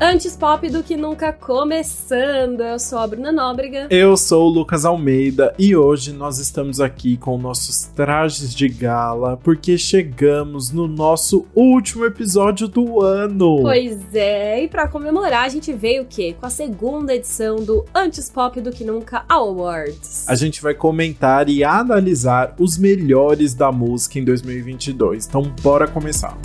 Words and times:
Antes 0.00 0.36
pop 0.36 0.68
do 0.70 0.80
que 0.80 0.96
nunca 0.96 1.32
começando. 1.32 2.60
Eu 2.60 2.78
sou 2.78 3.00
a 3.00 3.06
Bruna 3.08 3.32
Nóbrega. 3.32 3.88
Eu 3.90 4.16
sou 4.16 4.46
o 4.46 4.48
Lucas 4.48 4.84
Almeida 4.84 5.52
e 5.58 5.74
hoje 5.74 6.12
nós 6.12 6.38
estamos 6.38 6.78
aqui 6.78 7.16
com 7.16 7.36
nossos 7.36 7.82
trajes 7.96 8.54
de 8.54 8.68
gala 8.68 9.36
porque 9.42 9.76
chegamos 9.76 10.70
no 10.70 10.86
nosso 10.86 11.46
último 11.52 12.04
episódio 12.04 12.68
do 12.68 13.00
ano. 13.00 13.62
Pois 13.62 14.14
é, 14.14 14.62
e 14.62 14.68
para 14.68 14.86
comemorar 14.86 15.44
a 15.44 15.48
gente 15.48 15.72
veio 15.72 16.04
o 16.04 16.06
quê? 16.06 16.36
Com 16.38 16.46
a 16.46 16.50
segunda 16.50 17.12
edição 17.12 17.56
do 17.56 17.84
Antes 17.92 18.30
Pop 18.30 18.60
do 18.60 18.70
que 18.70 18.84
nunca 18.84 19.24
Awards. 19.28 20.28
A 20.28 20.36
gente 20.36 20.62
vai 20.62 20.74
comentar 20.74 21.48
e 21.48 21.64
analisar 21.64 22.54
os 22.56 22.78
melhores 22.78 23.52
da 23.52 23.72
música 23.72 24.20
em 24.20 24.24
2022. 24.24 25.26
Então 25.26 25.42
bora 25.60 25.88
começar. 25.88 26.38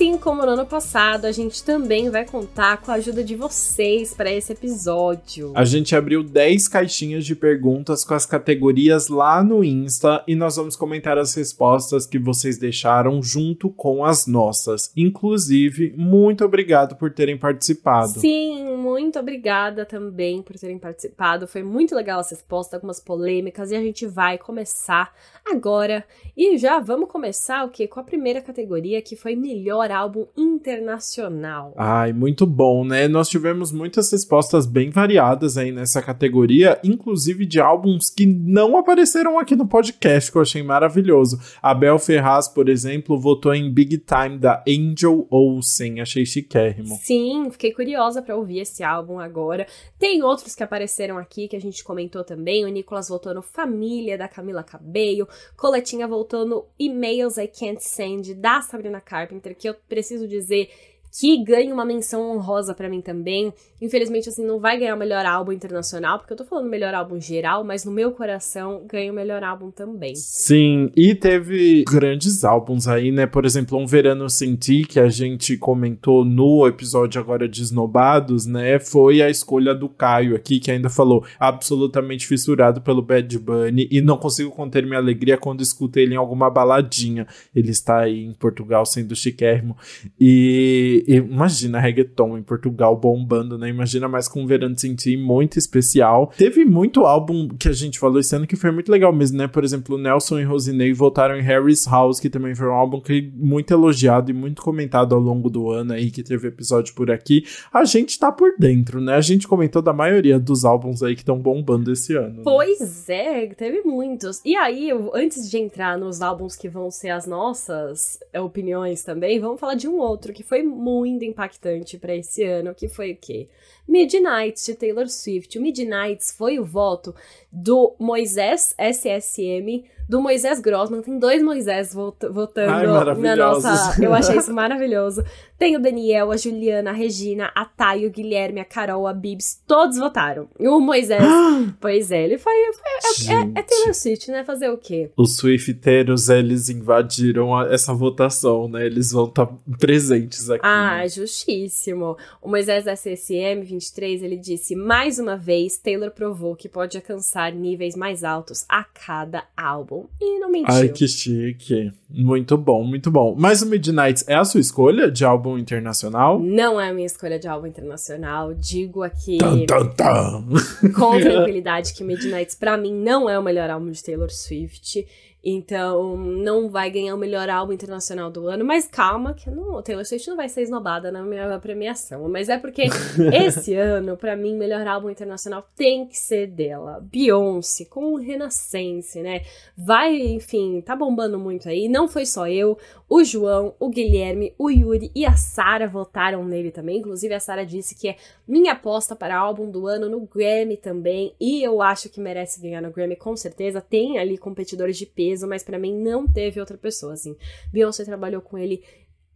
Assim 0.00 0.16
como 0.16 0.46
no 0.46 0.52
ano 0.52 0.64
passado, 0.64 1.26
a 1.26 1.30
gente 1.30 1.62
também 1.62 2.08
vai 2.08 2.24
contar 2.24 2.78
com 2.78 2.90
a 2.90 2.94
ajuda 2.94 3.22
de 3.22 3.36
vocês 3.36 4.14
para 4.14 4.32
esse 4.32 4.50
episódio. 4.50 5.52
A 5.54 5.62
gente 5.62 5.94
abriu 5.94 6.22
10 6.22 6.68
caixinhas 6.68 7.22
de 7.22 7.36
perguntas 7.36 8.02
com 8.02 8.14
as 8.14 8.24
categorias 8.24 9.08
lá 9.08 9.44
no 9.44 9.62
Insta 9.62 10.24
e 10.26 10.34
nós 10.34 10.56
vamos 10.56 10.74
comentar 10.74 11.18
as 11.18 11.34
respostas 11.34 12.06
que 12.06 12.18
vocês 12.18 12.56
deixaram 12.56 13.22
junto 13.22 13.68
com 13.68 14.02
as 14.02 14.26
nossas. 14.26 14.90
Inclusive, 14.96 15.92
muito 15.94 16.46
obrigado 16.46 16.96
por 16.96 17.12
terem 17.12 17.36
participado. 17.36 18.18
Sim, 18.20 18.74
muito 18.78 19.18
obrigada 19.18 19.84
também 19.84 20.40
por 20.40 20.58
terem 20.58 20.78
participado. 20.78 21.46
Foi 21.46 21.62
muito 21.62 21.94
legal 21.94 22.20
essa 22.20 22.34
resposta, 22.34 22.74
algumas 22.74 23.00
polêmicas 23.00 23.70
e 23.70 23.76
a 23.76 23.80
gente 23.82 24.06
vai 24.06 24.38
começar 24.38 25.14
agora. 25.44 26.06
E 26.34 26.56
já 26.56 26.78
vamos 26.80 27.10
começar 27.10 27.66
o 27.66 27.68
quê? 27.68 27.86
Com 27.86 28.00
a 28.00 28.04
primeira 28.04 28.40
categoria 28.40 29.02
que 29.02 29.14
foi 29.14 29.36
melhor 29.36 29.89
melhor 29.90 30.00
álbum 30.00 30.26
internacional. 30.36 31.74
Ai, 31.76 32.12
muito 32.12 32.46
bom, 32.46 32.84
né? 32.84 33.08
Nós 33.08 33.28
tivemos 33.28 33.72
muitas 33.72 34.10
respostas 34.10 34.66
bem 34.66 34.90
variadas 34.90 35.56
aí 35.56 35.72
nessa 35.72 36.00
categoria, 36.00 36.78
inclusive 36.84 37.44
de 37.44 37.60
álbuns 37.60 38.08
que 38.08 38.24
não 38.24 38.76
apareceram 38.76 39.38
aqui 39.38 39.56
no 39.56 39.66
podcast, 39.66 40.30
que 40.30 40.38
eu 40.38 40.42
achei 40.42 40.62
maravilhoso. 40.62 41.38
A 41.60 41.74
Bel 41.74 41.98
Ferraz, 41.98 42.48
por 42.48 42.68
exemplo, 42.68 43.18
votou 43.18 43.54
em 43.54 43.72
Big 43.72 43.98
Time 43.98 44.38
da 44.38 44.62
Angel 44.66 45.26
Olsen, 45.30 46.00
achei 46.00 46.24
chiquérrimo. 46.24 46.96
Sim, 47.02 47.48
fiquei 47.50 47.72
curiosa 47.72 48.22
para 48.22 48.36
ouvir 48.36 48.60
esse 48.60 48.82
álbum 48.82 49.18
agora. 49.18 49.66
Tem 49.98 50.22
outros 50.22 50.54
que 50.54 50.62
apareceram 50.62 51.18
aqui 51.18 51.48
que 51.48 51.56
a 51.56 51.60
gente 51.60 51.82
comentou 51.82 52.24
também. 52.24 52.64
O 52.64 52.68
Nicolas 52.68 53.08
votou 53.08 53.34
no 53.34 53.42
Família 53.42 54.16
da 54.16 54.28
Camila 54.28 54.62
Cabello, 54.62 55.28
Coletinha 55.56 56.06
voltou 56.06 56.46
no 56.46 56.66
Emails 56.78 57.36
I 57.36 57.48
Can't 57.48 57.82
Send 57.82 58.34
da 58.34 58.60
Sabrina 58.62 59.00
Carpenter, 59.00 59.56
que 59.56 59.68
eu 59.70 59.74
preciso 59.88 60.26
dizer 60.28 60.70
que 61.10 61.42
ganha 61.42 61.72
uma 61.72 61.84
menção 61.84 62.30
honrosa 62.30 62.74
para 62.74 62.88
mim 62.88 63.00
também. 63.00 63.52
Infelizmente, 63.80 64.28
assim, 64.28 64.44
não 64.44 64.58
vai 64.58 64.78
ganhar 64.78 64.94
o 64.94 64.98
melhor 64.98 65.24
álbum 65.24 65.52
internacional, 65.52 66.18
porque 66.18 66.32
eu 66.32 66.36
tô 66.36 66.44
falando 66.44 66.68
melhor 66.68 66.94
álbum 66.94 67.18
geral, 67.18 67.64
mas 67.64 67.84
no 67.84 67.90
meu 67.90 68.12
coração 68.12 68.84
ganha 68.86 69.10
o 69.10 69.14
melhor 69.14 69.42
álbum 69.42 69.70
também. 69.70 70.14
Sim, 70.14 70.90
e 70.94 71.14
teve 71.14 71.84
grandes 71.88 72.44
álbuns 72.44 72.86
aí, 72.86 73.10
né? 73.10 73.26
Por 73.26 73.44
exemplo, 73.44 73.78
Um 73.78 73.86
Verano 73.86 74.28
Senti, 74.28 74.84
que 74.84 75.00
a 75.00 75.08
gente 75.08 75.56
comentou 75.56 76.24
no 76.24 76.66
episódio 76.66 77.20
agora 77.20 77.48
de 77.48 77.62
Esnobados, 77.62 78.46
né? 78.46 78.78
Foi 78.78 79.22
a 79.22 79.30
escolha 79.30 79.74
do 79.74 79.88
Caio 79.88 80.36
aqui, 80.36 80.60
que 80.60 80.70
ainda 80.70 80.90
falou 80.90 81.24
absolutamente 81.38 82.26
fissurado 82.26 82.80
pelo 82.80 83.02
Bad 83.02 83.38
Bunny 83.38 83.88
e 83.90 84.00
não 84.00 84.16
consigo 84.16 84.50
conter 84.50 84.84
minha 84.84 84.98
alegria 84.98 85.38
quando 85.38 85.62
escuto 85.62 85.98
ele 85.98 86.14
em 86.14 86.18
alguma 86.18 86.50
baladinha. 86.50 87.26
Ele 87.54 87.70
está 87.70 88.00
aí 88.00 88.24
em 88.24 88.34
Portugal 88.34 88.84
sendo 88.84 89.16
chiquérrimo. 89.16 89.76
E, 90.20 90.99
imagina 91.06 91.80
reggaeton 91.80 92.38
em 92.38 92.42
Portugal 92.42 92.96
bombando, 92.96 93.58
né? 93.58 93.68
Imagina 93.68 94.08
mais 94.08 94.28
com 94.28 94.42
um 94.42 94.46
Verano 94.46 94.78
Sentir 94.78 95.16
muito 95.16 95.58
especial. 95.58 96.32
Teve 96.36 96.64
muito 96.64 97.06
álbum 97.06 97.48
que 97.48 97.68
a 97.68 97.72
gente 97.72 97.98
falou 97.98 98.20
esse 98.20 98.34
ano 98.34 98.46
que 98.46 98.56
foi 98.56 98.70
muito 98.70 98.90
legal 98.90 99.12
mesmo, 99.12 99.38
né? 99.38 99.48
Por 99.48 99.64
exemplo, 99.64 99.98
Nelson 99.98 100.40
e 100.40 100.44
Rosinei 100.44 100.92
votaram 100.92 101.36
em 101.36 101.42
Harry's 101.42 101.86
House, 101.86 102.20
que 102.20 102.30
também 102.30 102.54
foi 102.54 102.68
um 102.68 102.72
álbum 102.72 103.00
que 103.00 103.30
muito 103.34 103.72
elogiado 103.72 104.30
e 104.30 104.34
muito 104.34 104.62
comentado 104.62 105.14
ao 105.14 105.20
longo 105.20 105.48
do 105.48 105.70
ano 105.70 105.92
aí, 105.92 106.10
que 106.10 106.22
teve 106.22 106.48
episódio 106.48 106.94
por 106.94 107.10
aqui. 107.10 107.44
A 107.72 107.84
gente 107.84 108.18
tá 108.18 108.30
por 108.30 108.52
dentro, 108.58 109.00
né? 109.00 109.14
A 109.14 109.20
gente 109.20 109.48
comentou 109.48 109.82
da 109.82 109.92
maioria 109.92 110.38
dos 110.38 110.64
álbuns 110.64 111.02
aí 111.02 111.14
que 111.14 111.22
estão 111.22 111.38
bombando 111.38 111.92
esse 111.92 112.14
ano. 112.14 112.38
Né? 112.38 112.42
Pois 112.44 113.08
é, 113.08 113.46
teve 113.48 113.82
muitos. 113.82 114.40
E 114.44 114.56
aí, 114.56 114.88
eu, 114.88 115.10
antes 115.14 115.50
de 115.50 115.58
entrar 115.58 115.98
nos 115.98 116.22
álbuns 116.22 116.56
que 116.56 116.68
vão 116.68 116.90
ser 116.90 117.10
as 117.10 117.26
nossas 117.26 118.18
opiniões 118.36 119.02
também, 119.02 119.40
vamos 119.40 119.58
falar 119.58 119.74
de 119.74 119.88
um 119.88 119.98
outro 119.98 120.32
que 120.32 120.42
foi 120.42 120.62
muito 120.62 120.89
impactante 121.24 121.98
para 121.98 122.14
esse 122.14 122.42
ano, 122.42 122.74
que 122.74 122.88
foi 122.88 123.12
o 123.12 123.16
quê? 123.16 123.48
Midnights 123.86 124.64
de 124.66 124.74
Taylor 124.74 125.08
Swift. 125.08 125.58
O 125.58 125.62
Midnights 125.62 126.30
foi 126.30 126.58
o 126.58 126.64
voto 126.64 127.14
do 127.50 127.94
Moisés 127.98 128.74
SSM, 128.78 129.84
do 130.08 130.20
Moisés 130.20 130.60
Grossman. 130.60 131.02
Tem 131.02 131.18
dois 131.18 131.42
Moisés 131.42 131.92
votando 131.92 132.70
Ai, 132.70 132.86
na 132.86 133.36
nossa. 133.36 134.02
Eu 134.02 134.14
achei 134.14 134.36
isso 134.38 134.52
maravilhoso. 134.52 135.24
Tem 135.60 135.76
o 135.76 135.78
Daniel, 135.78 136.32
a 136.32 136.38
Juliana, 136.38 136.88
a 136.88 136.92
Regina, 136.94 137.52
a 137.54 137.66
Thay, 137.66 138.06
o 138.06 138.10
Guilherme, 138.10 138.60
a 138.60 138.64
Carol, 138.64 139.06
a 139.06 139.12
Bibs. 139.12 139.60
Todos 139.66 139.98
votaram. 139.98 140.48
E 140.58 140.66
o 140.66 140.80
Moisés. 140.80 141.22
pois 141.78 142.10
é, 142.10 142.24
ele 142.24 142.38
foi. 142.38 142.54
foi 142.72 143.28
é, 143.28 143.34
é, 143.34 143.52
é, 143.56 143.62
Taylor 143.62 143.94
Swift, 143.94 144.30
né? 144.30 144.42
Fazer 144.42 144.70
o 144.70 144.78
quê? 144.78 145.10
Os 145.18 145.36
Swifteiros, 145.36 146.30
eles 146.30 146.70
invadiram 146.70 147.54
a, 147.54 147.66
essa 147.70 147.92
votação, 147.92 148.70
né? 148.70 148.86
Eles 148.86 149.12
vão 149.12 149.26
estar 149.26 149.44
tá 149.44 149.54
presentes 149.78 150.48
aqui. 150.48 150.64
Ah, 150.64 151.00
né? 151.00 151.08
justíssimo. 151.10 152.16
O 152.40 152.48
Moisés 152.48 152.86
SSM 152.86 153.62
23, 153.62 154.22
ele 154.22 154.38
disse: 154.38 154.74
mais 154.74 155.18
uma 155.18 155.36
vez, 155.36 155.76
Taylor 155.76 156.10
provou 156.10 156.56
que 156.56 156.70
pode 156.70 156.96
alcançar 156.96 157.52
níveis 157.52 157.94
mais 157.94 158.24
altos 158.24 158.64
a 158.66 158.82
cada 158.82 159.44
álbum. 159.54 160.06
E 160.18 160.38
não 160.38 160.50
mentiu. 160.50 160.72
Ai, 160.74 160.88
que 160.88 161.06
chique. 161.06 161.92
Muito 162.08 162.56
bom, 162.56 162.82
muito 162.82 163.10
bom. 163.10 163.36
Mas 163.38 163.60
o 163.60 163.66
Midnight 163.66 164.24
é 164.26 164.34
a 164.34 164.44
sua 164.44 164.60
escolha 164.60 165.10
de 165.10 165.22
álbum 165.22 165.49
internacional? 165.58 166.38
Não 166.38 166.80
é 166.80 166.88
a 166.90 166.92
minha 166.92 167.06
escolha 167.06 167.38
de 167.38 167.48
álbum 167.48 167.66
internacional. 167.66 168.54
Digo 168.54 169.02
aqui 169.02 169.38
tum, 169.38 169.66
tum, 169.66 169.88
tum. 169.88 170.92
com 170.92 171.18
tranquilidade 171.20 171.92
que 171.94 172.04
Midnight, 172.04 172.56
para 172.56 172.76
mim, 172.76 172.92
não 172.92 173.28
é 173.28 173.38
o 173.38 173.42
melhor 173.42 173.70
álbum 173.70 173.90
de 173.90 174.02
Taylor 174.02 174.30
Swift. 174.30 175.06
Então, 175.42 176.16
não 176.16 176.68
vai 176.68 176.90
ganhar 176.90 177.14
o 177.14 177.18
melhor 177.18 177.48
álbum 177.48 177.72
internacional 177.72 178.30
do 178.30 178.46
ano. 178.46 178.64
Mas 178.64 178.86
calma, 178.86 179.32
que 179.32 179.50
não, 179.50 179.82
Taylor 179.82 180.04
Swift 180.04 180.28
não 180.28 180.36
vai 180.36 180.48
ser 180.48 180.62
esnobada 180.62 181.10
na 181.10 181.22
minha 181.22 181.58
premiação. 181.58 182.28
Mas 182.28 182.48
é 182.48 182.58
porque 182.58 182.82
esse 183.32 183.74
ano, 183.74 184.16
para 184.16 184.36
mim, 184.36 184.56
melhor 184.56 184.86
álbum 184.86 185.08
internacional 185.08 185.66
tem 185.74 186.06
que 186.06 186.18
ser 186.18 186.46
dela. 186.46 187.00
Beyoncé, 187.00 187.86
com 187.86 188.12
o 188.12 188.16
Renascense, 188.16 189.22
né? 189.22 189.42
Vai, 189.76 190.14
enfim, 190.20 190.82
tá 190.82 190.94
bombando 190.94 191.38
muito 191.38 191.68
aí. 191.68 191.88
Não 191.88 192.06
foi 192.06 192.26
só 192.26 192.46
eu, 192.46 192.76
o 193.08 193.24
João, 193.24 193.74
o 193.80 193.88
Guilherme, 193.88 194.54
o 194.58 194.70
Yuri 194.70 195.10
e 195.14 195.24
a 195.24 195.36
Sara 195.36 195.88
votaram 195.88 196.44
nele 196.44 196.70
também. 196.70 196.98
Inclusive, 196.98 197.34
a 197.34 197.40
Sara 197.40 197.64
disse 197.64 197.94
que 197.94 198.08
é 198.08 198.16
minha 198.46 198.72
aposta 198.72 199.16
para 199.16 199.38
álbum 199.38 199.70
do 199.70 199.86
ano 199.86 200.08
no 200.08 200.20
Grammy 200.20 200.76
também. 200.76 201.34
E 201.40 201.62
eu 201.62 201.80
acho 201.80 202.10
que 202.10 202.20
merece 202.20 202.60
ganhar 202.60 202.82
no 202.82 202.90
Grammy, 202.90 203.16
com 203.16 203.34
certeza. 203.34 203.80
Tem 203.80 204.18
ali 204.18 204.36
competidores 204.36 204.98
de 204.98 205.06
peso 205.06 205.29
mas 205.46 205.62
para 205.62 205.78
mim 205.78 205.96
não 205.96 206.26
teve 206.26 206.60
outra 206.60 206.76
pessoa, 206.76 207.14
assim. 207.14 207.36
Beyoncé 207.72 208.04
trabalhou 208.04 208.40
com 208.40 208.58
ele 208.58 208.82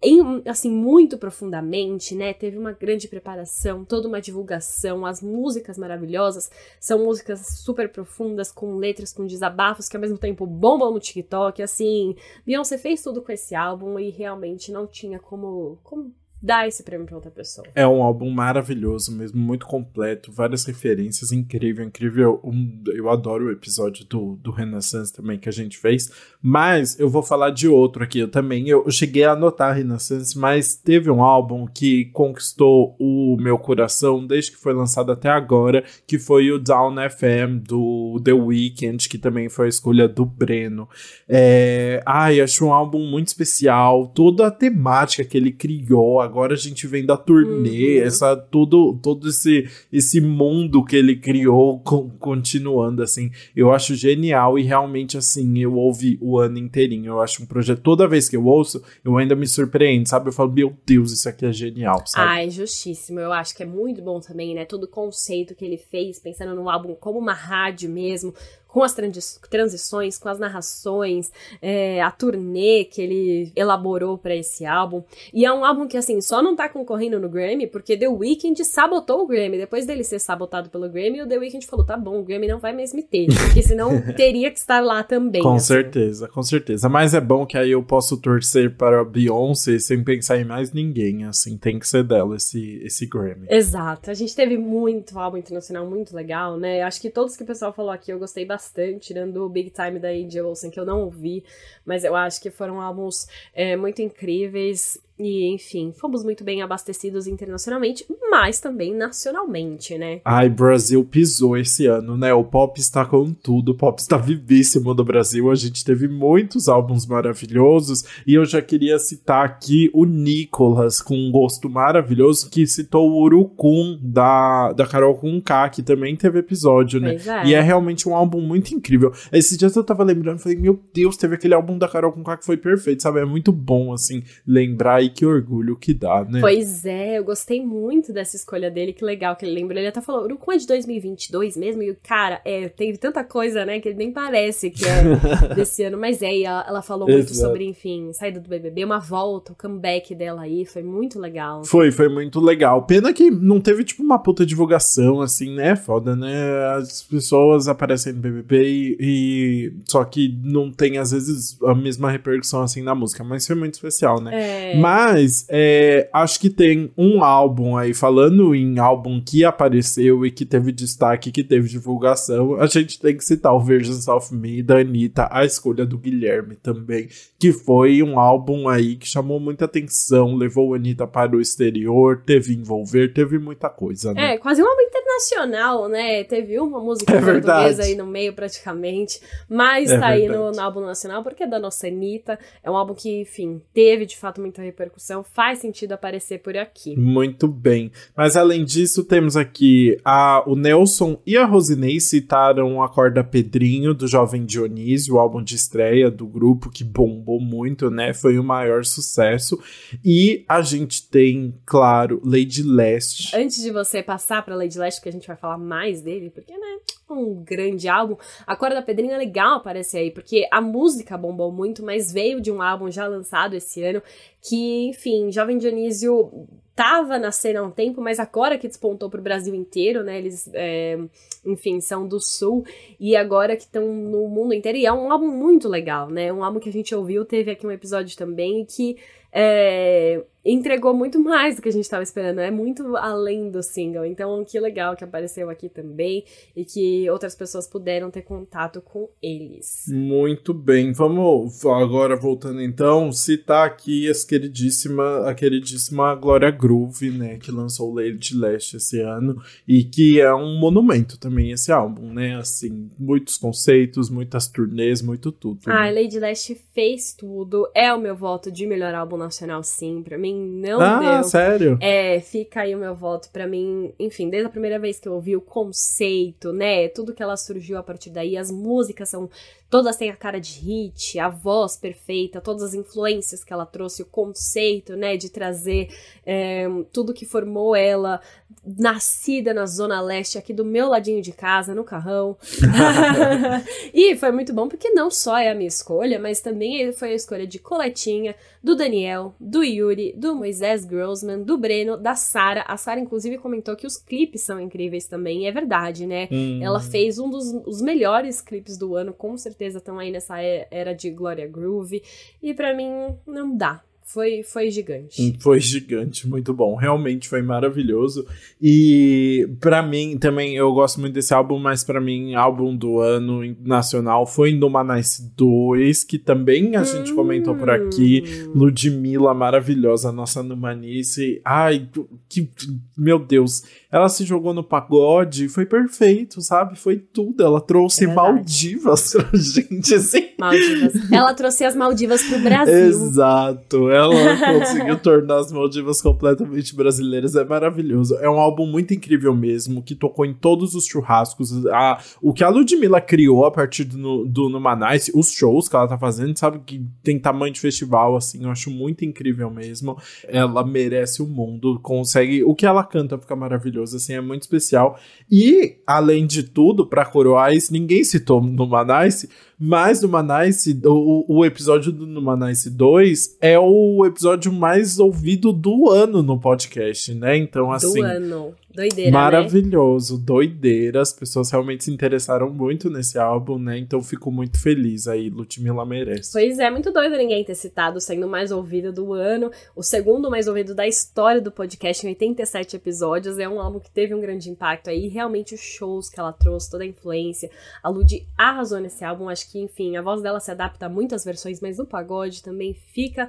em, 0.02 0.42
assim, 0.46 0.70
muito 0.70 1.16
profundamente, 1.16 2.14
né? 2.14 2.34
Teve 2.34 2.58
uma 2.58 2.72
grande 2.72 3.08
preparação, 3.08 3.84
toda 3.84 4.06
uma 4.06 4.20
divulgação, 4.20 5.06
as 5.06 5.22
músicas 5.22 5.78
maravilhosas, 5.78 6.50
são 6.78 7.04
músicas 7.04 7.62
super 7.62 7.88
profundas, 7.90 8.52
com 8.52 8.76
letras, 8.76 9.14
com 9.14 9.26
desabafos, 9.26 9.88
que 9.88 9.96
ao 9.96 10.00
mesmo 10.00 10.18
tempo 10.18 10.46
bombam 10.46 10.92
no 10.92 11.00
TikTok, 11.00 11.62
assim. 11.62 12.14
Beyoncé 12.44 12.76
fez 12.76 13.02
tudo 13.02 13.22
com 13.22 13.32
esse 13.32 13.54
álbum 13.54 13.98
e 13.98 14.10
realmente 14.10 14.70
não 14.70 14.86
tinha 14.86 15.18
como, 15.18 15.78
como 15.82 16.14
dar 16.44 16.68
esse 16.68 16.82
prêmio 16.82 17.06
pra 17.06 17.16
outra 17.16 17.30
pessoa. 17.30 17.66
É 17.74 17.86
um 17.88 18.02
álbum 18.02 18.28
maravilhoso 18.28 19.16
mesmo, 19.16 19.40
muito 19.40 19.64
completo, 19.64 20.30
várias 20.30 20.66
referências, 20.66 21.32
incrível, 21.32 21.82
incrível. 21.86 22.38
Um, 22.44 22.82
eu 22.88 23.08
adoro 23.08 23.46
o 23.46 23.50
episódio 23.50 24.04
do, 24.04 24.36
do 24.36 24.50
Renaissance 24.50 25.10
também 25.10 25.38
que 25.38 25.48
a 25.48 25.52
gente 25.52 25.78
fez, 25.78 26.10
mas 26.42 27.00
eu 27.00 27.08
vou 27.08 27.22
falar 27.22 27.48
de 27.48 27.66
outro 27.66 28.04
aqui. 28.04 28.18
Eu 28.18 28.28
também, 28.28 28.68
eu 28.68 28.90
cheguei 28.90 29.24
a 29.24 29.32
anotar 29.32 29.74
Renaissance, 29.74 30.38
mas 30.38 30.74
teve 30.74 31.10
um 31.10 31.22
álbum 31.22 31.66
que 31.66 32.06
conquistou 32.12 32.94
o 33.00 33.38
meu 33.40 33.56
coração 33.56 34.26
desde 34.26 34.52
que 34.52 34.58
foi 34.58 34.74
lançado 34.74 35.10
até 35.10 35.30
agora, 35.30 35.82
que 36.06 36.18
foi 36.18 36.52
o 36.52 36.58
Down 36.58 36.96
FM 37.08 37.66
do 37.66 38.20
The 38.22 38.34
Weeknd, 38.34 39.08
que 39.08 39.16
também 39.16 39.48
foi 39.48 39.64
a 39.64 39.70
escolha 39.70 40.06
do 40.06 40.26
Breno. 40.26 40.86
É, 41.26 42.02
ai, 42.04 42.42
acho 42.42 42.66
um 42.66 42.72
álbum 42.72 43.06
muito 43.06 43.28
especial, 43.28 44.08
toda 44.08 44.48
a 44.48 44.50
temática 44.50 45.24
que 45.24 45.38
ele 45.38 45.50
criou, 45.50 46.20
agora 46.20 46.33
a 46.42 46.56
gente 46.56 46.86
vem 46.86 47.04
da 47.04 47.16
turnê, 47.16 48.00
uhum. 48.00 48.06
essa 48.06 48.36
todo 48.36 48.98
todo 49.02 49.28
esse 49.28 49.68
esse 49.92 50.20
mundo 50.20 50.84
que 50.84 50.96
ele 50.96 51.16
criou 51.16 51.80
com, 51.80 52.10
continuando 52.10 53.02
assim. 53.02 53.30
Eu 53.54 53.72
acho 53.72 53.94
genial 53.94 54.58
e 54.58 54.62
realmente 54.62 55.16
assim, 55.16 55.58
eu 55.58 55.74
ouvi 55.74 56.18
o 56.20 56.38
ano 56.38 56.58
inteirinho. 56.58 57.06
Eu 57.06 57.20
acho 57.20 57.42
um 57.42 57.46
projeto 57.46 57.80
toda 57.80 58.08
vez 58.08 58.28
que 58.28 58.36
eu 58.36 58.44
ouço, 58.44 58.82
eu 59.04 59.16
ainda 59.16 59.34
me 59.34 59.46
surpreendo, 59.46 60.08
sabe? 60.08 60.28
Eu 60.28 60.32
falo, 60.32 60.52
meu 60.52 60.76
Deus, 60.86 61.12
isso 61.12 61.28
aqui 61.28 61.46
é 61.46 61.52
genial, 61.52 62.02
sabe? 62.06 62.28
Ai, 62.28 62.50
justíssimo. 62.50 63.20
Eu 63.20 63.32
acho 63.32 63.56
que 63.56 63.62
é 63.62 63.66
muito 63.66 64.02
bom 64.02 64.20
também, 64.20 64.54
né? 64.54 64.64
Todo 64.64 64.84
o 64.84 64.88
conceito 64.88 65.54
que 65.54 65.64
ele 65.64 65.76
fez, 65.76 66.18
pensando 66.18 66.54
no 66.54 66.68
álbum 66.68 66.94
como 66.94 67.18
uma 67.18 67.32
rádio 67.32 67.90
mesmo, 67.90 68.34
com 68.74 68.82
as 68.82 68.92
transições, 68.92 70.18
com 70.18 70.28
as 70.28 70.36
narrações, 70.36 71.30
é, 71.62 72.02
a 72.02 72.10
turnê 72.10 72.84
que 72.84 73.00
ele 73.00 73.52
elaborou 73.54 74.18
para 74.18 74.34
esse 74.34 74.66
álbum. 74.66 75.04
E 75.32 75.44
é 75.44 75.52
um 75.52 75.64
álbum 75.64 75.86
que, 75.86 75.96
assim, 75.96 76.20
só 76.20 76.42
não 76.42 76.56
tá 76.56 76.68
concorrendo 76.68 77.20
no 77.20 77.28
Grammy 77.28 77.68
porque 77.68 77.96
The 77.96 78.08
Weeknd 78.08 78.64
sabotou 78.64 79.22
o 79.22 79.26
Grammy. 79.28 79.58
Depois 79.58 79.86
dele 79.86 80.02
ser 80.02 80.18
sabotado 80.18 80.70
pelo 80.70 80.88
Grammy, 80.88 81.22
o 81.22 81.28
The 81.28 81.38
Weeknd 81.38 81.64
falou: 81.64 81.86
tá 81.86 81.96
bom, 81.96 82.18
o 82.18 82.24
Grammy 82.24 82.48
não 82.48 82.58
vai 82.58 82.72
mais 82.72 82.92
me 82.92 83.04
ter, 83.04 83.28
porque 83.28 83.62
senão 83.62 83.90
teria 84.16 84.50
que 84.50 84.58
estar 84.58 84.80
lá 84.80 85.04
também. 85.04 85.40
com 85.40 85.54
assim. 85.54 85.66
certeza, 85.66 86.26
com 86.26 86.42
certeza. 86.42 86.88
Mas 86.88 87.14
é 87.14 87.20
bom 87.20 87.46
que 87.46 87.56
aí 87.56 87.70
eu 87.70 87.82
posso 87.84 88.16
torcer 88.16 88.76
para 88.76 89.02
a 89.02 89.04
Beyoncé 89.04 89.78
sem 89.78 90.02
pensar 90.02 90.36
em 90.36 90.44
mais 90.44 90.72
ninguém, 90.72 91.26
assim, 91.26 91.56
tem 91.56 91.78
que 91.78 91.86
ser 91.86 92.02
dela 92.02 92.34
esse, 92.34 92.80
esse 92.82 93.06
Grammy. 93.06 93.46
Exato. 93.48 94.10
A 94.10 94.14
gente 94.14 94.34
teve 94.34 94.58
muito 94.58 95.16
álbum 95.16 95.36
internacional 95.36 95.86
muito 95.86 96.16
legal, 96.16 96.56
né? 96.58 96.82
Acho 96.82 97.00
que 97.00 97.08
todos 97.08 97.36
que 97.36 97.44
o 97.44 97.46
pessoal 97.46 97.72
falou 97.72 97.92
aqui 97.92 98.12
eu 98.12 98.18
gostei 98.18 98.44
bastante 98.44 98.63
bastante, 98.64 99.08
tirando 99.08 99.44
o 99.44 99.48
Big 99.48 99.70
Time 99.70 99.98
da 99.98 100.08
Angel 100.08 100.46
Olsen, 100.46 100.70
que 100.70 100.80
eu 100.80 100.86
não 100.86 101.02
ouvi, 101.02 101.44
mas 101.84 102.04
eu 102.04 102.16
acho 102.16 102.40
que 102.40 102.50
foram 102.50 102.80
álbuns 102.80 103.26
é, 103.54 103.76
muito 103.76 104.00
incríveis 104.00 104.98
e, 105.18 105.54
enfim, 105.54 105.92
fomos 105.96 106.24
muito 106.24 106.42
bem 106.42 106.60
abastecidos 106.60 107.28
internacionalmente, 107.28 108.04
mas 108.30 108.58
também 108.58 108.92
nacionalmente, 108.92 109.96
né? 109.96 110.20
Ai, 110.24 110.48
Brasil 110.48 111.04
pisou 111.04 111.56
esse 111.56 111.86
ano, 111.86 112.16
né? 112.16 112.34
O 112.34 112.42
pop 112.42 112.80
está 112.80 113.04
com 113.04 113.32
tudo, 113.32 113.70
o 113.72 113.74
pop 113.76 114.00
está 114.00 114.16
vivíssimo 114.16 114.92
no 114.92 115.04
Brasil. 115.04 115.50
A 115.50 115.54
gente 115.54 115.84
teve 115.84 116.08
muitos 116.08 116.68
álbuns 116.68 117.06
maravilhosos 117.06 118.04
e 118.26 118.34
eu 118.34 118.44
já 118.44 118.60
queria 118.60 118.98
citar 118.98 119.44
aqui 119.44 119.88
o 119.94 120.04
Nicolas, 120.04 121.00
com 121.00 121.16
um 121.16 121.30
gosto 121.30 121.70
maravilhoso, 121.70 122.50
que 122.50 122.66
citou 122.66 123.08
o 123.08 123.22
Urucum 123.22 123.96
da, 124.02 124.72
da 124.72 124.84
Carol 124.84 125.16
K, 125.44 125.68
que 125.68 125.82
também 125.82 126.16
teve 126.16 126.40
episódio, 126.40 126.98
né? 126.98 127.18
É. 127.24 127.46
E 127.46 127.54
é 127.54 127.60
realmente 127.60 128.08
um 128.08 128.16
álbum 128.16 128.40
muito 128.40 128.74
incrível. 128.74 129.12
Esses 129.32 129.56
dias 129.56 129.76
eu 129.76 129.84
tava 129.84 130.02
lembrando, 130.02 130.40
falei, 130.40 130.58
meu 130.58 130.80
Deus, 130.92 131.16
teve 131.16 131.36
aquele 131.36 131.54
álbum 131.54 131.78
da 131.78 131.86
Carol 131.86 132.12
K 132.12 132.36
que 132.36 132.44
foi 132.44 132.56
perfeito, 132.56 133.00
sabe? 133.00 133.20
É 133.20 133.24
muito 133.24 133.52
bom, 133.52 133.92
assim, 133.92 134.24
lembrar 134.44 135.03
que 135.08 135.24
orgulho 135.26 135.76
que 135.76 135.92
dá, 135.92 136.24
né? 136.24 136.40
Pois 136.40 136.84
é, 136.84 137.18
eu 137.18 137.24
gostei 137.24 137.64
muito 137.64 138.12
dessa 138.12 138.36
escolha 138.36 138.70
dele, 138.70 138.92
que 138.92 139.04
legal 139.04 139.36
que 139.36 139.44
ele 139.44 139.54
lembra. 139.54 139.78
Ele 139.78 139.88
até 139.88 140.00
falou, 140.00 140.24
Urucum 140.24 140.52
é 140.52 140.56
de 140.56 140.66
2022 140.66 141.56
mesmo, 141.56 141.82
e 141.82 141.94
cara, 142.02 142.40
é, 142.44 142.68
teve 142.68 142.98
tanta 142.98 143.22
coisa, 143.24 143.64
né, 143.64 143.80
que 143.80 143.88
ele 143.88 143.98
nem 143.98 144.12
parece 144.12 144.70
que 144.70 144.84
é 144.84 145.54
desse 145.54 145.82
ano, 145.84 145.98
mas 145.98 146.22
é, 146.22 146.34
e 146.34 146.44
ela, 146.44 146.64
ela 146.68 146.82
falou 146.82 147.08
muito 147.08 147.32
Exato. 147.32 147.48
sobre, 147.48 147.64
enfim, 147.66 148.12
saída 148.12 148.40
do 148.40 148.48
BBB, 148.48 148.84
uma 148.84 148.98
volta, 148.98 149.52
o 149.52 149.56
comeback 149.56 150.14
dela 150.14 150.42
aí, 150.42 150.64
foi 150.64 150.82
muito 150.82 151.18
legal. 151.18 151.64
Foi, 151.64 151.90
foi 151.90 152.08
muito 152.08 152.40
legal. 152.40 152.82
Pena 152.82 153.12
que 153.12 153.30
não 153.30 153.60
teve, 153.60 153.84
tipo, 153.84 154.02
uma 154.02 154.18
puta 154.18 154.44
divulgação, 154.44 155.20
assim, 155.20 155.54
né, 155.54 155.76
foda, 155.76 156.16
né? 156.16 156.34
As 156.76 157.02
pessoas 157.02 157.68
aparecem 157.68 158.12
no 158.12 158.20
BBB 158.20 158.64
e, 158.64 158.96
e 159.00 159.72
só 159.86 160.04
que 160.04 160.36
não 160.42 160.70
tem, 160.70 160.98
às 160.98 161.12
vezes, 161.12 161.58
a 161.62 161.74
mesma 161.74 162.10
repercussão, 162.10 162.62
assim, 162.62 162.82
na 162.82 162.94
música, 162.94 163.22
mas 163.22 163.46
foi 163.46 163.56
muito 163.56 163.74
especial, 163.74 164.20
né? 164.20 164.72
É... 164.72 164.76
Mas 164.76 164.93
mas 164.94 165.44
é, 165.48 166.08
acho 166.12 166.38
que 166.38 166.48
tem 166.48 166.92
um 166.96 167.24
álbum 167.24 167.76
aí, 167.76 167.92
falando 167.92 168.54
em 168.54 168.78
álbum 168.78 169.20
que 169.20 169.44
apareceu 169.44 170.24
e 170.24 170.30
que 170.30 170.46
teve 170.46 170.70
destaque, 170.70 171.32
que 171.32 171.42
teve 171.42 171.68
divulgação, 171.68 172.54
a 172.60 172.66
gente 172.68 173.00
tem 173.00 173.16
que 173.16 173.24
citar 173.24 173.52
o 173.52 173.58
Versions 173.58 174.06
of 174.06 174.32
Me 174.32 174.62
da 174.62 174.78
Anitta, 174.78 175.26
a 175.32 175.44
escolha 175.44 175.84
do 175.84 175.98
Guilherme 175.98 176.54
também, 176.54 177.08
que 177.40 177.52
foi 177.52 178.04
um 178.04 178.20
álbum 178.20 178.68
aí 178.68 178.94
que 178.94 179.08
chamou 179.08 179.40
muita 179.40 179.64
atenção, 179.64 180.36
levou 180.36 180.74
a 180.74 180.76
Anitta 180.76 181.08
para 181.08 181.36
o 181.36 181.40
exterior, 181.40 182.22
teve 182.24 182.54
envolver, 182.54 183.12
teve 183.12 183.36
muita 183.36 183.68
coisa, 183.68 184.14
né? 184.14 184.34
É, 184.34 184.38
quase 184.38 184.62
um 184.62 184.66
álbum 184.68 184.82
internacional, 184.82 185.88
né? 185.88 186.22
Teve 186.22 186.60
uma 186.60 186.78
música 186.78 187.14
é 187.18 187.20
portuguesa 187.20 187.82
aí 187.82 187.96
no 187.96 188.06
meio 188.06 188.32
praticamente, 188.32 189.20
mas 189.48 189.90
é 189.90 189.98
tá 189.98 190.10
verdade. 190.10 190.22
aí 190.22 190.28
no, 190.28 190.52
no 190.52 190.60
álbum 190.60 190.82
nacional 190.82 191.24
porque 191.24 191.42
é 191.42 191.48
da 191.48 191.58
nossa 191.58 191.88
Anitta, 191.88 192.38
é 192.62 192.70
um 192.70 192.76
álbum 192.76 192.94
que, 192.94 193.22
enfim, 193.22 193.60
teve 193.72 194.06
de 194.06 194.16
fato 194.16 194.40
muita 194.40 194.62
repercussão 194.62 194.83
repercussão, 194.84 195.22
faz 195.22 195.58
sentido 195.58 195.92
aparecer 195.92 196.38
por 196.38 196.56
aqui. 196.56 196.96
Muito 196.96 197.48
bem. 197.48 197.90
Mas 198.16 198.36
além 198.36 198.64
disso, 198.64 199.04
temos 199.04 199.36
aqui 199.36 199.98
a, 200.04 200.42
o 200.46 200.54
Nelson 200.54 201.20
e 201.26 201.36
a 201.36 201.44
Rosinei 201.44 202.00
citaram 202.00 202.82
a 202.82 202.88
corda 202.88 203.24
Pedrinho 203.24 203.94
do 203.94 204.06
Jovem 204.06 204.44
Dionísio, 204.44 205.14
o 205.14 205.18
álbum 205.18 205.42
de 205.42 205.54
estreia 205.54 206.10
do 206.10 206.26
grupo 206.26 206.70
que 206.70 206.84
bombou 206.84 207.40
muito, 207.40 207.90
né? 207.90 208.12
Foi 208.12 208.38
o 208.38 208.44
maior 208.44 208.84
sucesso. 208.84 209.60
E 210.04 210.44
a 210.48 210.62
gente 210.62 211.08
tem, 211.08 211.54
claro, 211.64 212.20
Lady 212.24 212.62
Leste. 212.62 213.34
Antes 213.36 213.62
de 213.62 213.70
você 213.70 214.02
passar 214.02 214.44
para 214.44 214.54
Lady 214.54 214.78
Leste, 214.78 215.00
que 215.00 215.08
a 215.08 215.12
gente 215.12 215.26
vai 215.26 215.36
falar 215.36 215.58
mais 215.58 216.00
dele, 216.00 216.30
porque, 216.30 216.52
né? 216.52 216.78
Um 217.08 217.44
grande 217.44 217.86
álbum. 217.86 218.16
A 218.46 218.56
Corda 218.56 218.82
Pedrinho 218.82 219.12
é 219.12 219.18
legal 219.18 219.56
aparecer 219.56 219.98
aí, 219.98 220.10
porque 220.10 220.48
a 220.50 220.60
música 220.60 221.18
bombou 221.18 221.52
muito, 221.52 221.84
mas 221.84 222.10
veio 222.10 222.40
de 222.40 222.50
um 222.50 222.62
álbum 222.62 222.90
já 222.90 223.06
lançado 223.06 223.54
esse 223.54 223.82
ano 223.82 224.02
que, 224.46 224.88
enfim, 224.88 225.32
Jovem 225.32 225.56
Dionísio 225.56 226.46
tava 226.76 227.18
na 227.18 227.32
cena 227.32 227.60
há 227.60 227.62
um 227.62 227.70
tempo, 227.70 228.02
mas 228.02 228.18
agora 228.18 228.58
que 228.58 228.68
despontou 228.68 229.08
pro 229.08 229.22
Brasil 229.22 229.54
inteiro, 229.54 230.02
né? 230.02 230.18
Eles, 230.18 230.50
é, 230.52 230.98
enfim, 231.46 231.80
são 231.80 232.06
do 232.06 232.20
Sul 232.20 232.62
e 233.00 233.16
agora 233.16 233.56
que 233.56 233.62
estão 233.62 233.86
no 233.86 234.28
mundo 234.28 234.52
inteiro. 234.52 234.76
E 234.76 234.84
é 234.84 234.92
um 234.92 235.10
álbum 235.10 235.28
muito 235.28 235.66
legal, 235.66 236.10
né? 236.10 236.30
Um 236.30 236.44
álbum 236.44 236.60
que 236.60 236.68
a 236.68 236.72
gente 236.72 236.94
ouviu, 236.94 237.24
teve 237.24 237.50
aqui 237.50 237.66
um 237.66 237.70
episódio 237.70 238.16
também 238.18 238.66
que 238.66 238.98
é, 239.34 240.22
entregou 240.44 240.94
muito 240.94 241.18
mais 241.18 241.56
do 241.56 241.62
que 241.62 241.68
a 241.68 241.72
gente 241.72 241.84
estava 241.84 242.02
esperando. 242.02 242.40
É 242.40 242.50
muito 242.50 242.96
além 242.96 243.50
do 243.50 243.62
single. 243.62 244.04
Então, 244.04 244.44
que 244.44 244.60
legal 244.60 244.94
que 244.94 245.02
apareceu 245.02 245.48
aqui 245.48 245.68
também 245.68 246.24
e 246.54 246.64
que 246.64 247.08
outras 247.08 247.34
pessoas 247.34 247.66
puderam 247.66 248.10
ter 248.10 248.22
contato 248.22 248.80
com 248.80 249.08
eles. 249.22 249.86
Muito 249.88 250.52
bem. 250.52 250.92
Vamos 250.92 251.64
agora 251.64 252.14
voltando 252.14 252.60
então, 252.60 253.10
citar 253.10 253.66
aqui 253.66 254.08
as 254.08 254.24
queridíssima, 254.24 255.28
a 255.28 255.34
queridíssima 255.34 256.14
Glória 256.14 256.50
Groove, 256.50 257.10
né, 257.10 257.38
que 257.38 257.50
lançou 257.50 257.94
Lady 257.94 258.36
Leste 258.36 258.76
esse 258.76 259.00
ano 259.00 259.40
e 259.66 259.82
que 259.84 260.20
é 260.20 260.32
um 260.34 260.58
monumento 260.58 261.18
também 261.18 261.50
esse 261.50 261.72
álbum, 261.72 262.12
né? 262.12 262.36
Assim, 262.36 262.90
muitos 262.98 263.36
conceitos, 263.36 264.10
muitas 264.10 264.46
turnês, 264.48 265.00
muito 265.00 265.32
tudo. 265.32 265.60
Ah, 265.66 265.84
né? 265.84 266.02
Lady 266.02 266.18
Leste 266.18 266.54
fez 266.74 267.14
tudo. 267.14 267.70
É 267.72 267.94
o 267.94 268.00
meu 268.00 268.16
voto 268.16 268.50
de 268.50 268.66
melhor 268.66 268.94
álbum 268.94 269.16
nacional, 269.16 269.62
sim. 269.62 270.02
Pra 270.02 270.18
mim, 270.18 270.34
não 270.60 270.80
ah, 270.80 270.98
deu. 270.98 271.24
sério? 271.24 271.78
É, 271.80 272.20
fica 272.20 272.62
aí 272.62 272.74
o 272.74 272.78
meu 272.78 272.94
voto 272.94 273.30
para 273.32 273.46
mim. 273.46 273.94
Enfim, 273.98 274.28
desde 274.28 274.48
a 274.48 274.50
primeira 274.50 274.78
vez 274.78 274.98
que 274.98 275.08
eu 275.08 275.14
ouvi 275.14 275.36
o 275.36 275.40
conceito, 275.40 276.52
né? 276.52 276.88
Tudo 276.88 277.14
que 277.14 277.22
ela 277.22 277.36
surgiu 277.36 277.78
a 277.78 277.82
partir 277.82 278.10
daí, 278.10 278.36
as 278.36 278.50
músicas 278.50 279.08
são. 279.08 279.30
Todas 279.70 279.96
têm 279.96 280.10
a 280.10 280.16
cara 280.16 280.40
de 280.40 280.60
hit, 280.60 281.18
a 281.18 281.28
voz 281.28 281.76
perfeita, 281.76 282.40
todas 282.40 282.62
as 282.62 282.74
influências 282.74 283.42
que 283.42 283.52
ela 283.52 283.66
trouxe, 283.66 284.02
o 284.02 284.06
conceito, 284.06 284.94
né? 284.96 285.16
De 285.16 285.30
trazer 285.30 285.88
é, 286.26 286.66
tudo 286.92 287.14
que 287.14 287.24
formou 287.24 287.74
ela, 287.74 288.20
nascida 288.64 289.54
na 289.54 289.66
Zona 289.66 290.00
Leste, 290.00 290.38
aqui 290.38 290.52
do 290.52 290.64
meu 290.64 290.88
ladinho 290.88 291.22
de 291.22 291.32
casa, 291.32 291.74
no 291.74 291.84
carrão. 291.84 292.36
e 293.94 294.16
foi 294.16 294.32
muito 294.32 294.52
bom 294.52 294.68
porque 294.68 294.90
não 294.90 295.10
só 295.10 295.38
é 295.38 295.50
a 295.50 295.54
minha 295.54 295.68
escolha, 295.68 296.18
mas 296.18 296.40
também 296.40 296.63
foi 296.92 297.12
a 297.12 297.14
escolha 297.14 297.46
de 297.46 297.58
Coletinha, 297.58 298.34
do 298.62 298.74
Daniel, 298.74 299.34
do 299.38 299.62
Yuri, 299.62 300.14
do 300.16 300.34
Moisés 300.34 300.84
Grossman, 300.84 301.42
do 301.42 301.56
Breno, 301.58 301.96
da 301.96 302.14
Sara. 302.14 302.64
A 302.66 302.76
Sara, 302.76 303.00
inclusive, 303.00 303.38
comentou 303.38 303.76
que 303.76 303.86
os 303.86 303.96
clipes 303.96 304.42
são 304.42 304.60
incríveis 304.60 305.06
também, 305.06 305.42
e 305.42 305.46
é 305.46 305.52
verdade, 305.52 306.06
né? 306.06 306.28
Hum. 306.30 306.60
Ela 306.62 306.80
fez 306.80 307.18
um 307.18 307.30
dos 307.30 307.52
os 307.66 307.80
melhores 307.80 308.40
clipes 308.40 308.76
do 308.76 308.94
ano, 308.94 309.12
com 309.12 309.36
certeza 309.36 309.78
estão 309.78 309.98
aí 309.98 310.10
nessa 310.10 310.40
era 310.40 310.92
de 310.92 311.10
Gloria 311.10 311.46
Groove. 311.46 312.02
E 312.42 312.54
para 312.54 312.74
mim, 312.74 313.16
não 313.26 313.56
dá. 313.56 313.82
Foi, 314.06 314.42
foi 314.42 314.70
gigante. 314.70 315.20
Hum, 315.20 315.32
foi 315.40 315.58
gigante, 315.58 316.28
muito 316.28 316.52
bom. 316.52 316.76
Realmente 316.76 317.26
foi 317.26 317.40
maravilhoso. 317.40 318.26
E 318.60 319.48
para 319.58 319.82
mim 319.82 320.18
também, 320.18 320.54
eu 320.54 320.72
gosto 320.74 321.00
muito 321.00 321.14
desse 321.14 321.32
álbum, 321.32 321.58
mas 321.58 321.82
para 321.82 322.00
mim, 322.00 322.34
álbum 322.34 322.76
do 322.76 323.00
ano 323.00 323.40
nacional 323.62 324.26
foi 324.26 324.52
Numanice 324.54 325.32
2, 325.34 326.04
que 326.04 326.18
também 326.18 326.76
a 326.76 326.82
hum. 326.82 326.84
gente 326.84 327.14
comentou 327.14 327.56
por 327.56 327.70
aqui. 327.70 328.22
Ludmilla, 328.54 329.32
maravilhosa, 329.32 330.12
nossa 330.12 330.42
Numanice. 330.42 331.40
Ai, 331.42 331.88
que. 332.28 332.50
Meu 332.96 333.18
Deus. 333.18 333.64
Ela 333.90 334.08
se 334.08 334.24
jogou 334.24 334.52
no 334.52 334.62
pagode, 334.62 335.48
foi 335.48 335.64
perfeito, 335.64 336.42
sabe? 336.42 336.76
Foi 336.76 336.96
tudo. 336.96 337.42
Ela 337.42 337.60
trouxe 337.60 338.04
é 338.04 338.12
Maldivas 338.12 339.12
pra 339.16 339.38
gente, 339.38 339.94
assim. 339.94 340.30
Maldivas. 340.38 341.10
Ela 341.10 341.32
trouxe 341.32 341.64
as 341.64 341.74
Maldivas 341.74 342.22
pro 342.24 342.40
Brasil. 342.40 342.74
Exato 342.74 343.93
Ela 343.94 344.14
conseguiu 344.58 344.98
tornar 344.98 345.38
as 345.38 345.52
Maldivas 345.52 346.02
completamente 346.02 346.74
brasileiras. 346.74 347.34
É 347.34 347.44
maravilhoso. 347.44 348.16
É 348.16 348.28
um 348.28 348.38
álbum 348.38 348.66
muito 348.66 348.92
incrível 348.92 349.34
mesmo, 349.34 349.82
que 349.82 349.94
tocou 349.94 350.26
em 350.26 350.34
todos 350.34 350.74
os 350.74 350.86
churrascos. 350.86 351.66
A, 351.66 352.02
o 352.20 352.32
que 352.32 352.42
a 352.42 352.48
Ludmilla 352.48 353.00
criou 353.00 353.44
a 353.44 353.50
partir 353.50 353.84
do, 353.84 354.24
do 354.24 354.48
Numanice, 354.48 355.12
os 355.14 355.30
shows 355.30 355.68
que 355.68 355.76
ela 355.76 355.88
tá 355.88 355.98
fazendo, 355.98 356.36
sabe 356.38 356.60
que 356.64 356.84
tem 357.02 357.18
tamanho 357.18 357.52
de 357.52 357.60
festival, 357.60 358.16
assim, 358.16 358.44
eu 358.44 358.50
acho 358.50 358.70
muito 358.70 359.04
incrível 359.04 359.50
mesmo. 359.50 359.96
Ela 360.26 360.64
merece 360.64 361.22
o 361.22 361.26
mundo, 361.26 361.78
consegue. 361.82 362.42
O 362.42 362.54
que 362.54 362.66
ela 362.66 362.84
canta 362.84 363.18
fica 363.18 363.36
maravilhoso, 363.36 363.96
assim, 363.96 364.14
é 364.14 364.20
muito 364.20 364.42
especial. 364.42 364.98
E, 365.30 365.78
além 365.86 366.26
de 366.26 366.42
tudo, 366.42 366.86
pra 366.86 367.04
coroar 367.04 367.52
isso, 367.52 367.72
ninguém 367.72 368.04
citou 368.04 368.42
Numanice, 368.42 369.28
mas 369.58 370.02
Numanice, 370.02 370.78
o, 370.84 371.24
o 371.28 371.44
episódio 371.44 371.92
do 371.92 372.06
Numanice 372.06 372.70
2 372.70 373.38
é 373.40 373.58
o 373.58 374.04
episódio 374.04 374.52
mais 374.52 374.98
ouvido 374.98 375.52
do 375.52 375.90
ano 375.90 376.22
no 376.22 376.38
podcast, 376.38 377.14
né? 377.14 377.36
Então, 377.36 377.72
assim. 377.72 378.00
Do 378.00 378.02
ano. 378.02 378.52
Doideira, 378.74 379.10
né? 379.10 379.16
Maravilhoso, 379.16 380.18
né? 380.18 380.24
doideira. 380.24 381.00
As 381.00 381.12
pessoas 381.12 381.50
realmente 381.50 381.84
se 381.84 381.92
interessaram 381.92 382.50
muito 382.50 382.90
nesse 382.90 383.18
álbum, 383.18 383.56
né? 383.56 383.78
Então 383.78 384.02
fico 384.02 384.32
muito 384.32 384.60
feliz 384.60 385.06
aí, 385.06 385.30
Ludmilla 385.30 385.86
merece. 385.86 386.32
Pois 386.32 386.58
é, 386.58 386.68
muito 386.70 386.92
doido 386.92 387.16
ninguém 387.16 387.44
ter 387.44 387.54
citado 387.54 388.00
sendo 388.00 388.26
mais 388.26 388.50
ouvido 388.50 388.92
do 388.92 389.12
ano, 389.12 389.50
o 389.76 389.82
segundo 389.82 390.28
mais 390.28 390.48
ouvido 390.48 390.74
da 390.74 390.86
história 390.86 391.40
do 391.40 391.52
podcast 391.52 392.04
em 392.04 392.10
87 392.10 392.76
episódios. 392.76 393.38
É 393.38 393.48
um 393.48 393.60
álbum 393.60 393.78
que 393.78 393.90
teve 393.90 394.12
um 394.12 394.20
grande 394.20 394.50
impacto 394.50 394.90
aí, 394.90 395.06
realmente 395.06 395.54
os 395.54 395.60
shows 395.60 396.10
que 396.10 396.18
ela 396.18 396.32
trouxe, 396.32 396.70
toda 396.70 396.82
a 396.82 396.86
influência. 396.86 397.48
A 397.82 397.88
Lud 397.88 398.26
arrasou 398.36 398.80
nesse 398.80 399.04
álbum, 399.04 399.28
acho 399.28 399.50
que, 399.52 399.60
enfim, 399.60 399.96
a 399.96 400.02
voz 400.02 400.20
dela 400.20 400.40
se 400.40 400.50
adapta 400.50 400.86
a 400.86 400.88
muitas 400.88 401.24
versões, 401.24 401.60
mas 401.60 401.78
no 401.78 401.86
pagode 401.86 402.42
também 402.42 402.74
fica 402.74 403.28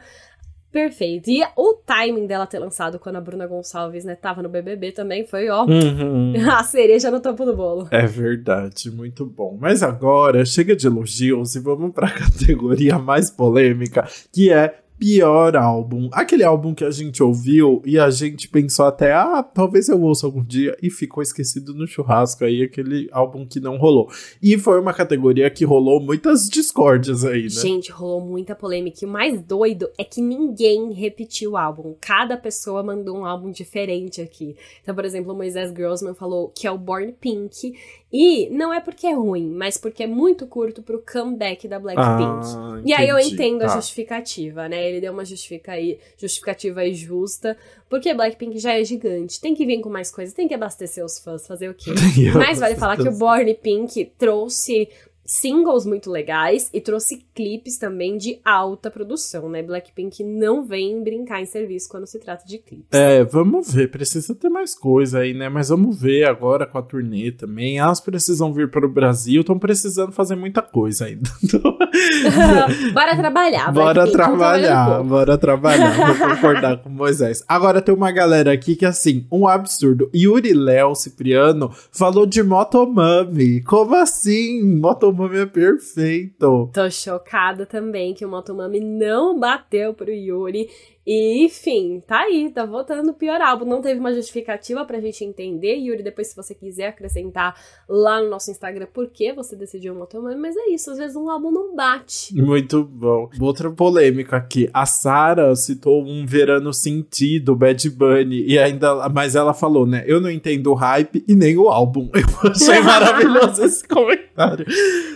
Perfeito. 0.76 1.30
E 1.30 1.42
o 1.56 1.74
timing 1.86 2.28
dela 2.28 2.46
ter 2.46 2.60
lançado 2.60 3.00
quando 3.00 3.16
a 3.16 3.22
Bruna 3.22 3.48
Gonçalves, 3.48 4.04
né, 4.04 4.14
tava 4.14 4.44
no 4.44 4.50
BBB 4.50 4.92
também 4.92 5.26
foi, 5.26 5.48
ó, 5.48 5.64
uhum. 5.64 6.34
a 6.52 6.62
cereja 6.64 7.10
no 7.10 7.22
topo 7.22 7.46
do 7.46 7.56
bolo. 7.56 7.88
É 7.92 8.06
verdade, 8.06 8.92
muito 8.92 9.26
bom. 9.26 9.58
Mas 9.58 9.82
agora, 9.82 10.44
chega 10.44 10.76
de 10.76 10.86
elogios 10.86 11.56
e 11.56 11.62
vamos 11.62 11.94
pra 11.94 12.12
categoria 12.12 13.00
mais 13.00 13.32
polêmica, 13.32 14.06
que 14.34 14.52
é 14.52 14.82
pior 14.98 15.56
álbum. 15.56 16.10
Aquele 16.12 16.44
álbum 16.44 16.74
que 16.74 16.84
a 16.84 16.92
gente 16.92 17.22
ouviu 17.22 17.82
e 17.86 18.00
a 18.00 18.10
gente 18.10 18.48
pensou 18.48 18.86
até, 18.86 19.14
ah, 19.14 19.44
talvez 19.44 19.90
eu 19.90 20.02
ouça 20.02 20.26
algum 20.26 20.44
dia 20.44 20.76
e 20.82 20.90
ficou 20.90 21.22
esquecido 21.22 21.74
no 21.74 21.88
churrasco 21.88 22.46
aí, 22.46 22.64
aquele 22.64 23.10
álbum 23.12 23.46
que 23.46 23.60
não 23.60 23.78
rolou. 23.78 24.10
E 24.42 24.58
foi 24.58 24.80
uma 24.80 24.94
categoria 24.94 25.50
que 25.50 25.66
rolou 25.66 26.00
muitas 26.00 26.50
discórdias 26.50 27.26
aí, 27.26 27.44
né? 27.44 27.50
Gente, 27.50 27.92
rolou 27.92 28.22
muita 28.22 28.56
polêmica. 28.56 29.00
E 29.02 29.08
o 29.08 29.12
mais 29.12 29.42
doido 29.42 29.90
é 29.98 30.04
que 30.04 30.22
ninguém 30.22 30.92
repetiu 30.94 31.52
o 31.52 31.58
álbum. 31.58 31.96
Cada 32.00 32.38
pessoa 32.38 32.84
mandou 32.84 33.18
um 33.18 33.26
álbum 33.26 33.52
diferente 33.52 34.22
aqui. 34.22 34.56
Então, 34.82 34.96
por 34.96 35.06
exemplo, 35.06 35.34
o 35.34 35.36
Moisés 35.36 35.72
Grossman 35.72 36.14
falou 36.14 36.50
que 36.50 36.68
é 36.68 36.72
o 36.72 36.78
Born 36.78 37.14
Pink 37.20 37.74
e 38.18 38.50
não 38.50 38.74
é 38.74 38.80
porque 38.80 39.08
é 39.08 39.14
ruim, 39.14 39.52
mas 39.52 39.78
porque 39.78 40.04
é 40.04 40.08
muito 40.08 40.48
curto 40.48 40.82
pro 40.82 41.04
comeback 41.04 41.68
da 41.68 41.78
Blackpink. 41.78 42.48
Ah, 42.56 42.82
e 42.86 42.94
aí 42.94 43.10
eu 43.10 43.20
entendo 43.20 43.60
tá. 43.60 43.66
a 43.66 43.76
justificativa, 43.76 44.70
né? 44.70 44.85
Ele 44.90 45.02
deu 45.02 45.14
uma 45.14 45.24
justificativa 45.26 46.82
aí 46.82 46.94
justa, 46.94 47.58
porque 47.90 48.14
Blackpink 48.14 48.60
já 48.60 48.80
é 48.80 48.84
gigante, 48.84 49.40
tem 49.40 49.54
que 49.54 49.66
vir 49.66 49.82
com 49.82 49.90
mais 49.90 50.12
coisas, 50.12 50.34
tem 50.34 50.48
que 50.48 50.54
abastecer 50.54 51.04
os 51.04 51.20
fãs, 51.20 51.46
fazer 51.46 51.70
o 51.70 51.74
quê? 51.74 51.92
mas 52.34 52.60
vale 52.60 52.76
falar 52.76 52.98
que 52.98 53.08
o 53.08 53.12
Born 53.12 53.54
Pink 53.56 54.12
trouxe 54.18 54.90
singles 55.26 55.86
muito 55.86 56.12
legais 56.12 56.70
e 56.72 56.80
trouxe 56.80 57.26
clipes 57.34 57.78
também 57.78 58.18
de 58.18 58.40
alta 58.46 58.92
produção, 58.92 59.50
né? 59.50 59.64
Blackpink 59.64 60.24
não 60.24 60.64
vem 60.64 61.04
brincar 61.04 61.42
em 61.42 61.46
serviço 61.46 61.90
quando 61.90 62.06
se 62.06 62.20
trata 62.20 62.46
de 62.46 62.60
clipes. 62.60 62.88
É, 62.92 63.24
vamos 63.24 63.74
ver, 63.74 63.90
precisa 63.90 64.36
ter 64.36 64.50
mais 64.50 64.76
coisa 64.76 65.20
aí, 65.20 65.34
né? 65.34 65.50
Mas 65.50 65.70
vamos 65.70 66.00
ver 66.00 66.26
agora 66.26 66.68
com 66.68 66.78
a 66.78 66.82
turnê 66.82 67.32
também. 67.32 67.80
Elas 67.80 68.00
precisam 68.00 68.54
vir 68.54 68.70
para 68.70 68.86
o 68.86 68.90
Brasil, 68.90 69.42
estão 69.42 69.58
precisando 69.58 70.12
fazer 70.12 70.36
muita 70.36 70.62
coisa 70.62 71.06
ainda. 71.06 71.30
bora 72.94 73.16
trabalhar, 73.18 73.72
Bora 73.72 74.12
trabalhar, 74.12 75.04
bora 75.04 75.38
trabalhar. 75.38 76.18
Vou 76.18 76.30
concordar 76.36 76.78
com 76.78 76.90
Moisés. 76.90 77.44
Agora 77.48 77.82
tem 77.82 77.96
uma 77.96 78.12
galera 78.12 78.52
aqui 78.52 78.76
que, 78.76 78.86
assim, 78.86 79.26
um 79.32 79.48
absurdo. 79.48 80.10
Yuri 80.14 80.54
Léo 80.54 80.94
Cipriano 80.94 81.72
falou 81.92 82.26
de 82.28 82.44
Motomami. 82.44 83.62
Como 83.62 83.96
assim? 83.96 84.62
Motomami 84.64 85.15
Motomami 85.16 85.40
é 85.40 85.46
perfeito. 85.46 86.70
Tô 86.74 86.90
chocada 86.92 87.66
também 87.66 88.14
que 88.14 88.26
o 88.26 88.30
Motomami 88.30 88.80
não 88.80 89.40
bateu 89.40 89.94
pro 89.94 90.12
Yuri. 90.12 90.70
E, 91.06 91.46
enfim, 91.46 92.02
tá 92.08 92.22
aí, 92.22 92.50
tá 92.50 92.66
voltando 92.66 93.04
no 93.04 93.14
pior 93.14 93.40
álbum. 93.40 93.66
Não 93.66 93.82
teve 93.82 94.00
uma 94.00 94.14
justificativa 94.14 94.84
pra 94.86 95.00
gente 95.00 95.24
entender. 95.24 95.76
Yuri, 95.76 96.02
depois, 96.02 96.28
se 96.28 96.36
você 96.36 96.56
quiser 96.56 96.88
acrescentar 96.88 97.56
lá 97.88 98.22
no 98.22 98.30
nosso 98.30 98.50
Instagram 98.50 98.88
por 98.92 99.10
que 99.10 99.32
você 99.32 99.56
decidiu 99.56 99.94
Motomami, 99.94 100.36
mas 100.36 100.56
é 100.56 100.70
isso, 100.70 100.90
às 100.90 100.98
vezes 100.98 101.16
um 101.16 101.30
álbum 101.30 101.52
não 101.52 101.76
bate. 101.76 102.36
Muito 102.36 102.84
bom. 102.84 103.30
Outra 103.40 103.70
polêmica 103.70 104.38
aqui. 104.38 104.70
A 104.74 104.86
Sara 104.86 105.56
citou 105.56 106.04
um 106.04 106.26
verano 106.26 106.74
sentido, 106.74 107.56
Bad 107.56 107.88
Bunny, 107.92 108.46
e 108.48 108.58
ainda, 108.58 109.08
mas 109.10 109.36
ela 109.36 109.54
falou, 109.54 109.86
né? 109.86 110.04
Eu 110.08 110.20
não 110.20 110.30
entendo 110.30 110.72
o 110.72 110.74
hype 110.74 111.24
e 111.28 111.36
nem 111.36 111.58
o 111.58 111.70
álbum. 111.70 112.10
Eu 112.16 112.52
achei 112.52 112.82
maravilhoso 112.82 113.64
esse 113.64 113.88
comentário. 113.88 114.66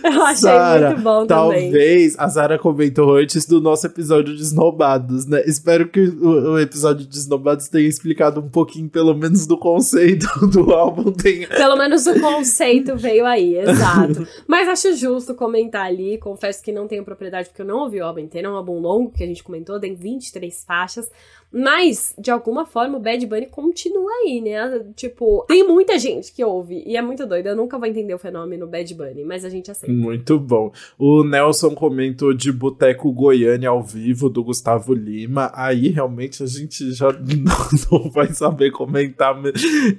Eu 0.04 0.22
achei 0.22 0.36
Sarah, 0.36 0.90
muito 0.90 1.02
bom 1.02 1.26
talvez, 1.26 1.64
também. 1.64 1.72
Talvez 1.72 2.18
a 2.18 2.28
Sara 2.28 2.58
comentou 2.58 3.16
antes 3.16 3.46
do 3.46 3.60
nosso 3.60 3.86
episódio 3.86 4.36
de 4.36 4.42
Esnobados, 4.42 5.26
né? 5.26 5.42
Espero 5.46 5.79
espero 5.80 5.88
que 5.88 6.00
o, 6.00 6.52
o 6.52 6.58
episódio 6.58 7.06
de 7.06 7.16
Snobados 7.16 7.68
tenha 7.68 7.88
explicado 7.88 8.40
um 8.40 8.48
pouquinho, 8.48 8.88
pelo 8.88 9.14
menos, 9.14 9.46
do 9.46 9.56
conceito 9.56 10.26
do 10.48 10.72
álbum. 10.72 11.12
Tenha... 11.12 11.48
Pelo 11.48 11.76
menos 11.76 12.06
o 12.06 12.20
conceito 12.20 12.96
veio 12.96 13.24
aí, 13.26 13.56
exato. 13.58 14.26
Mas 14.46 14.68
acho 14.68 14.94
justo 14.94 15.34
comentar 15.34 15.86
ali. 15.86 16.18
Confesso 16.18 16.62
que 16.62 16.72
não 16.72 16.86
tenho 16.86 17.04
propriedade, 17.04 17.48
porque 17.48 17.62
eu 17.62 17.66
não 17.66 17.80
ouvi 17.80 18.00
o 18.00 18.04
álbum 18.04 18.20
inteiro. 18.20 18.48
É 18.48 18.50
um 18.50 18.56
álbum 18.56 18.78
longo 18.78 19.10
que 19.10 19.24
a 19.24 19.26
gente 19.26 19.42
comentou, 19.42 19.80
tem 19.80 19.94
23 19.94 20.64
faixas. 20.64 21.10
Mas, 21.52 22.14
de 22.16 22.30
alguma 22.30 22.64
forma, 22.64 22.96
o 22.96 23.00
Bad 23.00 23.26
Bunny 23.26 23.46
continua 23.46 24.10
aí, 24.22 24.40
né? 24.40 24.84
Tipo, 24.94 25.44
tem 25.48 25.66
muita 25.66 25.98
gente 25.98 26.32
que 26.32 26.44
ouve 26.44 26.82
e 26.86 26.96
é 26.96 27.02
muito 27.02 27.26
doido. 27.26 27.48
Eu 27.48 27.56
nunca 27.56 27.76
vou 27.76 27.88
entender 27.88 28.14
o 28.14 28.18
fenômeno 28.18 28.68
Bad 28.68 28.94
Bunny, 28.94 29.24
mas 29.24 29.44
a 29.44 29.48
gente 29.48 29.70
aceita. 29.70 29.92
Muito 29.92 30.38
bom. 30.38 30.72
O 30.96 31.24
Nelson 31.24 31.74
comentou 31.74 32.32
de 32.32 32.52
Boteco 32.52 33.10
Goiânia 33.12 33.68
ao 33.68 33.82
vivo 33.82 34.28
do 34.28 34.44
Gustavo 34.44 34.94
Lima. 34.94 35.50
Aí 35.54 35.88
realmente 35.88 36.42
a 36.42 36.46
gente 36.46 36.92
já 36.92 37.12
não, 37.12 38.00
não 38.04 38.10
vai 38.10 38.28
saber 38.32 38.70
comentar 38.70 39.36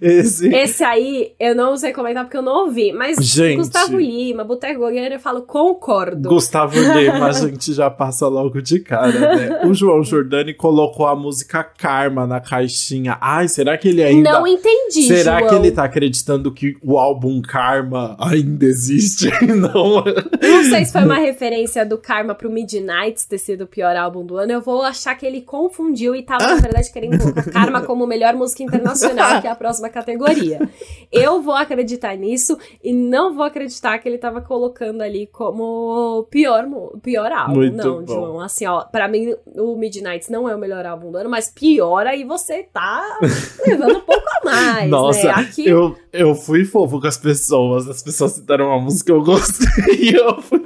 esse. 0.02 0.48
Esse 0.48 0.84
aí 0.84 1.34
eu 1.38 1.54
não 1.54 1.76
sei 1.76 1.92
comentar 1.92 2.24
porque 2.24 2.38
eu 2.38 2.42
não 2.42 2.66
ouvi. 2.66 2.94
Mas 2.94 3.18
gente, 3.18 3.58
Gustavo 3.58 4.00
Lima, 4.00 4.46
Boteco 4.46 4.80
Goiânia, 4.80 5.16
eu 5.16 5.20
falo 5.20 5.42
concordo. 5.42 6.30
Gustavo 6.30 6.80
Lima, 6.80 7.28
a 7.28 7.32
gente 7.34 7.74
já 7.74 7.90
passa 7.90 8.28
logo 8.28 8.62
de 8.62 8.80
cara, 8.80 9.20
né? 9.20 9.62
O 9.72 9.74
João 9.74 10.04
Jordani 10.04 10.54
colocou 10.54 11.06
a 11.06 11.16
música 11.16 11.41
música 11.42 11.64
Karma 11.64 12.28
na 12.28 12.40
caixinha. 12.40 13.18
Ai, 13.20 13.48
será 13.48 13.78
que 13.78 13.90
ele 13.90 14.04
ainda. 14.04 14.32
Não 14.32 14.48
entendi. 14.48 15.04
Será 15.04 15.40
João. 15.40 15.50
que 15.50 15.56
ele 15.56 15.72
tá 15.72 15.84
acreditando 15.84 16.52
que 16.52 16.78
o 16.84 16.98
álbum 16.98 17.42
Karma 17.42 18.16
ainda 18.20 18.66
existe? 18.66 19.30
não. 19.48 20.04
Não 20.04 20.64
sei 20.70 20.86
se 20.86 20.92
foi 20.92 21.04
uma 21.04 21.18
referência 21.18 21.86
do 21.86 21.98
Karma 21.98 22.36
pro 22.36 22.50
Midnight 22.50 23.28
ter 23.28 23.38
sido 23.38 23.64
o 23.64 23.68
pior 23.68 23.96
álbum 23.96 24.26
do 24.26 24.38
ano. 24.38 24.52
Eu 24.52 24.62
vou 24.62 24.84
achar 24.84 25.16
que 25.16 25.26
ele 25.26 25.42
confundiu 25.42 26.16
e 26.16 26.24
tava, 26.24 26.46
na 26.48 26.56
verdade, 26.56 26.92
querendo 26.92 27.18
colocar 27.18 27.52
Karma 27.52 27.82
como 27.82 28.06
melhor 28.06 28.36
música 28.36 28.64
internacional, 28.64 29.42
que 29.42 29.48
é 29.48 29.52
a 29.52 29.56
próxima 29.56 29.90
categoria. 29.90 30.60
Eu 31.12 31.42
vou 31.42 31.56
acreditar 31.56 32.16
nisso 32.16 32.58
e 32.84 32.94
não 32.94 33.34
vou 33.34 33.44
acreditar 33.44 33.98
que 33.98 34.08
ele 34.08 34.18
tava 34.18 34.42
colocando 34.42 35.02
ali 35.02 35.28
como 35.28 36.28
pior, 36.30 36.66
pior 37.02 37.32
álbum. 37.32 37.56
Muito 37.56 37.76
não, 37.76 38.04
bom. 38.04 38.14
João. 38.14 38.40
Assim, 38.40 38.66
ó, 38.66 38.84
pra 38.84 39.08
mim, 39.08 39.36
o 39.56 39.76
Midnight 39.76 40.32
não 40.32 40.48
é 40.48 40.56
o 40.56 40.60
melhor 40.60 40.86
álbum 40.86 41.12
do 41.12 41.18
ano, 41.18 41.30
mas 41.32 41.50
pior 41.50 42.06
aí 42.06 42.24
você 42.24 42.64
tá 42.64 43.18
levando 43.66 43.98
um 43.98 44.02
pouco 44.02 44.28
a 44.42 44.46
mais. 44.46 44.84
Né? 44.84 44.88
Nossa, 44.88 45.24
né? 45.24 45.34
Aqui... 45.34 45.66
eu, 45.68 45.98
eu 46.12 46.36
fui 46.36 46.66
fofo 46.66 47.00
com 47.00 47.08
as 47.08 47.18
pessoas. 47.18 47.88
As 47.88 48.04
pessoas 48.04 48.34
citaram 48.34 48.68
uma 48.68 48.80
música 48.80 49.06
que 49.06 49.12
eu 49.12 49.24
gostei 49.24 49.96
e 49.96 50.14
eu 50.14 50.42
fui. 50.42 50.61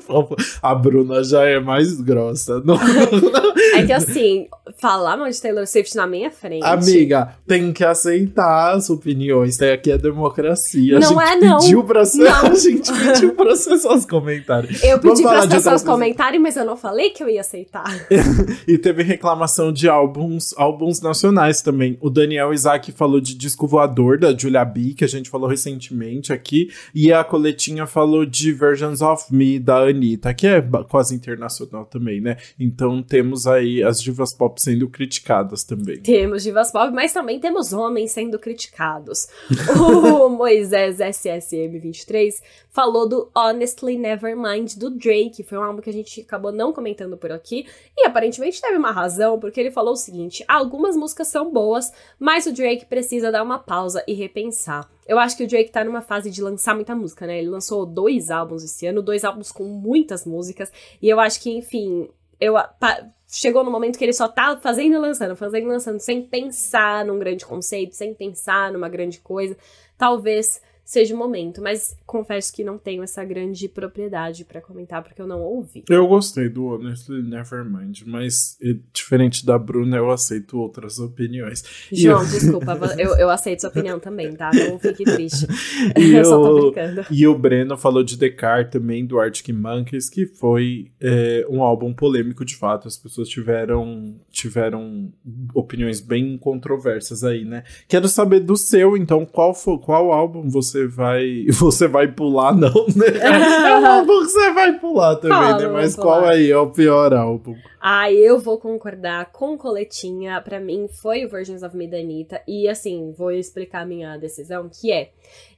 A 0.61 0.75
Bruna 0.75 1.23
já 1.23 1.43
é 1.43 1.59
mais 1.59 1.99
grossa. 2.01 2.61
Não, 2.65 2.75
não. 2.75 3.55
É 3.75 3.85
que 3.85 3.91
assim, 3.91 4.47
falar 4.77 5.17
mal 5.17 5.29
de 5.29 5.39
Taylor 5.41 5.67
Swift 5.67 5.95
na 5.95 6.07
minha 6.07 6.31
frente. 6.31 6.65
Amiga, 6.65 7.35
tem 7.45 7.71
que 7.71 7.83
aceitar 7.83 8.73
as 8.73 8.89
opiniões. 8.89 9.57
Tem 9.57 9.71
aqui 9.71 9.91
a 9.91 9.97
democracia. 9.97 10.99
Não 10.99 11.19
a 11.19 11.25
gente 11.25 11.43
é, 11.43 11.47
não. 11.47 11.59
Pediu 11.59 11.83
pra 11.83 12.05
ser, 12.05 12.27
A 12.27 12.53
gente 12.53 12.91
pediu 12.91 13.35
pra 13.35 13.53
acessar 13.53 13.93
os 13.93 14.05
comentários. 14.05 14.83
Eu 14.83 14.99
pedi 14.99 15.23
pra 15.23 15.39
acessar 15.39 15.75
os 15.75 15.83
comentários, 15.83 16.41
mas 16.41 16.55
eu 16.55 16.65
não 16.65 16.77
falei 16.77 17.09
que 17.11 17.21
eu 17.21 17.29
ia 17.29 17.41
aceitar. 17.41 17.85
e 18.67 18.77
teve 18.77 19.03
reclamação 19.03 19.71
de 19.71 19.87
álbuns 19.87 20.53
álbuns 20.57 21.01
nacionais 21.01 21.61
também. 21.61 21.97
O 22.01 22.09
Daniel 22.09 22.53
Isaac 22.53 22.91
falou 22.91 23.19
de 23.19 23.35
Disco 23.35 23.67
Voador, 23.67 24.17
da 24.17 24.35
Julia 24.35 24.65
B, 24.65 24.93
que 24.97 25.03
a 25.03 25.09
gente 25.09 25.29
falou 25.29 25.49
recentemente 25.49 26.33
aqui. 26.33 26.69
E 26.93 27.11
a 27.11 27.23
Coletinha 27.23 27.85
falou 27.85 28.25
de 28.25 28.51
Versions 28.51 29.01
of 29.01 29.33
Me, 29.33 29.59
da 29.59 29.75
da 29.75 29.91
Anitta, 29.95 30.33
que 30.33 30.47
é 30.47 30.61
quase 30.89 31.15
internacional 31.15 31.85
também, 31.85 32.21
né? 32.21 32.37
Então 32.59 33.01
temos 33.01 33.47
aí 33.47 33.81
as 33.83 34.01
divas 34.01 34.33
pop 34.33 34.61
sendo 34.61 34.89
criticadas 34.89 35.63
também. 35.63 36.01
Temos 36.01 36.43
divas 36.43 36.71
pop, 36.71 36.93
mas 36.93 37.13
também 37.13 37.39
temos 37.39 37.73
homens 37.73 38.11
sendo 38.11 38.37
criticados. 38.37 39.27
o 39.79 40.29
Moisés 40.29 40.97
SSM23 40.97 42.41
falou 42.69 43.07
do 43.07 43.31
Honestly 43.33 43.97
Nevermind 43.97 44.75
do 44.75 44.89
Drake, 44.89 45.43
foi 45.43 45.57
um 45.57 45.63
álbum 45.63 45.81
que 45.81 45.89
a 45.89 45.93
gente 45.93 46.19
acabou 46.21 46.51
não 46.51 46.73
comentando 46.73 47.15
por 47.15 47.31
aqui, 47.31 47.65
e 47.97 48.05
aparentemente 48.05 48.59
teve 48.59 48.77
uma 48.77 48.91
razão, 48.91 49.39
porque 49.39 49.59
ele 49.61 49.71
falou 49.71 49.93
o 49.93 49.97
seguinte: 49.97 50.43
algumas 50.45 50.97
músicas 50.97 51.29
são 51.29 51.51
boas, 51.51 51.91
mas 52.19 52.45
o 52.45 52.51
Drake 52.51 52.85
precisa 52.85 53.31
dar 53.31 53.43
uma 53.43 53.57
pausa 53.57 54.03
e 54.05 54.13
repensar. 54.13 54.89
Eu 55.07 55.19
acho 55.19 55.37
que 55.37 55.43
o 55.43 55.47
Drake 55.47 55.71
tá 55.71 55.83
numa 55.83 56.01
fase 56.01 56.31
de 56.31 56.41
lançar 56.41 56.73
muita 56.73 56.95
música, 56.95 57.27
né? 57.27 57.37
Ele 57.37 57.49
lançou 57.49 57.85
dois 57.85 58.31
álbuns 58.31 58.63
esse 58.63 58.87
ano, 58.87 59.03
dois 59.03 59.23
álbuns 59.23 59.51
com 59.51 59.63
muitas 59.85 60.25
músicas, 60.25 60.71
e 61.01 61.07
eu 61.07 61.19
acho 61.19 61.41
que, 61.41 61.51
enfim, 61.51 62.09
eu 62.39 62.55
pa, 62.79 63.05
chegou 63.27 63.63
no 63.63 63.71
momento 63.71 63.97
que 63.97 64.03
ele 64.03 64.13
só 64.13 64.27
tá 64.27 64.57
fazendo 64.57 64.95
e 64.95 64.97
lançando, 64.97 65.35
fazendo 65.35 65.63
e 65.63 65.69
lançando, 65.69 65.99
sem 65.99 66.21
pensar 66.21 67.05
num 67.05 67.19
grande 67.19 67.45
conceito, 67.45 67.95
sem 67.95 68.13
pensar 68.13 68.71
numa 68.71 68.89
grande 68.89 69.19
coisa. 69.19 69.57
Talvez 69.97 70.61
seja 70.85 71.15
o 71.15 71.17
momento. 71.17 71.61
Mas 71.61 71.97
confesso 72.05 72.53
que 72.53 72.63
não 72.63 72.77
tenho 72.77 73.03
essa 73.03 73.25
grande 73.25 73.67
propriedade 73.67 74.45
para 74.45 74.61
comentar, 74.61 75.03
porque 75.03 75.21
eu 75.21 75.27
não 75.27 75.41
ouvi. 75.41 75.83
Eu 75.89 76.07
gostei 76.07 76.47
do 76.47 76.67
Honestly 76.67 77.23
Nevermind, 77.23 78.03
mas 78.05 78.57
diferente 78.93 79.45
da 79.45 79.57
Bruna, 79.57 79.97
eu 79.97 80.11
aceito 80.11 80.59
outras 80.59 80.99
opiniões. 80.99 81.63
João, 81.91 82.21
eu... 82.21 82.29
desculpa, 82.29 82.77
eu, 82.97 83.17
eu 83.17 83.29
aceito 83.29 83.61
sua 83.61 83.69
opinião 83.69 83.99
também, 83.99 84.33
tá? 84.33 84.51
Não 84.53 84.79
fique 84.79 85.03
triste. 85.03 85.47
E 85.97 86.13
eu 86.13 86.25
só 86.25 86.41
tô 86.41 86.71
brincando. 86.71 87.05
E 87.09 87.27
o 87.27 87.37
Breno 87.37 87.75
falou 87.77 88.03
de 88.03 88.17
Descartes 88.17 88.71
também, 88.71 89.05
do 89.05 89.19
Arctic 89.19 89.49
Monkeys, 89.49 90.09
que 90.09 90.25
foi 90.25 90.91
é, 91.01 91.45
um 91.49 91.63
álbum 91.63 91.93
polêmico 91.93 92.45
de 92.45 92.55
fato. 92.55 92.87
As 92.87 92.97
pessoas 92.97 93.27
tiveram, 93.27 94.15
tiveram 94.29 95.11
opiniões 95.53 96.01
bem 96.01 96.37
controversas 96.37 97.23
aí, 97.23 97.43
né? 97.43 97.63
Quero 97.87 98.07
saber 98.07 98.41
do 98.41 98.55
seu, 98.55 98.95
então, 98.95 99.25
qual, 99.25 99.53
foi, 99.53 99.77
qual 99.79 100.11
álbum 100.11 100.47
você 100.49 100.74
você 100.75 100.87
vai. 100.87 101.45
Você 101.65 101.87
vai 101.87 102.07
pular, 102.11 102.53
não, 102.53 102.85
né? 102.95 103.07
é 103.21 103.77
um 103.77 103.85
álbum 103.85 104.19
que 104.19 104.29
você 104.29 104.53
vai 104.53 104.77
pular 104.77 105.15
também, 105.15 105.57
né? 105.57 105.67
Mas 105.67 105.95
qual 105.95 106.25
aí 106.25 106.51
é 106.51 106.57
o 106.57 106.69
pior 106.69 107.13
álbum? 107.13 107.55
Ah, 107.81 108.11
eu 108.11 108.39
vou 108.39 108.57
concordar 108.57 109.31
com 109.31 109.57
Coletinha. 109.57 110.41
Pra 110.41 110.59
mim, 110.59 110.87
foi 110.87 111.25
o 111.25 111.29
Versions 111.29 111.63
of 111.63 111.75
Me 111.75 111.87
da 111.87 111.97
Anitta. 111.97 112.41
E 112.47 112.67
assim, 112.67 113.13
vou 113.17 113.31
explicar 113.31 113.81
a 113.81 113.85
minha 113.85 114.17
decisão, 114.17 114.69
que 114.69 114.91
é. 114.91 115.11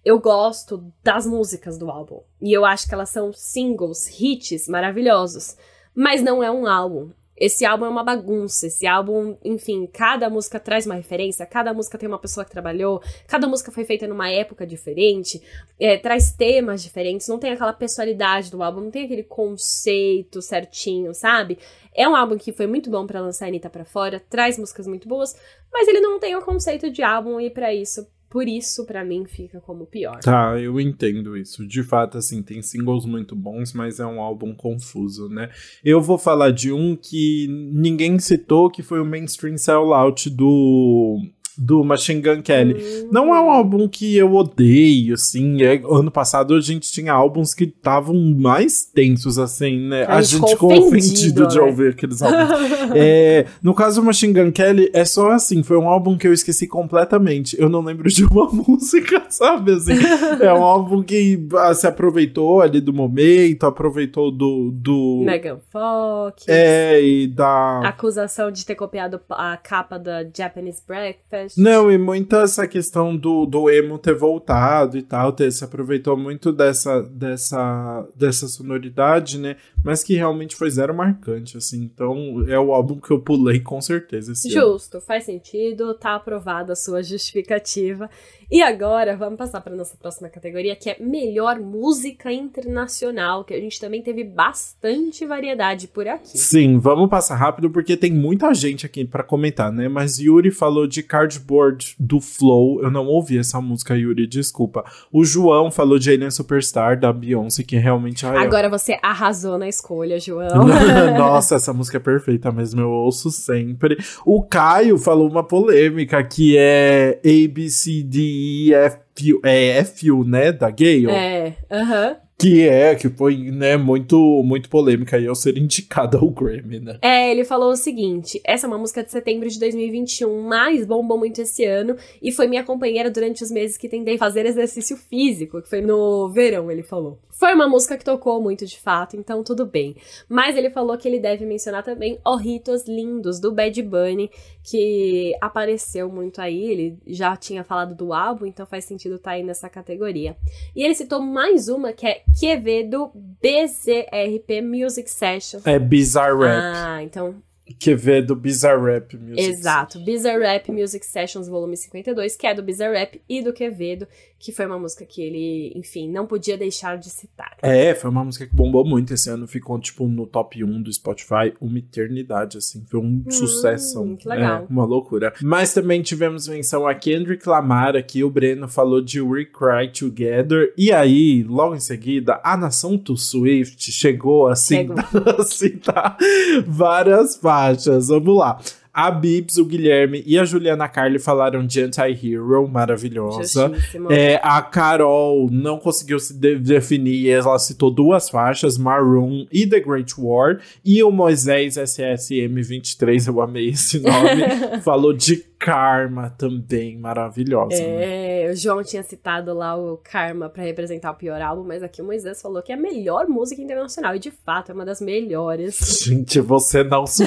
Eu 0.05 0.19
gosto 0.19 0.83
das 1.03 1.25
músicas 1.25 1.77
do 1.77 1.89
álbum. 1.89 2.21
E 2.41 2.53
eu 2.53 2.63
acho 2.63 2.87
que 2.87 2.93
elas 2.93 3.09
são 3.09 3.33
singles, 3.33 4.07
hits 4.19 4.67
maravilhosos. 4.67 5.57
Mas 5.93 6.21
não 6.21 6.43
é 6.43 6.51
um 6.51 6.67
álbum. 6.67 7.09
Esse 7.37 7.65
álbum 7.65 7.85
é 7.85 7.89
uma 7.89 8.03
bagunça. 8.03 8.67
Esse 8.67 8.87
álbum, 8.87 9.37
enfim, 9.43 9.87
cada 9.87 10.29
música 10.29 10.59
traz 10.59 10.85
uma 10.85 10.95
referência, 10.95 11.45
cada 11.45 11.73
música 11.73 11.97
tem 11.97 12.09
uma 12.09 12.17
pessoa 12.17 12.43
que 12.43 12.51
trabalhou, 12.51 13.01
cada 13.27 13.47
música 13.47 13.71
foi 13.71 13.85
feita 13.85 14.07
numa 14.07 14.29
época 14.29 14.65
diferente, 14.65 15.41
é, 15.79 15.97
traz 15.97 16.31
temas 16.31 16.81
diferentes, 16.81 17.27
não 17.27 17.37
tem 17.37 17.51
aquela 17.51 17.73
personalidade 17.73 18.49
do 18.49 18.63
álbum, 18.63 18.81
não 18.81 18.91
tem 18.91 19.05
aquele 19.05 19.23
conceito 19.23 20.41
certinho, 20.41 21.13
sabe? 21.13 21.59
É 21.93 22.07
um 22.07 22.15
álbum 22.15 22.37
que 22.37 22.51
foi 22.51 22.65
muito 22.65 22.89
bom 22.89 23.05
para 23.05 23.21
lançar 23.21 23.45
a 23.45 23.47
Anitta 23.49 23.69
pra 23.69 23.85
fora, 23.85 24.19
traz 24.19 24.57
músicas 24.57 24.87
muito 24.87 25.07
boas, 25.07 25.35
mas 25.71 25.87
ele 25.87 25.99
não 25.99 26.19
tem 26.19 26.35
o 26.35 26.41
conceito 26.41 26.89
de 26.89 27.03
álbum 27.03 27.39
e 27.39 27.49
para 27.49 27.73
isso 27.73 28.07
por 28.29 28.47
isso, 28.47 28.85
para 28.85 29.05
mim, 29.05 29.25
fica 29.25 29.61
como 29.61 29.85
pior. 29.85 30.19
Tá, 30.19 30.59
eu 30.59 30.79
entendo 30.79 31.37
isso. 31.37 31.65
De 31.65 31.81
fato, 31.81 32.17
assim, 32.17 32.43
tem 32.43 32.61
singles 32.61 33.05
muito 33.05 33.35
bons, 33.35 33.71
mas 33.71 33.99
é 33.99 34.05
um 34.05 34.21
álbum 34.21 34.53
confuso, 34.53 35.29
né? 35.29 35.49
Eu 35.83 36.01
vou 36.01 36.17
falar 36.17 36.51
de 36.51 36.71
um 36.71 36.95
que 36.95 37.47
ninguém 37.71 38.19
citou, 38.19 38.69
que 38.69 38.83
foi 38.83 38.99
o 38.99 39.05
Mainstream 39.05 39.57
Sellout 39.57 40.29
do 40.29 41.21
do 41.57 41.83
Machine 41.83 42.21
Gun 42.21 42.41
Kelly. 42.41 42.73
Uhum. 42.73 43.09
Não 43.11 43.35
é 43.35 43.41
um 43.41 43.49
álbum 43.49 43.87
que 43.87 44.15
eu 44.15 44.33
odeio, 44.33 45.15
assim. 45.15 45.61
É, 45.63 45.81
ano 45.89 46.11
passado 46.11 46.53
a 46.53 46.61
gente 46.61 46.91
tinha 46.91 47.13
álbuns 47.13 47.53
que 47.53 47.65
estavam 47.65 48.15
mais 48.37 48.85
tensos, 48.85 49.39
assim, 49.39 49.79
né? 49.79 50.05
A, 50.05 50.17
a 50.17 50.21
gente 50.21 50.51
ficou 50.51 50.71
ofendido 50.71 51.43
né? 51.43 51.47
de 51.47 51.59
ouvir 51.59 51.91
aqueles 51.91 52.21
álbuns. 52.21 52.49
é, 52.95 53.45
no 53.61 53.73
caso 53.73 54.01
do 54.01 54.05
Machine 54.05 54.33
Gun 54.33 54.51
Kelly, 54.51 54.89
é 54.93 55.05
só 55.05 55.31
assim, 55.31 55.63
foi 55.63 55.77
um 55.77 55.87
álbum 55.87 56.17
que 56.17 56.27
eu 56.27 56.33
esqueci 56.33 56.67
completamente. 56.67 57.59
Eu 57.59 57.69
não 57.69 57.81
lembro 57.81 58.09
de 58.09 58.23
uma 58.25 58.47
música, 58.51 59.23
sabe? 59.29 59.73
Assim, 59.73 59.93
é 60.41 60.53
um 60.53 60.63
álbum 60.63 61.01
que 61.01 61.47
ah, 61.55 61.73
se 61.73 61.87
aproveitou 61.87 62.61
ali 62.61 62.81
do 62.81 62.93
momento, 62.93 63.65
aproveitou 63.65 64.31
do. 64.31 64.71
do... 64.71 65.23
Megan 65.25 65.59
Fox. 65.71 66.45
É, 66.47 67.01
e 67.01 67.27
da. 67.27 67.81
Acusação 67.83 68.51
de 68.51 68.65
ter 68.65 68.75
copiado 68.75 69.19
a 69.29 69.57
capa 69.57 69.97
da 69.97 70.25
Japanese 70.35 70.81
Breakfast. 70.85 71.46
Não, 71.55 71.91
e 71.91 71.97
muita 71.97 72.41
essa 72.41 72.67
questão 72.67 73.15
do, 73.15 73.45
do 73.45 73.69
emo 73.69 73.97
ter 73.97 74.15
voltado 74.15 74.97
e 74.97 75.01
tal, 75.01 75.31
ter, 75.31 75.51
se 75.51 75.63
aproveitou 75.63 76.17
muito 76.17 76.51
dessa, 76.51 77.01
dessa, 77.03 78.07
dessa 78.15 78.47
sonoridade, 78.47 79.37
né? 79.37 79.55
Mas 79.83 80.03
que 80.03 80.15
realmente 80.15 80.55
foi 80.55 80.69
zero 80.69 80.93
marcante, 80.93 81.57
assim. 81.57 81.83
Então 81.83 82.43
é 82.47 82.59
o 82.59 82.73
álbum 82.73 82.99
que 82.99 83.11
eu 83.11 83.21
pulei 83.21 83.59
com 83.59 83.79
certeza. 83.81 84.33
Justo, 84.49 84.97
ano. 84.97 85.05
faz 85.05 85.25
sentido, 85.25 85.93
tá 85.93 86.15
aprovada 86.15 86.73
a 86.73 86.75
sua 86.75 87.03
justificativa. 87.03 88.09
E 88.49 88.61
agora 88.61 89.15
vamos 89.17 89.37
passar 89.37 89.59
para 89.59 89.75
nossa 89.75 89.97
próxima 89.97 90.29
categoria, 90.29 90.75
que 90.75 90.89
é 90.89 90.97
melhor 90.99 91.59
música 91.59 92.31
internacional, 92.31 93.43
que 93.43 93.53
a 93.53 93.59
gente 93.59 93.77
também 93.79 94.01
teve 94.01 94.23
bastante 94.23 95.25
variedade 95.25 95.87
por 95.87 96.07
aqui. 96.07 96.37
Sim, 96.37 96.79
vamos 96.79 97.09
passar 97.09 97.35
rápido 97.35 97.69
porque 97.69 97.97
tem 97.97 98.11
muita 98.11 98.53
gente 98.53 98.85
aqui 98.85 99.03
para 99.03 99.21
comentar, 99.23 99.71
né? 99.71 99.89
Mas 99.89 100.17
Yuri 100.17 100.49
falou 100.49 100.87
de 100.87 101.03
Cardboard 101.37 101.95
do 101.99 102.19
Flow, 102.19 102.81
eu 102.81 102.91
não 102.91 103.05
ouvi 103.05 103.37
essa 103.37 103.61
música, 103.61 103.95
Yuri, 103.95 104.27
desculpa. 104.27 104.83
O 105.11 105.23
João 105.23 105.71
falou 105.71 105.99
de 105.99 106.09
Alien 106.11 106.31
Superstar 106.31 106.99
da 106.99 107.13
Beyoncé, 107.13 107.63
que 107.63 107.77
realmente 107.77 108.25
ah, 108.25 108.41
Agora 108.41 108.69
você 108.69 108.97
arrasou 109.01 109.57
na 109.57 109.67
escolha, 109.67 110.19
João. 110.19 110.67
Nossa, 111.17 111.55
essa 111.55 111.73
música 111.73 111.97
é 111.97 111.99
perfeita 111.99 112.51
mesmo, 112.51 112.81
eu 112.81 112.89
ouço 112.89 113.31
sempre. 113.31 113.97
O 114.25 114.43
Caio 114.43 114.97
falou 114.97 115.29
uma 115.29 115.43
polêmica 115.43 116.23
que 116.23 116.57
é 116.57 117.19
ABCD 117.23 118.19
e 118.19 118.73
é 118.73 118.99
é, 119.43 119.69
é 119.79 119.83
fio, 119.83 120.23
né, 120.23 120.51
da 120.51 120.69
Gale. 120.69 121.09
É, 121.09 121.55
aham. 121.71 122.11
Uh 122.11 122.13
-huh. 122.13 122.26
Que 122.39 122.67
é, 122.67 122.93
que 122.93 123.09
foi, 123.09 123.35
né, 123.51 123.77
muito, 123.77 124.43
muito 124.43 124.69
polêmica 124.69 125.17
aí 125.17 125.25
ao 125.25 125.33
ser 125.33 125.57
indicada 125.57 126.19
ao 126.19 126.29
Grammy, 126.29 126.79
né? 126.79 126.99
É, 127.01 127.31
ele 127.31 127.43
falou 127.43 127.71
o 127.71 127.75
seguinte: 127.75 128.39
essa 128.43 128.67
é 128.67 128.69
uma 128.69 128.77
música 128.77 129.03
de 129.03 129.11
setembro 129.11 129.49
de 129.49 129.59
2021, 129.59 130.43
mas 130.43 130.85
bombou 130.85 131.17
muito 131.17 131.41
esse 131.41 131.65
ano 131.65 131.95
e 132.21 132.31
foi 132.31 132.47
minha 132.47 132.63
companheira 132.63 133.09
durante 133.09 133.43
os 133.43 133.49
meses 133.49 133.75
que 133.75 133.89
tentei 133.89 134.19
fazer 134.19 134.45
exercício 134.45 134.95
físico, 134.95 135.63
que 135.63 135.69
foi 135.69 135.81
no 135.81 136.29
verão, 136.29 136.69
ele 136.69 136.83
falou. 136.83 137.17
Foi 137.37 137.53
uma 137.53 137.67
música 137.67 137.95
que 137.95 138.03
tocou 138.03 138.41
muito 138.41 138.65
de 138.65 138.79
fato, 138.79 139.15
então 139.15 139.43
tudo 139.43 139.63
bem. 139.63 139.95
Mas 140.27 140.57
ele 140.57 140.71
falou 140.71 140.97
que 140.97 141.07
ele 141.07 141.19
deve 141.19 141.45
mencionar 141.45 141.83
também 141.83 142.19
Orritos 142.25 142.87
Lindos, 142.87 143.39
do 143.39 143.51
Bad 143.51 143.79
Bunny, 143.83 144.31
que 144.63 145.35
apareceu 145.39 146.09
muito 146.09 146.41
aí. 146.41 146.63
Ele 146.63 146.97
já 147.05 147.35
tinha 147.35 147.63
falado 147.63 147.93
do 147.93 148.11
álbum, 148.11 148.47
então 148.47 148.65
faz 148.65 148.85
sentido 148.85 149.17
estar 149.17 149.31
tá 149.31 149.35
aí 149.35 149.43
nessa 149.43 149.69
categoria. 149.69 150.35
E 150.75 150.83
ele 150.83 150.95
citou 150.95 151.21
mais 151.21 151.69
uma 151.69 151.93
que 151.93 152.07
é 152.07 152.23
Quevedo 152.39 153.11
BZRP 153.13 154.61
Music 154.63 155.07
Session. 155.07 155.59
É 155.63 155.77
Bizarre 155.77 156.35
Rap. 156.35 156.75
Ah, 156.75 157.03
então 157.03 157.35
Quevedo 157.73 158.35
Bizarre 158.35 158.81
Rap 158.81 159.17
Music 159.17 159.41
Exato, 159.41 159.99
Bizarre 159.99 160.39
Rap 160.39 160.71
Music 160.71 161.05
Sessions 161.05 161.47
volume 161.47 161.75
52, 161.75 162.35
que 162.35 162.47
é 162.47 162.53
do 162.53 162.63
Bizarre 162.63 162.97
Rap 162.97 163.21
e 163.27 163.41
do 163.41 163.51
Quevedo, 163.51 164.07
que 164.39 164.51
foi 164.51 164.65
uma 164.65 164.77
música 164.77 165.05
que 165.05 165.21
ele, 165.21 165.73
enfim, 165.75 166.09
não 166.09 166.27
podia 166.27 166.57
deixar 166.57 166.97
de 166.97 167.09
citar. 167.09 167.57
É, 167.61 167.95
foi 167.95 168.09
uma 168.09 168.23
música 168.23 168.45
que 168.45 168.55
bombou 168.55 168.85
muito 168.85 169.13
esse 169.13 169.29
ano, 169.29 169.47
ficou 169.47 169.79
tipo 169.79 170.07
no 170.07 170.27
top 170.27 170.63
1 170.63 170.81
do 170.81 170.93
Spotify, 170.93 171.53
uma 171.59 171.79
eternidade, 171.79 172.57
assim, 172.57 172.85
foi 172.89 172.99
um 172.99 173.23
hum, 173.25 173.31
sucesso. 173.31 174.15
Que 174.17 174.27
legal. 174.27 174.63
É, 174.63 174.65
uma 174.69 174.85
loucura. 174.85 175.33
Mas 175.41 175.73
também 175.73 176.01
tivemos 176.01 176.47
menção 176.47 176.87
a 176.87 176.93
Kendrick 176.93 177.47
Lamar 177.47 177.95
aqui, 177.95 178.23
o 178.23 178.29
Breno 178.29 178.67
falou 178.67 179.01
de 179.01 179.19
We 179.19 179.45
Cry 179.45 179.91
Together, 179.91 180.73
e 180.77 180.91
aí, 180.91 181.43
logo 181.43 181.75
em 181.75 181.79
seguida, 181.79 182.39
a 182.43 182.55
nação 182.55 182.97
to 182.97 183.17
Swift 183.17 183.91
chegou 183.91 184.47
assim, 184.47 184.87
a 185.39 185.43
citar 185.43 186.17
várias 186.65 187.35
faixas. 187.37 188.07
Vamos 188.09 188.37
lá. 188.37 188.59
A 188.97 189.11
Bibs, 189.11 189.57
o 189.57 189.65
Guilherme 189.65 190.23
e 190.25 190.39
a 190.39 190.43
Juliana 190.43 190.89
Carli 190.89 191.19
falaram 191.19 191.63
de 191.63 191.79
Anti-Hero, 191.83 192.67
maravilhosa. 192.67 193.71
É, 194.09 194.39
a 194.41 194.59
Carol 194.59 195.47
não 195.51 195.77
conseguiu 195.77 196.17
se 196.19 196.33
de 196.33 196.57
definir, 196.57 197.29
ela 197.29 197.59
citou 197.59 197.91
duas 197.91 198.27
faixas, 198.27 198.75
Maroon 198.75 199.45
e 199.51 199.67
The 199.67 199.81
Great 199.81 200.15
War. 200.17 200.59
E 200.83 201.03
o 201.03 201.11
Moisés 201.11 201.75
SSM23, 201.75 203.27
eu 203.27 203.39
amei 203.39 203.69
esse 203.69 203.99
nome, 203.99 204.81
falou 204.81 205.13
de 205.13 205.45
Karma 205.59 206.29
também, 206.37 206.97
maravilhosa. 206.97 207.75
Né? 207.75 208.43
É, 208.43 208.51
o 208.51 208.55
João 208.55 208.83
tinha 208.83 209.01
citado 209.03 209.53
lá 209.53 209.75
o 209.75 209.97
Karma 209.97 210.49
para 210.49 210.63
representar 210.63 211.11
o 211.11 211.15
pior 211.15 211.41
álbum, 211.41 211.63
mas 211.63 211.81
aqui 211.81 212.01
o 212.01 212.05
Moisés 212.05 212.41
falou 212.41 212.61
que 212.61 212.71
é 212.71 212.75
a 212.75 212.77
melhor 212.77 213.27
música 213.27 213.61
internacional, 213.61 214.15
e 214.15 214.19
de 214.19 214.31
fato 214.31 214.71
é 214.71 214.75
uma 214.75 214.85
das 214.85 215.01
melhores. 215.01 215.77
Gente, 216.05 216.39
você 216.39 216.83
não 216.83 217.05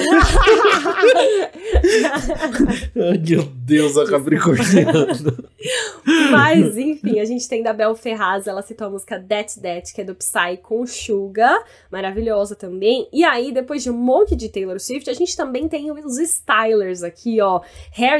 Ai, 2.95 3.17
meu 3.27 3.43
Deus, 3.43 3.97
a 3.97 4.05
Capricorniana. 4.05 5.07
Mas, 6.31 6.77
enfim, 6.77 7.19
a 7.19 7.25
gente 7.25 7.47
tem 7.47 7.61
da 7.61 7.73
Bel 7.73 7.95
Ferraz, 7.95 8.47
ela 8.47 8.61
citou 8.61 8.87
a 8.87 8.89
música 8.89 9.19
That 9.19 9.59
That, 9.59 9.93
que 9.93 10.01
é 10.01 10.03
do 10.03 10.15
Psy 10.15 10.57
com 10.61 10.85
Suga, 10.85 11.63
maravilhosa 11.91 12.55
também. 12.55 13.07
E 13.11 13.23
aí, 13.23 13.51
depois 13.51 13.83
de 13.83 13.89
um 13.89 13.97
monte 13.97 14.35
de 14.35 14.49
Taylor 14.49 14.79
Swift, 14.79 15.09
a 15.09 15.13
gente 15.13 15.35
também 15.35 15.67
tem 15.67 15.91
os 15.91 16.17
Stylers 16.17 17.03
aqui, 17.03 17.41
ó. 17.41 17.61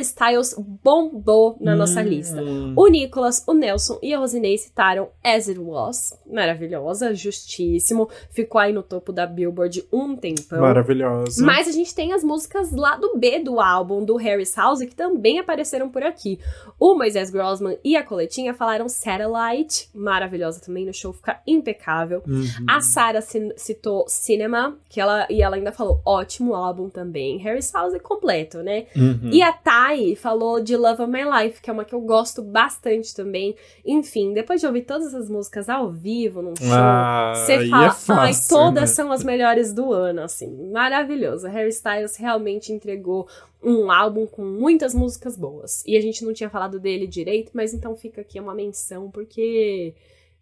Harry 0.01 0.05
Styles 0.05 0.55
bombou 0.83 1.55
na 1.59 1.75
nossa 1.75 2.01
hum. 2.01 2.03
lista. 2.03 2.41
O 2.75 2.87
Nicholas, 2.87 3.43
o 3.47 3.53
Nelson 3.53 3.99
e 4.01 4.13
a 4.13 4.17
Rosinei 4.17 4.57
citaram 4.57 5.09
As 5.23 5.47
It 5.47 5.59
Was, 5.59 6.17
maravilhosa, 6.29 7.13
justíssimo. 7.13 8.09
Ficou 8.31 8.59
aí 8.59 8.73
no 8.73 8.81
topo 8.81 9.13
da 9.13 9.25
Billboard 9.25 9.85
um 9.91 10.15
tempão. 10.15 10.61
Maravilhosa. 10.61 11.45
Mas 11.45 11.67
a 11.67 11.71
gente 11.71 11.93
tem 11.93 12.13
as 12.13 12.23
músicas 12.23 12.71
lá 12.71 12.95
do 12.95 13.17
B 13.17 13.39
do 13.39 13.59
álbum 13.59 14.03
do 14.03 14.15
Harry 14.15 14.47
House 14.55 14.79
que 14.79 14.95
também 14.95 15.39
apareceram 15.39 15.89
por 15.89 16.03
aqui. 16.03 16.39
O 16.79 16.95
Moisés 16.95 17.29
Grossman 17.29 17.77
e 17.83 17.95
a 17.95 18.03
Coletinha 18.03 18.53
falaram 18.53 18.89
Satellite, 18.89 19.89
maravilhosa 19.93 20.59
também, 20.59 20.85
no 20.85 20.93
show 20.93 21.13
fica 21.13 21.39
impecável. 21.45 22.23
Uhum. 22.27 22.65
A 22.67 22.81
Sarah 22.81 23.21
citou 23.21 24.05
Cinema, 24.07 24.77
que 24.89 24.99
ela 24.99 25.27
e 25.29 25.41
ela 25.41 25.55
ainda 25.55 25.71
falou 25.71 26.01
ótimo 26.05 26.55
álbum 26.55 26.89
também. 26.89 27.37
Harry 27.37 27.61
House 27.73 27.93
é 27.93 27.99
completo, 27.99 28.63
né? 28.63 28.87
Uhum. 28.95 29.29
E 29.31 29.41
a 29.41 29.51
Thay 29.51 29.90
falou 30.15 30.61
de 30.61 30.75
Love 30.75 31.03
of 31.03 31.11
My 31.11 31.23
Life, 31.23 31.61
que 31.61 31.69
é 31.69 31.73
uma 31.73 31.85
que 31.85 31.93
eu 31.93 32.01
gosto 32.01 32.41
bastante 32.41 33.15
também. 33.15 33.55
Enfim, 33.85 34.33
depois 34.33 34.61
de 34.61 34.67
ouvir 34.67 34.83
todas 34.83 35.13
as 35.13 35.29
músicas 35.29 35.69
ao 35.69 35.89
vivo 35.89 36.41
num 36.41 36.55
show, 36.55 36.67
ah, 36.71 37.33
você 37.35 37.67
fala, 37.67 37.85
é 37.85 37.89
fácil, 37.89 38.13
ai, 38.13 38.33
todas 38.47 38.89
né? 38.89 38.95
são 38.95 39.11
as 39.11 39.23
melhores 39.23 39.73
do 39.73 39.91
ano, 39.91 40.21
assim. 40.21 40.71
Maravilhoso. 40.71 41.47
Harry 41.47 41.69
Styles 41.69 42.15
realmente 42.15 42.71
entregou 42.71 43.27
um 43.63 43.91
álbum 43.91 44.25
com 44.25 44.43
muitas 44.43 44.93
músicas 44.93 45.37
boas. 45.37 45.83
E 45.85 45.95
a 45.95 46.01
gente 46.01 46.25
não 46.25 46.33
tinha 46.33 46.49
falado 46.49 46.79
dele 46.79 47.05
direito, 47.05 47.51
mas 47.53 47.73
então 47.73 47.95
fica 47.95 48.21
aqui 48.21 48.39
uma 48.39 48.55
menção, 48.55 49.09
porque 49.11 49.93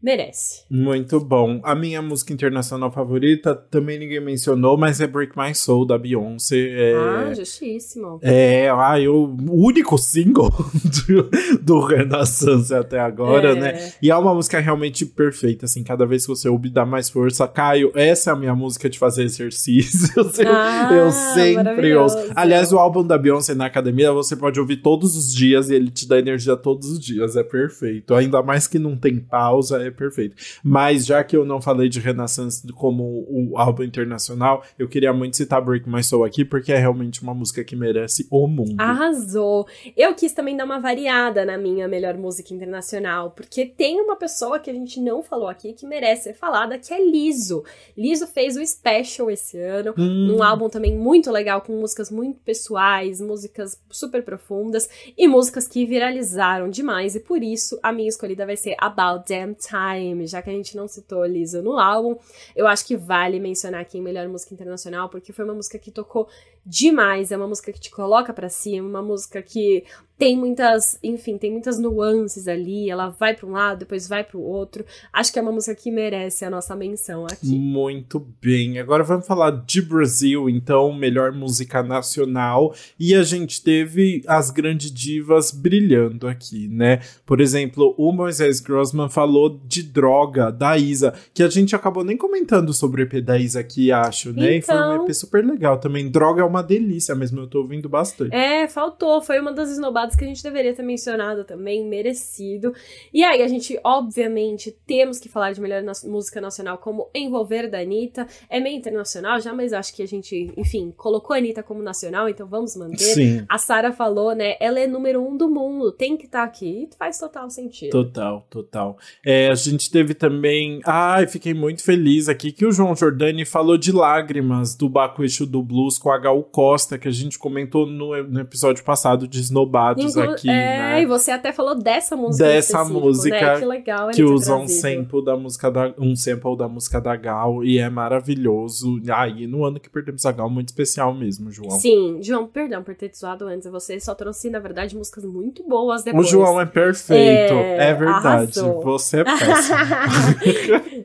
merece. 0.02 0.64
Muito 0.70 1.20
bom. 1.20 1.60
A 1.64 1.76
minha 1.76 2.02
música 2.02 2.32
internacional 2.32 2.92
favorita 2.92 3.54
também 3.54 4.00
ninguém 4.00 4.22
mencionou, 4.22 4.78
mas 4.78 5.02
é 5.02 5.08
Break 5.08 5.38
My 5.38 5.54
Soul 5.54 5.86
da 5.86 5.98
Beyoncé. 5.98 6.58
É, 6.58 6.94
ah, 6.96 7.34
justíssimo. 7.34 8.20
É, 8.22 8.70
ai, 8.70 9.08
o 9.08 9.36
único 9.50 9.98
single 9.98 10.50
do, 11.08 11.30
do 11.62 11.80
Renaissance 11.82 12.74
até 12.74 13.00
agora, 13.00 13.52
é. 13.52 13.56
né? 13.56 13.94
E 14.02 14.10
é 14.10 14.16
uma 14.16 14.34
música 14.34 14.60
realmente 14.60 15.06
perfeita, 15.06 15.66
assim, 15.66 15.84
cada 15.84 16.06
vez 16.06 16.24
que 16.24 16.30
você 16.30 16.48
ouve 16.48 16.70
dá 16.70 16.86
mais 16.86 17.10
força. 17.10 17.48
Caio, 17.48 17.92
essa 17.94 18.30
é 18.30 18.34
a 18.34 18.36
minha 18.36 18.56
música 18.56 18.90
de 18.90 18.98
fazer 18.98 19.24
exercício. 19.24 20.10
Ah, 20.50 20.90
eu 20.94 21.12
sempre 21.12 21.96
ouço. 21.96 22.16
Aliás, 22.36 22.72
o 22.72 22.78
álbum 22.78 23.06
da 23.06 23.18
Beyoncé 23.18 23.54
na 23.54 23.66
academia 23.66 24.12
você 24.12 24.36
pode 24.36 24.60
ouvir 24.60 24.78
todos 24.78 25.16
os 25.16 25.34
dias 25.34 25.70
e 25.70 25.76
ele 25.76 25.90
te 25.90 26.08
dá 26.08 26.18
energia 26.18 26.56
todos 26.56 26.90
os 26.90 27.00
dias. 27.00 27.36
É 27.36 27.44
perfeito. 27.44 28.14
Ainda 28.16 28.42
mais 28.42 28.68
que 28.68 28.80
não 28.80 28.96
tem 28.96 29.20
pausa, 29.20 29.82
é 29.82 29.89
perfeito. 29.92 30.36
Mas 30.64 31.06
já 31.06 31.24
que 31.24 31.36
eu 31.36 31.44
não 31.44 31.62
falei 31.62 31.90
de 31.90 32.00
Renaissance 32.00 32.66
como 32.74 33.26
o 33.30 33.58
álbum 33.58 33.84
internacional, 33.84 34.64
eu 34.78 34.88
queria 34.88 35.12
muito 35.12 35.38
citar 35.38 35.62
Break 35.62 35.90
My 35.90 36.04
Soul 36.04 36.24
aqui, 36.24 36.46
porque 36.46 36.72
é 36.72 36.78
realmente 36.78 37.22
uma 37.22 37.34
música 37.34 37.64
que 37.64 37.76
merece 37.76 38.28
o 38.30 38.48
mundo. 38.48 38.76
Arrasou! 38.78 39.68
Eu 39.96 40.14
quis 40.14 40.34
também 40.34 40.56
dar 40.56 40.66
uma 40.66 40.80
variada 40.80 41.46
na 41.46 41.58
minha 41.58 41.88
melhor 41.88 42.18
música 42.18 42.54
internacional, 42.54 43.32
porque 43.32 43.66
tem 43.66 44.00
uma 44.00 44.16
pessoa 44.16 44.60
que 44.60 44.70
a 44.70 44.74
gente 44.74 45.00
não 45.00 45.22
falou 45.22 45.48
aqui 45.48 45.74
que 45.74 45.86
merece 45.86 46.30
ser 46.30 46.34
falada, 46.34 46.78
que 46.78 46.94
é 46.94 47.04
Liso. 47.04 47.64
Liso 47.98 48.28
fez 48.28 48.56
o 48.56 48.66
Special 48.66 49.32
esse 49.32 49.58
ano, 49.58 49.94
hum. 49.98 50.38
um 50.38 50.44
álbum 50.44 50.70
também 50.70 50.96
muito 50.96 51.32
legal, 51.32 51.62
com 51.62 51.74
músicas 51.74 52.12
muito 52.12 52.40
pessoais, 52.42 53.22
músicas 53.22 53.82
super 53.90 54.24
profundas 54.24 54.90
e 55.18 55.28
músicas 55.28 55.68
que 55.68 55.86
viralizaram 55.86 56.70
demais, 56.70 57.16
e 57.16 57.20
por 57.20 57.42
isso 57.42 57.80
a 57.82 57.92
minha 57.92 58.10
escolhida 58.10 58.46
vai 58.46 58.58
ser 58.58 58.76
About 58.80 59.26
Damn 59.28 59.54
Time 59.54 59.79
Time, 59.80 60.28
já 60.28 60.42
que 60.42 60.50
a 60.50 60.54
gente 60.54 60.76
não 60.76 60.88
citou 60.88 61.26
Lisa 61.26 61.62
no 61.62 61.78
álbum, 61.78 62.18
eu 62.56 62.68
acho 62.68 62.86
que 62.86 62.98
vale 62.98 63.40
mencionar 63.40 63.82
aqui 63.82 63.98
em 63.98 64.02
Melhor 64.02 64.28
Música 64.28 64.54
Internacional, 64.54 65.10
porque 65.10 65.32
foi 65.32 65.46
uma 65.46 65.54
música 65.54 65.78
que 65.78 65.92
tocou 65.92 66.28
demais, 66.66 67.32
é 67.32 67.38
uma 67.38 67.48
música 67.48 67.72
que 67.72 67.80
te 67.80 67.92
coloca 67.92 68.34
para 68.34 68.50
cima, 68.50 68.88
uma 68.88 69.02
música 69.02 69.42
que 69.42 69.84
tem 70.20 70.38
muitas, 70.38 71.00
enfim, 71.02 71.38
tem 71.38 71.50
muitas 71.50 71.80
nuances 71.80 72.46
ali, 72.46 72.90
ela 72.90 73.08
vai 73.08 73.34
para 73.34 73.48
um 73.48 73.54
lado, 73.54 73.80
depois 73.80 74.06
vai 74.06 74.22
para 74.22 74.38
o 74.38 74.44
outro. 74.44 74.84
Acho 75.14 75.32
que 75.32 75.40
é 75.40 75.42
uma 75.42 75.52
música 75.54 75.74
que 75.74 75.90
merece 75.90 76.44
a 76.44 76.50
nossa 76.50 76.76
menção 76.76 77.26
aqui. 77.26 77.58
Muito 77.58 78.20
bem. 78.42 78.80
Agora 78.80 79.02
vamos 79.02 79.26
falar 79.26 79.64
de 79.66 79.82
Brasil, 79.82 80.50
então, 80.50 80.92
melhor 80.92 81.32
música 81.32 81.82
nacional, 81.82 82.76
e 83.00 83.16
a 83.16 83.24
gente 83.24 83.64
teve 83.64 84.22
as 84.28 84.52
grandes 84.52 84.92
divas 84.92 85.52
brilhando 85.52 86.28
aqui, 86.28 86.68
né? 86.68 87.00
Por 87.26 87.40
exemplo, 87.40 87.96
o 87.98 88.12
Moisés 88.12 88.60
Grossman 88.60 89.08
falou 89.08 89.58
de 89.66 89.82
Droga 89.82 90.52
da 90.52 90.78
Isa, 90.78 91.14
que 91.34 91.42
a 91.42 91.50
gente 91.50 91.78
acabou 91.78 92.04
nem 92.04 92.18
comentando 92.18 92.74
sobre 92.74 93.04
o 93.04 93.06
EP 93.06 93.24
da 93.24 93.38
Isa 93.38 93.62
aqui, 93.62 93.90
acho, 93.90 94.34
né? 94.34 94.58
Então... 94.58 94.58
E 94.58 94.62
foi 94.62 94.76
um 94.76 94.96
EP 94.96 95.02
então. 95.04 95.14
super 95.14 95.46
legal 95.46 95.78
também. 95.78 96.10
Droga 96.10 96.42
é 96.42 96.46
uma 96.46 96.59
delícia 96.62 97.16
mesmo, 97.16 97.42
eu 97.42 97.48
tô 97.48 97.60
ouvindo 97.60 97.90
bastante. 97.90 98.34
É, 98.34 98.68
faltou, 98.68 99.22
foi 99.22 99.40
uma 99.40 99.52
das 99.52 99.70
esnobadas 99.70 100.16
que 100.16 100.24
a 100.24 100.28
gente 100.28 100.44
deveria 100.44 100.74
ter 100.74 100.84
mencionado 100.84 101.44
também, 101.44 101.86
merecido. 101.86 102.74
E 103.14 103.24
aí, 103.24 103.42
a 103.42 103.48
gente, 103.48 103.80
obviamente, 103.84 104.76
temos 104.86 105.20
que 105.20 105.30
falar 105.30 105.52
de 105.52 105.62
melhor 105.62 105.82
na 105.82 105.94
música 106.06 106.40
nacional 106.40 106.78
como 106.78 107.10
Envolver 107.14 107.70
da 107.70 107.80
Anitta. 107.80 108.28
É 108.50 108.60
meio 108.60 108.78
internacional 108.78 109.40
já, 109.40 109.54
mas 109.54 109.74
acho 109.74 109.96
que 109.96 110.02
a 110.02 110.08
gente, 110.08 110.52
enfim, 110.56 110.94
colocou 110.96 111.34
a 111.34 111.38
Anitta 111.38 111.64
como 111.64 111.82
nacional, 111.82 112.30
então 112.30 112.48
vamos 112.48 112.76
manter. 112.76 112.98
Sim. 112.98 113.46
A 113.48 113.58
Sara 113.58 113.92
falou, 113.92 114.34
né? 114.34 114.56
Ela 114.60 114.80
é 114.80 114.88
número 114.88 115.26
um 115.26 115.36
do 115.36 115.50
mundo, 115.50 115.92
tem 115.92 116.18
que 116.18 116.26
estar 116.26 116.40
tá 116.40 116.46
aqui. 116.46 116.70
E 116.70 116.90
faz 116.98 117.18
total 117.18 117.50
sentido. 117.50 117.92
Total, 117.92 118.46
total. 118.50 118.98
É, 119.26 119.50
a 119.50 119.56
gente 119.56 119.90
teve 119.90 120.14
também. 120.14 120.82
Ai, 120.86 121.28
fiquei 121.28 121.54
muito 121.54 121.84
feliz 121.84 122.30
aqui 122.30 122.52
que 122.52 122.66
o 122.66 122.72
João 122.72 122.96
Jordani 122.96 123.46
falou 123.46 123.78
de 123.78 123.92
lágrimas 123.92 124.76
do 124.76 124.88
Baco 124.88 125.24
Eixo 125.24 125.46
do 125.46 125.62
Blues 125.62 125.98
com 125.98 126.12
a 126.12 126.18
Gal 126.18 126.39
Costa, 126.44 126.98
que 126.98 127.08
a 127.08 127.12
gente 127.12 127.38
comentou 127.38 127.86
no, 127.86 128.24
no 128.24 128.40
episódio 128.40 128.84
passado 128.84 129.28
de 129.28 129.40
Snowbad 129.40 130.02
Inclu 130.02 130.32
aqui, 130.32 130.50
é, 130.50 130.78
né? 130.78 131.02
e 131.02 131.06
você 131.06 131.32
até 131.32 131.52
falou 131.52 131.76
dessa 131.76 132.16
música 132.16 132.46
Dessa 132.46 132.84
né? 132.84 132.92
música 132.92 133.54
né? 133.54 133.60
Que 133.60 133.66
legal 133.66 134.10
Que 134.10 134.24
usa 134.24 134.56
um 134.56 134.68
sample 134.68 135.24
da 135.24 135.36
música 135.36 135.72
da 135.72 135.94
um 135.98 136.16
sample 136.16 136.58
da 136.58 136.68
música 136.68 137.00
da 137.02 137.16
Gal 137.16 137.64
e 137.64 137.78
é 137.78 137.90
maravilhoso. 137.90 139.02
Aí, 139.14 139.46
ah, 139.46 139.48
no 139.48 139.66
ano 139.66 139.80
que 139.80 139.90
perdemos 139.90 140.26
a 140.26 140.32
Gal, 140.32 140.50
muito 140.50 140.70
especial 140.70 141.14
mesmo, 141.14 141.52
João. 141.52 141.72
Sim, 141.72 142.20
João, 142.22 142.48
perdão 142.48 142.84
por 142.84 142.96
ter 142.96 143.10
te 143.10 143.18
zoado 143.18 143.46
antes. 143.46 143.70
Você 143.70 144.00
só 144.00 144.16
trouxe, 144.16 144.50
na 144.50 144.60
verdade, 144.60 144.96
músicas 144.96 145.26
muito 145.26 145.64
boas 145.68 146.04
depois. 146.04 146.28
O 146.28 146.30
João 146.30 146.60
é 146.60 146.66
perfeito, 146.66 147.54
é, 147.54 147.90
é 147.90 147.94
verdade. 147.94 148.60
Arrasou. 148.60 148.82
Você 148.84 149.22
é 149.22 149.24
péssimo. 149.26 149.78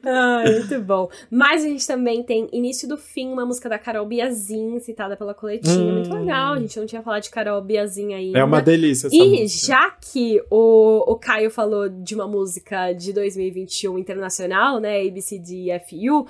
ah, 0.05 0.45
muito 0.47 0.81
bom. 0.83 1.09
Mas 1.31 1.65
a 1.65 1.69
gente 1.69 1.87
também 1.87 2.23
tem 2.23 2.49
Início 2.53 2.89
do 2.89 2.97
Fim, 2.97 3.33
uma 3.33 3.45
música 3.45 3.69
da 3.69 3.79
Carol 3.79 4.07
Biazin, 4.07 4.79
citada 4.81 5.17
pela 5.25 5.35
coletinha. 5.35 5.77
Hum. 5.79 5.95
Muito 5.95 6.13
legal. 6.15 6.53
A 6.55 6.61
gente 6.61 6.79
não 6.79 6.87
tinha 6.87 7.03
falado 7.03 7.23
de 7.23 7.31
Carol 7.31 7.61
Biazin 7.63 8.13
aí. 8.13 8.33
É 8.35 8.45
uma 8.45 8.61
delícia 8.61 9.07
essa 9.07 9.17
E 9.17 9.43
música. 9.43 9.67
já 9.67 9.91
que 9.91 10.43
o, 10.51 11.13
o 11.13 11.17
Caio 11.17 11.51
falou 11.51 11.89
de 11.89 12.15
uma 12.15 12.29
música 12.29 12.93
de 12.93 13.13
2021 13.13 13.99
internacional, 13.99 14.79
né? 14.79 15.01
ABCDFU, 15.01 16.27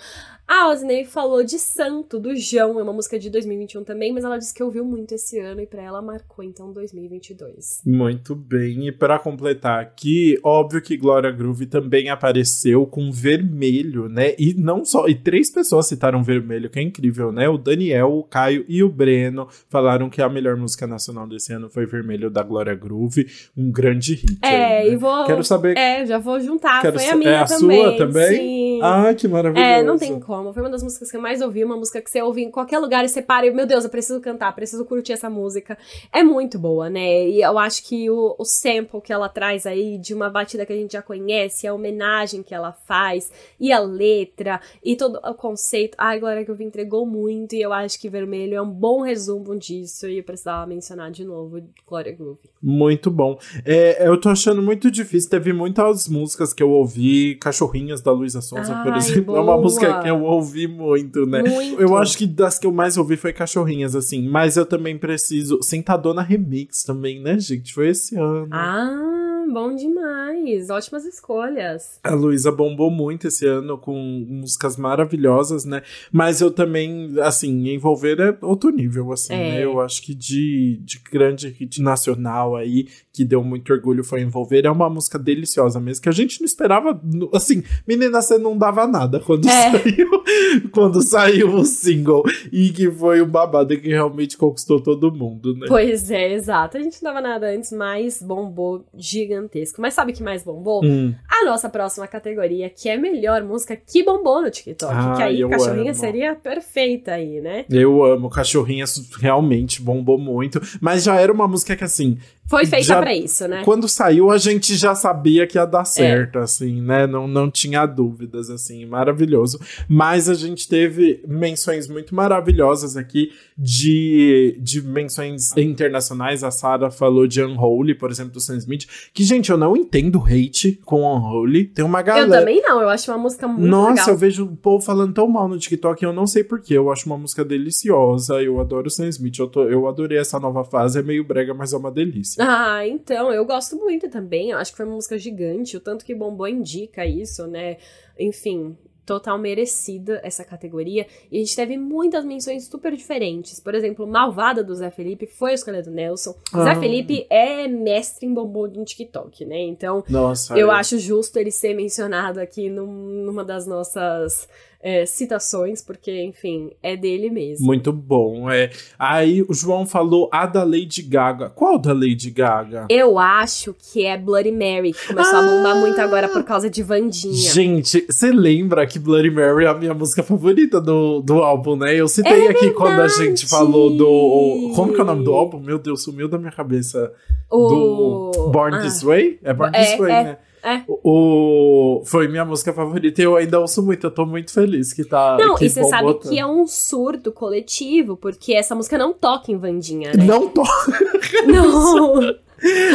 a 0.46 0.68
Osney 0.68 1.04
falou 1.04 1.42
de 1.42 1.58
Santo, 1.58 2.18
do 2.18 2.36
João, 2.36 2.78
é 2.78 2.82
uma 2.82 2.92
música 2.92 3.18
de 3.18 3.30
2021 3.30 3.82
também, 3.82 4.12
mas 4.12 4.24
ela 4.24 4.38
disse 4.38 4.52
que 4.52 4.62
ouviu 4.62 4.84
muito 4.84 5.14
esse 5.14 5.38
ano 5.38 5.60
e 5.60 5.66
para 5.66 5.82
ela 5.82 6.02
marcou 6.02 6.44
então 6.44 6.72
2022. 6.72 7.82
Muito 7.86 8.34
bem, 8.34 8.88
e 8.88 8.92
para 8.92 9.18
completar 9.18 9.80
aqui, 9.80 10.38
óbvio 10.42 10.82
que 10.82 10.96
Glória 10.96 11.30
Groove 11.30 11.66
também 11.66 12.10
apareceu 12.10 12.86
com 12.86 13.10
vermelho, 13.10 14.08
né? 14.08 14.34
E 14.38 14.54
não 14.54 14.84
só, 14.84 15.08
e 15.08 15.14
três 15.14 15.50
pessoas 15.50 15.86
citaram 15.86 16.22
vermelho, 16.22 16.68
que 16.68 16.78
é 16.78 16.82
incrível, 16.82 17.32
né? 17.32 17.48
O 17.48 17.56
Daniel, 17.56 18.12
o 18.12 18.22
Caio 18.22 18.64
e 18.68 18.82
o 18.82 18.88
Breno 18.88 19.48
falaram 19.68 20.10
que 20.10 20.20
a 20.20 20.28
melhor 20.28 20.56
música 20.56 20.86
nacional 20.86 21.26
desse 21.26 21.52
ano 21.52 21.70
foi 21.70 21.86
Vermelho 21.86 22.30
da 22.30 22.42
Glória 22.42 22.74
Groove, 22.74 23.26
um 23.56 23.70
grande 23.70 24.14
hit. 24.14 24.38
É, 24.42 24.48
aí, 24.48 24.88
né? 24.88 24.94
e 24.94 24.96
vou. 24.96 25.24
Quero 25.24 25.42
saber. 25.42 25.76
É, 25.76 26.04
já 26.04 26.18
vou 26.18 26.38
juntar, 26.40 26.82
Quero 26.82 26.98
foi 26.98 27.08
a 27.08 27.16
minha 27.16 27.30
é 27.30 27.36
a 27.38 27.44
também. 27.46 27.82
sua 27.82 27.96
também? 27.96 28.36
Sim. 28.36 28.80
Ah, 28.82 29.14
que 29.14 29.26
maravilhoso. 29.26 29.66
É, 29.66 29.82
não 29.82 29.96
tem 29.96 30.20
como. 30.20 30.33
Foi 30.52 30.62
uma 30.62 30.70
das 30.70 30.82
músicas 30.82 31.10
que 31.10 31.16
eu 31.16 31.20
mais 31.20 31.40
ouvi, 31.40 31.64
uma 31.64 31.76
música 31.76 32.00
que 32.00 32.10
você 32.10 32.22
ouve 32.22 32.42
em 32.42 32.50
qualquer 32.50 32.78
lugar 32.78 33.04
e 33.04 33.08
você 33.08 33.22
para 33.22 33.46
e, 33.46 33.50
meu 33.50 33.66
Deus, 33.66 33.84
eu 33.84 33.90
preciso 33.90 34.20
cantar, 34.20 34.54
preciso 34.54 34.84
curtir 34.84 35.12
essa 35.12 35.30
música. 35.30 35.76
É 36.12 36.22
muito 36.22 36.58
boa, 36.58 36.90
né? 36.90 37.28
E 37.28 37.42
eu 37.42 37.58
acho 37.58 37.84
que 37.84 38.10
o, 38.10 38.34
o 38.38 38.44
sample 38.44 39.00
que 39.02 39.12
ela 39.12 39.28
traz 39.28 39.66
aí 39.66 39.98
de 39.98 40.14
uma 40.14 40.30
batida 40.30 40.66
que 40.66 40.72
a 40.72 40.76
gente 40.76 40.92
já 40.92 41.02
conhece, 41.02 41.66
a 41.66 41.74
homenagem 41.74 42.42
que 42.42 42.54
ela 42.54 42.72
faz, 42.72 43.30
e 43.60 43.72
a 43.72 43.78
letra, 43.78 44.60
e 44.82 44.96
todo 44.96 45.20
o 45.22 45.34
conceito. 45.34 45.94
Ai, 45.98 46.18
Glória 46.18 46.42
Groove 46.42 46.64
entregou 46.64 47.06
muito, 47.06 47.54
e 47.54 47.62
eu 47.62 47.72
acho 47.72 48.00
que 48.00 48.08
Vermelho 48.08 48.54
é 48.54 48.62
um 48.62 48.70
bom 48.70 49.02
resumo 49.02 49.56
disso, 49.56 50.08
e 50.08 50.18
eu 50.18 50.24
precisava 50.24 50.66
mencionar 50.66 51.10
de 51.10 51.24
novo 51.24 51.60
Glória 51.86 52.12
Groove. 52.12 52.40
Muito 52.62 53.10
bom. 53.10 53.38
É, 53.64 54.08
eu 54.08 54.18
tô 54.18 54.28
achando 54.28 54.62
muito 54.62 54.90
difícil. 54.90 55.28
Teve 55.28 55.52
muitas 55.52 56.08
músicas 56.08 56.52
que 56.52 56.62
eu 56.62 56.70
ouvi, 56.70 57.36
Cachorrinhas 57.36 58.00
da 58.00 58.10
Luísa 58.10 58.40
Sonza, 58.40 58.74
por 58.82 58.92
Ai, 58.92 58.98
exemplo. 58.98 59.36
É 59.36 59.40
uma 59.40 59.52
boa. 59.52 59.62
música 59.62 60.00
que 60.00 60.08
eu 60.08 60.23
ouvi 60.24 60.66
muito, 60.66 61.26
né? 61.26 61.42
Muito. 61.42 61.80
Eu 61.80 61.96
acho 61.96 62.18
que 62.18 62.26
das 62.26 62.58
que 62.58 62.66
eu 62.66 62.72
mais 62.72 62.96
ouvi 62.96 63.16
foi 63.16 63.32
Cachorrinhas, 63.32 63.94
assim. 63.94 64.28
Mas 64.28 64.56
eu 64.56 64.66
também 64.66 64.98
preciso. 64.98 65.62
Sentadona 65.62 66.22
Remix 66.22 66.82
também, 66.82 67.20
né, 67.20 67.38
gente? 67.38 67.72
Foi 67.72 67.88
esse 67.88 68.16
ano. 68.16 68.48
Ah, 68.50 69.44
bom 69.52 69.74
demais. 69.74 70.23
Ótimas 70.70 71.04
escolhas. 71.04 71.98
A 72.02 72.14
Luísa 72.14 72.52
bombou 72.52 72.90
muito 72.90 73.28
esse 73.28 73.46
ano 73.46 73.78
com 73.78 73.94
músicas 74.28 74.76
maravilhosas, 74.76 75.64
né? 75.64 75.82
Mas 76.12 76.40
eu 76.40 76.50
também, 76.50 77.14
assim, 77.20 77.68
envolver 77.70 78.20
é 78.20 78.36
outro 78.42 78.70
nível, 78.70 79.12
assim, 79.12 79.32
É. 79.32 79.36
né? 79.36 79.64
Eu 79.64 79.80
acho 79.80 80.02
que 80.02 80.14
de, 80.14 80.78
de 80.84 81.00
grande 81.10 81.48
hit 81.48 81.80
nacional 81.80 82.56
aí, 82.56 82.86
que 83.12 83.24
deu 83.24 83.42
muito 83.42 83.72
orgulho 83.72 84.04
foi 84.04 84.20
envolver, 84.22 84.64
é 84.66 84.70
uma 84.70 84.90
música 84.90 85.18
deliciosa 85.18 85.80
mesmo, 85.80 86.02
que 86.02 86.08
a 86.08 86.12
gente 86.12 86.40
não 86.40 86.44
esperava, 86.46 87.00
assim, 87.32 87.62
menina, 87.86 88.20
você 88.20 88.38
não 88.38 88.56
dava 88.58 88.86
nada 88.86 89.20
quando 89.20 89.48
É. 89.48 89.70
saiu, 89.72 90.10
quando 90.72 91.02
saiu 91.02 91.54
o 91.54 91.64
single, 91.64 92.22
e 92.52 92.70
que 92.70 92.90
foi 92.90 93.22
um 93.22 93.28
babado 93.28 93.76
que 93.78 93.88
realmente 93.88 94.36
conquistou 94.36 94.80
todo 94.80 95.12
mundo, 95.12 95.54
né? 95.56 95.66
Pois 95.68 96.10
é, 96.10 96.32
exato. 96.32 96.76
A 96.76 96.80
gente 96.82 97.02
não 97.02 97.12
dava 97.12 97.20
nada 97.26 97.46
antes, 97.50 97.72
mas 97.72 98.20
bombou 98.22 98.84
gigantesco. 98.96 99.80
Mas 99.80 99.94
sabe 99.94 100.12
o 100.12 100.14
que 100.14 100.22
mais 100.22 100.33
bombou? 100.42 100.82
Hum, 100.84 101.14
A 101.28 101.44
nossa 101.44 101.68
próxima 101.68 102.06
categoria, 102.08 102.68
que 102.70 102.88
é 102.88 102.96
melhor 102.96 103.42
música 103.44 103.76
que 103.76 104.02
bombou 104.02 104.42
no 104.42 104.50
TikTok. 104.50 104.92
que 105.16 105.22
Ai, 105.22 105.42
aí 105.42 105.48
Cachorrinha 105.50 105.90
amo. 105.92 106.00
seria 106.00 106.34
perfeita 106.34 107.12
aí, 107.12 107.40
né? 107.40 107.64
eu 107.70 108.02
amo, 108.04 108.28
Cachorrinhas 108.30 109.10
realmente 109.20 109.82
bombou 109.82 110.18
muito, 110.18 110.60
mas 110.80 111.04
já 111.04 111.20
era 111.20 111.32
uma 111.32 111.46
música 111.46 111.76
que, 111.76 111.84
assim, 111.84 112.18
Foi 112.46 112.66
feita 112.66 112.84
Já- 112.84 113.00
pra 113.00 113.14
isso, 113.14 113.48
né? 113.48 113.62
Quando 113.64 113.88
saiu, 113.88 114.30
a 114.30 114.36
gente 114.38 114.74
já 114.76 114.94
sabia 114.94 115.46
que 115.46 115.56
ia 115.56 115.64
dar 115.64 115.84
certo, 115.84 116.38
assim, 116.38 116.80
né? 116.80 117.06
Não, 117.06 117.26
não 117.26 117.50
tinha 117.50 117.86
dúvidas, 117.86 118.50
assim, 118.50 118.84
maravilhoso. 118.84 119.58
Mas 119.88 120.28
a 120.28 120.34
gente 120.34 120.68
teve 120.68 121.22
menções 121.26 121.88
muito 121.88 122.14
maravilhosas 122.14 122.96
aqui 122.96 123.30
de, 123.56 124.56
de 124.60 124.82
menções 124.82 125.56
internacionais. 125.56 126.44
A 126.44 126.50
Sarah 126.50 126.90
falou 126.90 127.26
de 127.26 127.42
Unholy, 127.42 127.94
por 127.94 128.10
exemplo, 128.10 128.32
do 128.32 128.40
Sam 128.40 128.56
Smith. 128.58 128.86
Que, 129.12 129.24
gente, 129.24 129.50
eu 129.50 129.56
não 129.56 129.76
entendo 129.76 130.22
hate 130.22 130.78
com 130.84 131.00
Unholy. 131.02 131.64
Tem 131.68 131.84
uma 131.84 132.00
Eu 132.00 132.04
galera. 132.04 132.40
também 132.40 132.60
não, 132.62 132.80
eu 132.82 132.88
acho 132.88 133.10
uma 133.10 133.18
música 133.18 133.48
muito 133.48 133.66
Nossa, 133.66 133.90
legal. 133.92 134.08
eu 134.10 134.16
vejo 134.18 134.44
o 134.44 134.56
povo 134.56 134.84
falando 134.84 135.14
tão 135.14 135.26
mal 135.28 135.48
no 135.48 135.58
TikTok 135.58 136.04
eu 136.04 136.12
não 136.12 136.26
sei 136.26 136.44
porquê. 136.44 136.74
Eu 136.76 136.90
acho 136.92 137.06
uma 137.06 137.16
música 137.18 137.44
deliciosa. 137.44 138.42
Eu 138.42 138.60
adoro 138.60 138.86
o 138.88 138.90
Sam 138.90 139.08
Smith. 139.08 139.38
Eu, 139.38 139.46
tô- 139.48 139.64
eu 139.68 139.88
adorei 139.88 140.18
essa 140.18 140.38
nova 140.38 140.62
fase. 140.64 140.98
É 140.98 141.02
meio 141.02 141.24
brega, 141.24 141.54
mas 141.54 141.72
é 141.72 141.76
uma 141.76 141.90
delícia. 141.90 142.33
Ah, 142.38 142.86
então, 142.86 143.32
eu 143.32 143.44
gosto 143.44 143.76
muito 143.76 144.08
também. 144.10 144.50
Eu 144.50 144.58
acho 144.58 144.70
que 144.72 144.76
foi 144.76 144.86
uma 144.86 144.94
música 144.94 145.18
gigante. 145.18 145.76
O 145.76 145.80
tanto 145.80 146.04
que 146.04 146.14
bombou 146.14 146.48
indica 146.48 147.04
isso, 147.06 147.46
né? 147.46 147.76
Enfim, 148.18 148.76
total 149.06 149.38
merecida 149.38 150.20
essa 150.24 150.44
categoria. 150.44 151.06
E 151.30 151.36
a 151.36 151.40
gente 151.40 151.54
teve 151.54 151.76
muitas 151.76 152.24
menções 152.24 152.64
super 152.66 152.96
diferentes. 152.96 153.60
Por 153.60 153.74
exemplo, 153.74 154.06
Malvada 154.06 154.64
do 154.64 154.74
Zé 154.74 154.90
Felipe 154.90 155.26
foi 155.26 155.50
a 155.50 155.54
escolha 155.54 155.82
do 155.82 155.90
Nelson. 155.90 156.34
Ah. 156.52 156.64
Zé 156.64 156.74
Felipe 156.80 157.26
é 157.28 157.68
mestre 157.68 158.26
em 158.26 158.32
bombom 158.32 158.66
no 158.68 158.84
TikTok, 158.84 159.44
né? 159.44 159.60
Então, 159.60 160.02
Nossa. 160.08 160.56
eu 160.58 160.72
é- 160.72 160.74
acho 160.76 160.98
justo 160.98 161.38
ele 161.38 161.50
ser 161.50 161.74
mencionado 161.74 162.40
aqui 162.40 162.70
num- 162.70 162.86
numa 163.24 163.44
das 163.44 163.66
nossas 163.66 164.48
é, 164.86 165.06
citações, 165.06 165.80
porque, 165.80 166.22
enfim, 166.24 166.70
é 166.82 166.94
dele 166.94 167.30
mesmo. 167.30 167.64
Muito 167.64 167.90
bom, 167.90 168.50
é. 168.50 168.70
Aí 168.98 169.40
o 169.40 169.54
João 169.54 169.86
falou 169.86 170.28
a 170.30 170.44
da 170.44 170.62
Lady 170.62 171.00
Gaga. 171.00 171.48
Qual 171.48 171.78
da 171.78 171.94
Lady 171.94 172.30
Gaga? 172.30 172.86
Eu 172.90 173.18
acho 173.18 173.74
que 173.74 174.04
é 174.04 174.18
Bloody 174.18 174.52
Mary, 174.52 174.92
que 174.92 175.06
começou 175.08 175.38
a 175.38 175.42
bombar 175.42 175.74
Ah! 175.74 175.80
muito 175.80 175.98
agora 176.02 176.28
por 176.28 176.44
causa 176.44 176.68
de 176.68 176.82
Vandinha. 176.82 177.32
Gente, 177.50 178.04
você 178.10 178.30
lembra 178.30 178.86
que 178.86 178.98
Bloody 178.98 179.30
Mary 179.30 179.64
é 179.64 179.68
a 179.68 179.74
minha 179.74 179.94
música 179.94 180.22
favorita 180.22 180.78
do, 180.82 181.22
do 181.22 181.42
álbum, 181.42 181.76
né? 181.76 181.94
Eu 181.98 182.06
citei 182.06 182.46
É 182.46 182.50
aqui 182.50 182.70
quando 182.72 183.00
a 183.00 183.08
gente 183.08 183.46
verdade! 183.46 183.48
falou 183.48 183.88
do. 183.96 184.72
Como 184.76 184.92
que 184.92 185.00
é 185.00 185.02
o 185.02 185.06
nome 185.06 185.24
do 185.24 185.32
álbum? 185.32 185.60
Meu 185.60 185.78
Deus, 185.78 186.02
sumiu 186.02 186.28
da 186.28 186.36
minha 186.36 186.52
cabeça. 186.52 187.10
O... 187.50 188.30
Do 188.34 188.50
Born 188.50 188.76
Ah, 188.76 188.82
This 188.82 189.02
Way? 189.02 189.38
É 189.42 189.54
Born 189.54 189.72
É, 189.74 189.80
This 189.84 189.98
Way, 189.98 190.12
é, 190.12 190.24
né? 190.24 190.38
É. 190.64 190.82
O, 190.88 192.02
foi 192.06 192.26
minha 192.26 192.44
música 192.44 192.72
favorita 192.72 193.20
e 193.20 193.24
eu 193.24 193.36
ainda 193.36 193.60
ouço 193.60 193.82
muito. 193.82 194.06
Eu 194.06 194.10
tô 194.10 194.24
muito 194.24 194.50
feliz 194.50 194.94
que 194.94 195.04
tá. 195.04 195.36
Não, 195.38 195.56
que 195.56 195.66
e 195.66 195.70
você 195.70 195.84
sabe 195.84 196.14
tanto. 196.14 196.30
que 196.30 196.38
é 196.38 196.46
um 196.46 196.66
surto 196.66 197.30
coletivo, 197.30 198.16
porque 198.16 198.54
essa 198.54 198.74
música 198.74 198.96
não 198.96 199.12
toca 199.12 199.52
em 199.52 199.58
Vandinha, 199.58 200.12
né? 200.14 200.24
Não 200.24 200.48
tô. 200.48 200.62
Não. 201.46 202.20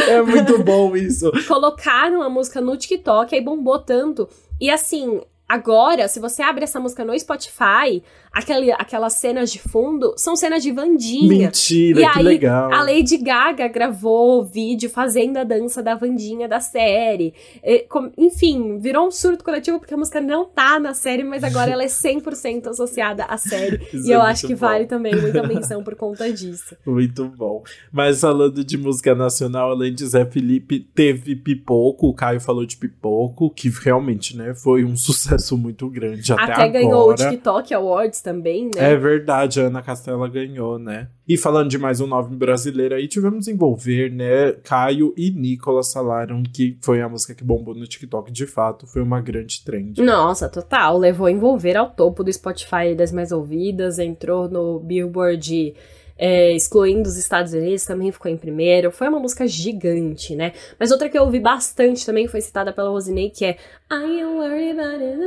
É 0.08 0.20
muito 0.20 0.62
bom 0.64 0.96
isso. 0.96 1.30
Colocaram 1.46 2.22
a 2.22 2.28
música 2.28 2.60
no 2.60 2.76
TikTok, 2.76 3.32
aí 3.34 3.40
bombou 3.40 3.78
tanto. 3.78 4.28
E 4.60 4.68
assim, 4.68 5.20
agora, 5.48 6.08
se 6.08 6.18
você 6.18 6.42
abre 6.42 6.64
essa 6.64 6.80
música 6.80 7.04
no 7.04 7.16
Spotify, 7.18 8.02
aquele, 8.32 8.72
aquelas 8.72 9.14
cenas 9.14 9.50
de 9.52 9.58
fundo 9.58 10.14
são 10.16 10.36
cenas 10.36 10.62
de 10.62 10.70
Vandinha. 10.72 11.28
Mentira, 11.46 12.00
E 12.00 12.12
que 12.12 12.18
aí, 12.18 12.24
legal. 12.24 12.72
A 12.72 12.82
Lady 12.82 13.16
Gaga 13.18 13.68
gravou 13.68 14.44
vídeo 14.44 14.88
fazendo 14.90 15.36
a 15.38 15.44
dança 15.44 15.82
da 15.82 15.94
Vandinha 15.94 16.48
da 16.48 16.60
série. 16.60 17.34
E, 17.62 17.80
com- 17.80 18.10
enfim, 18.16 18.78
virou 18.78 19.06
um 19.08 19.10
surto 19.10 19.42
coletivo 19.44 19.78
porque 19.78 19.94
a 19.94 19.96
música 19.96 20.20
não 20.20 20.44
tá 20.44 20.78
na 20.78 20.94
série, 20.94 21.24
mas 21.24 21.42
agora 21.44 21.70
ela 21.70 21.82
é 21.82 21.86
100% 21.88 22.68
associada 22.68 23.24
à 23.24 23.36
série. 23.36 23.80
E 23.92 24.10
eu 24.10 24.20
é 24.20 24.30
acho 24.30 24.46
que 24.46 24.54
bom. 24.54 24.60
vale 24.60 24.86
também 24.86 25.14
muita 25.20 25.42
menção 25.46 25.82
por 25.82 25.94
conta 25.94 26.32
disso. 26.32 26.76
Muito 26.86 27.24
bom. 27.26 27.62
Mas 27.92 28.20
falando 28.20 28.64
de 28.64 28.76
música 28.78 29.14
nacional, 29.14 29.70
além 29.72 29.94
de 29.94 30.06
Zé 30.06 30.24
Felipe, 30.24 30.80
teve 30.80 31.36
Pipoco. 31.36 32.08
O 32.08 32.14
Caio 32.14 32.40
falou 32.40 32.64
de 32.64 32.76
Pipoco, 32.76 33.50
que 33.50 33.68
realmente, 33.68 34.36
né, 34.36 34.54
foi 34.54 34.84
um 34.84 34.96
sucesso 34.96 35.56
muito 35.56 35.88
grande 35.88 36.32
até, 36.32 36.42
Até, 36.42 36.52
agora. 36.52 36.68
ganhou 36.68 37.10
o 37.10 37.14
TikTok 37.14 37.74
Awards 37.74 38.19
também, 38.20 38.66
né? 38.74 38.92
É 38.92 38.96
verdade, 38.96 39.60
a 39.60 39.64
Ana 39.64 39.82
Castela 39.82 40.28
ganhou, 40.28 40.78
né? 40.78 41.08
E 41.28 41.36
falando 41.36 41.70
de 41.70 41.78
mais 41.78 42.00
um 42.00 42.06
nome 42.06 42.34
brasileiro 42.34 42.94
aí, 42.94 43.06
tivemos 43.06 43.46
Envolver, 43.46 44.10
né? 44.10 44.52
Caio 44.64 45.14
e 45.16 45.30
Nicolas 45.30 45.92
falaram 45.92 46.42
que 46.42 46.76
foi 46.80 47.00
a 47.00 47.08
música 47.08 47.34
que 47.34 47.44
bombou 47.44 47.74
no 47.74 47.86
TikTok. 47.86 48.32
De 48.32 48.46
fato, 48.46 48.86
foi 48.86 49.00
uma 49.00 49.20
grande 49.20 49.64
trend. 49.64 50.02
Nossa, 50.02 50.48
total. 50.48 50.98
Levou 50.98 51.28
envolver 51.28 51.76
ao 51.76 51.90
topo 51.90 52.24
do 52.24 52.32
Spotify 52.32 52.94
das 52.96 53.12
mais 53.12 53.30
ouvidas, 53.30 53.98
entrou 53.98 54.48
no 54.48 54.80
Billboard. 54.80 55.74
É, 56.22 56.52
excluindo 56.52 57.08
os 57.08 57.16
Estados 57.16 57.54
Unidos, 57.54 57.86
também 57.86 58.12
ficou 58.12 58.30
em 58.30 58.36
primeiro. 58.36 58.90
Foi 58.90 59.08
uma 59.08 59.18
música 59.18 59.48
gigante, 59.48 60.36
né? 60.36 60.52
Mas 60.78 60.90
outra 60.90 61.08
que 61.08 61.16
eu 61.16 61.22
ouvi 61.22 61.40
bastante 61.40 62.04
também 62.04 62.28
foi 62.28 62.42
citada 62.42 62.74
pela 62.74 62.90
Rosinei, 62.90 63.30
que 63.30 63.46
é 63.46 63.56
I 63.90 64.20
am 64.20 64.36
worried 64.36 64.78
about 64.78 65.02
it. 65.02 65.18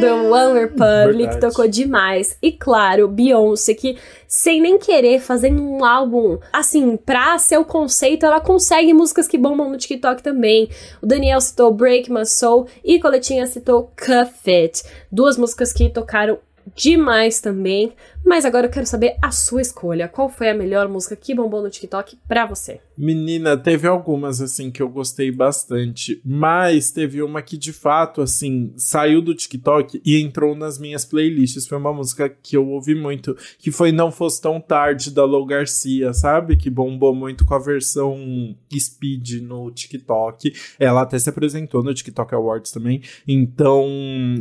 Do 0.00 0.30
One 0.30 0.60
Republic, 0.60 1.30
Verdade. 1.30 1.40
tocou 1.40 1.66
demais. 1.66 2.36
E 2.42 2.52
claro, 2.52 3.08
Beyoncé, 3.08 3.72
que 3.72 3.96
sem 4.28 4.60
nem 4.60 4.78
querer, 4.78 5.20
fazendo 5.20 5.62
um 5.62 5.86
álbum, 5.86 6.38
assim, 6.52 6.98
pra 6.98 7.38
ser 7.38 7.56
o 7.56 7.64
conceito, 7.64 8.26
ela 8.26 8.40
consegue 8.40 8.92
músicas 8.92 9.26
que 9.26 9.38
bombam 9.38 9.70
no 9.70 9.78
TikTok 9.78 10.22
também. 10.22 10.68
O 11.00 11.06
Daniel 11.06 11.40
citou 11.40 11.72
Break 11.72 12.12
My 12.12 12.26
Soul 12.26 12.66
e 12.84 13.00
Coletinha 13.00 13.46
citou 13.46 13.90
Cuff 13.98 14.50
It. 14.50 14.82
Duas 15.10 15.38
músicas 15.38 15.72
que 15.72 15.88
tocaram 15.88 16.38
demais 16.74 17.40
também. 17.40 17.92
Mas 18.24 18.44
agora 18.44 18.66
eu 18.66 18.70
quero 18.70 18.86
saber 18.86 19.16
a 19.20 19.30
sua 19.30 19.60
escolha. 19.60 20.06
Qual 20.06 20.28
foi 20.28 20.50
a 20.50 20.54
melhor 20.54 20.88
música 20.88 21.16
que 21.16 21.34
bombou 21.34 21.62
no 21.62 21.70
TikTok 21.70 22.16
pra 22.28 22.46
você? 22.46 22.80
Menina, 22.96 23.56
teve 23.56 23.88
algumas 23.88 24.42
assim 24.42 24.70
que 24.70 24.82
eu 24.82 24.88
gostei 24.88 25.32
bastante, 25.32 26.20
mas 26.24 26.90
teve 26.90 27.22
uma 27.22 27.40
que 27.40 27.56
de 27.56 27.72
fato 27.72 28.20
assim 28.20 28.74
saiu 28.76 29.22
do 29.22 29.34
TikTok 29.34 30.02
e 30.04 30.20
entrou 30.20 30.54
nas 30.54 30.78
minhas 30.78 31.04
playlists. 31.04 31.66
Foi 31.66 31.78
uma 31.78 31.92
música 31.92 32.28
que 32.28 32.56
eu 32.56 32.68
ouvi 32.68 32.94
muito, 32.94 33.36
que 33.58 33.72
foi 33.72 33.90
Não 33.90 34.12
Fosse 34.12 34.40
Tão 34.42 34.60
Tarde 34.60 35.10
da 35.10 35.24
Lou 35.24 35.46
Garcia, 35.46 36.12
sabe? 36.12 36.56
Que 36.56 36.68
bombou 36.68 37.14
muito 37.14 37.44
com 37.44 37.54
a 37.54 37.58
versão 37.58 38.54
Speed 38.72 39.40
no 39.42 39.70
TikTok. 39.70 40.52
Ela 40.78 41.02
até 41.02 41.18
se 41.18 41.30
apresentou 41.30 41.82
no 41.82 41.94
TikTok 41.94 42.34
Awards 42.34 42.70
também. 42.70 43.02
Então, 43.26 43.88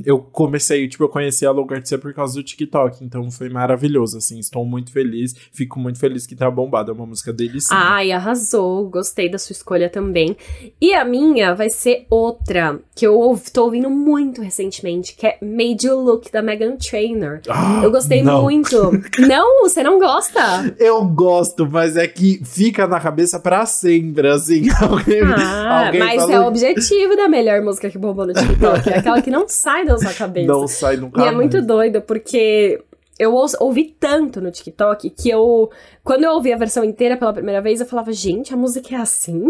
eu 0.06 0.20
comecei, 0.20 0.88
tipo, 0.88 1.06
eu 1.06 1.10
conheci 1.10 1.46
a 1.46 1.52
Lou 1.52 1.65
Garcia 1.65 1.98
por 1.98 2.13
causa 2.13 2.36
do 2.36 2.44
TikTok, 2.44 3.04
então 3.04 3.32
foi 3.32 3.48
maravilhoso 3.50 3.69
assim. 4.18 4.40
Estou 4.40 4.66
muito 4.66 4.92
feliz, 4.92 5.36
fico 5.52 5.80
muito 5.80 6.00
feliz 6.00 6.26
que 6.26 6.36
tá 6.36 6.50
bombada, 6.50 6.92
é 6.92 6.94
uma 6.94 7.06
música 7.06 7.32
deliciosa. 7.34 7.76
Ai, 7.82 8.12
arrasou. 8.12 8.90
gostei 8.90 9.30
da 9.30 9.38
sua 9.38 9.54
escolha 9.54 9.90
também. 9.90 10.36
E 10.82 10.94
a 10.94 11.04
minha 11.06 11.54
vai 11.54 11.70
ser 11.70 12.06
outra, 12.10 12.80
que 12.96 13.06
eu 13.06 13.40
tô 13.54 13.66
ouvindo 13.66 13.90
muito 13.90 14.42
recentemente, 14.42 15.16
que 15.16 15.26
é 15.28 15.38
Made 15.42 15.86
You 15.88 16.00
Look, 16.00 16.32
da 16.32 16.42
Megan 16.42 16.76
Trainor. 16.78 17.42
Ah, 17.50 17.82
eu 17.84 17.92
gostei 17.92 18.22
não. 18.22 18.42
muito. 18.44 18.92
não, 19.20 19.62
você 19.64 19.84
não 19.84 20.00
gosta? 20.00 20.40
Eu 20.80 21.04
gosto, 21.06 21.68
mas 21.70 21.98
é 21.98 22.08
que 22.08 22.42
fica 22.46 22.88
na 22.88 23.00
cabeça 23.00 23.40
pra 23.40 23.66
sempre, 23.66 24.28
assim. 24.30 24.68
Alguém, 24.82 25.22
Ah, 25.24 25.86
alguém 25.88 26.00
mas 26.00 26.22
falou- 26.22 26.32
é 26.36 26.40
o 26.40 26.48
objetivo 26.48 27.16
da 27.16 27.28
melhor 27.28 27.62
música 27.62 27.90
que 27.90 27.98
bombou 27.98 28.26
no 28.26 28.34
TikTok. 28.34 28.90
É 28.90 28.98
aquela 29.00 29.22
que 29.22 29.30
não 29.30 29.48
sai 29.48 29.86
da 29.86 29.98
sua 29.98 30.14
cabeça. 30.14 30.48
Não 30.48 30.68
sai 30.68 30.98
nunca 30.98 31.20
E 31.20 31.24
é 31.24 31.26
mais. 31.26 31.36
muito 31.38 31.62
doido, 31.62 32.02
porque 32.02 32.82
eu 33.20 33.34
ouvi 33.60 33.94
tanto 34.00 34.40
no 34.40 34.50
TikTok 34.50 35.10
que 35.10 35.30
eu. 35.30 35.70
Quando 36.06 36.24
eu 36.24 36.32
ouvi 36.32 36.54
a 36.54 36.58
versão 36.58 36.86
inteira 36.86 37.18
pela 37.18 37.34
primeira 37.34 37.62
vez, 37.62 37.82
eu 37.82 37.86
falava, 37.86 38.14
gente, 38.14 38.54
a 38.54 38.58
música 38.58 38.96
é 38.96 38.98
assim? 38.98 39.44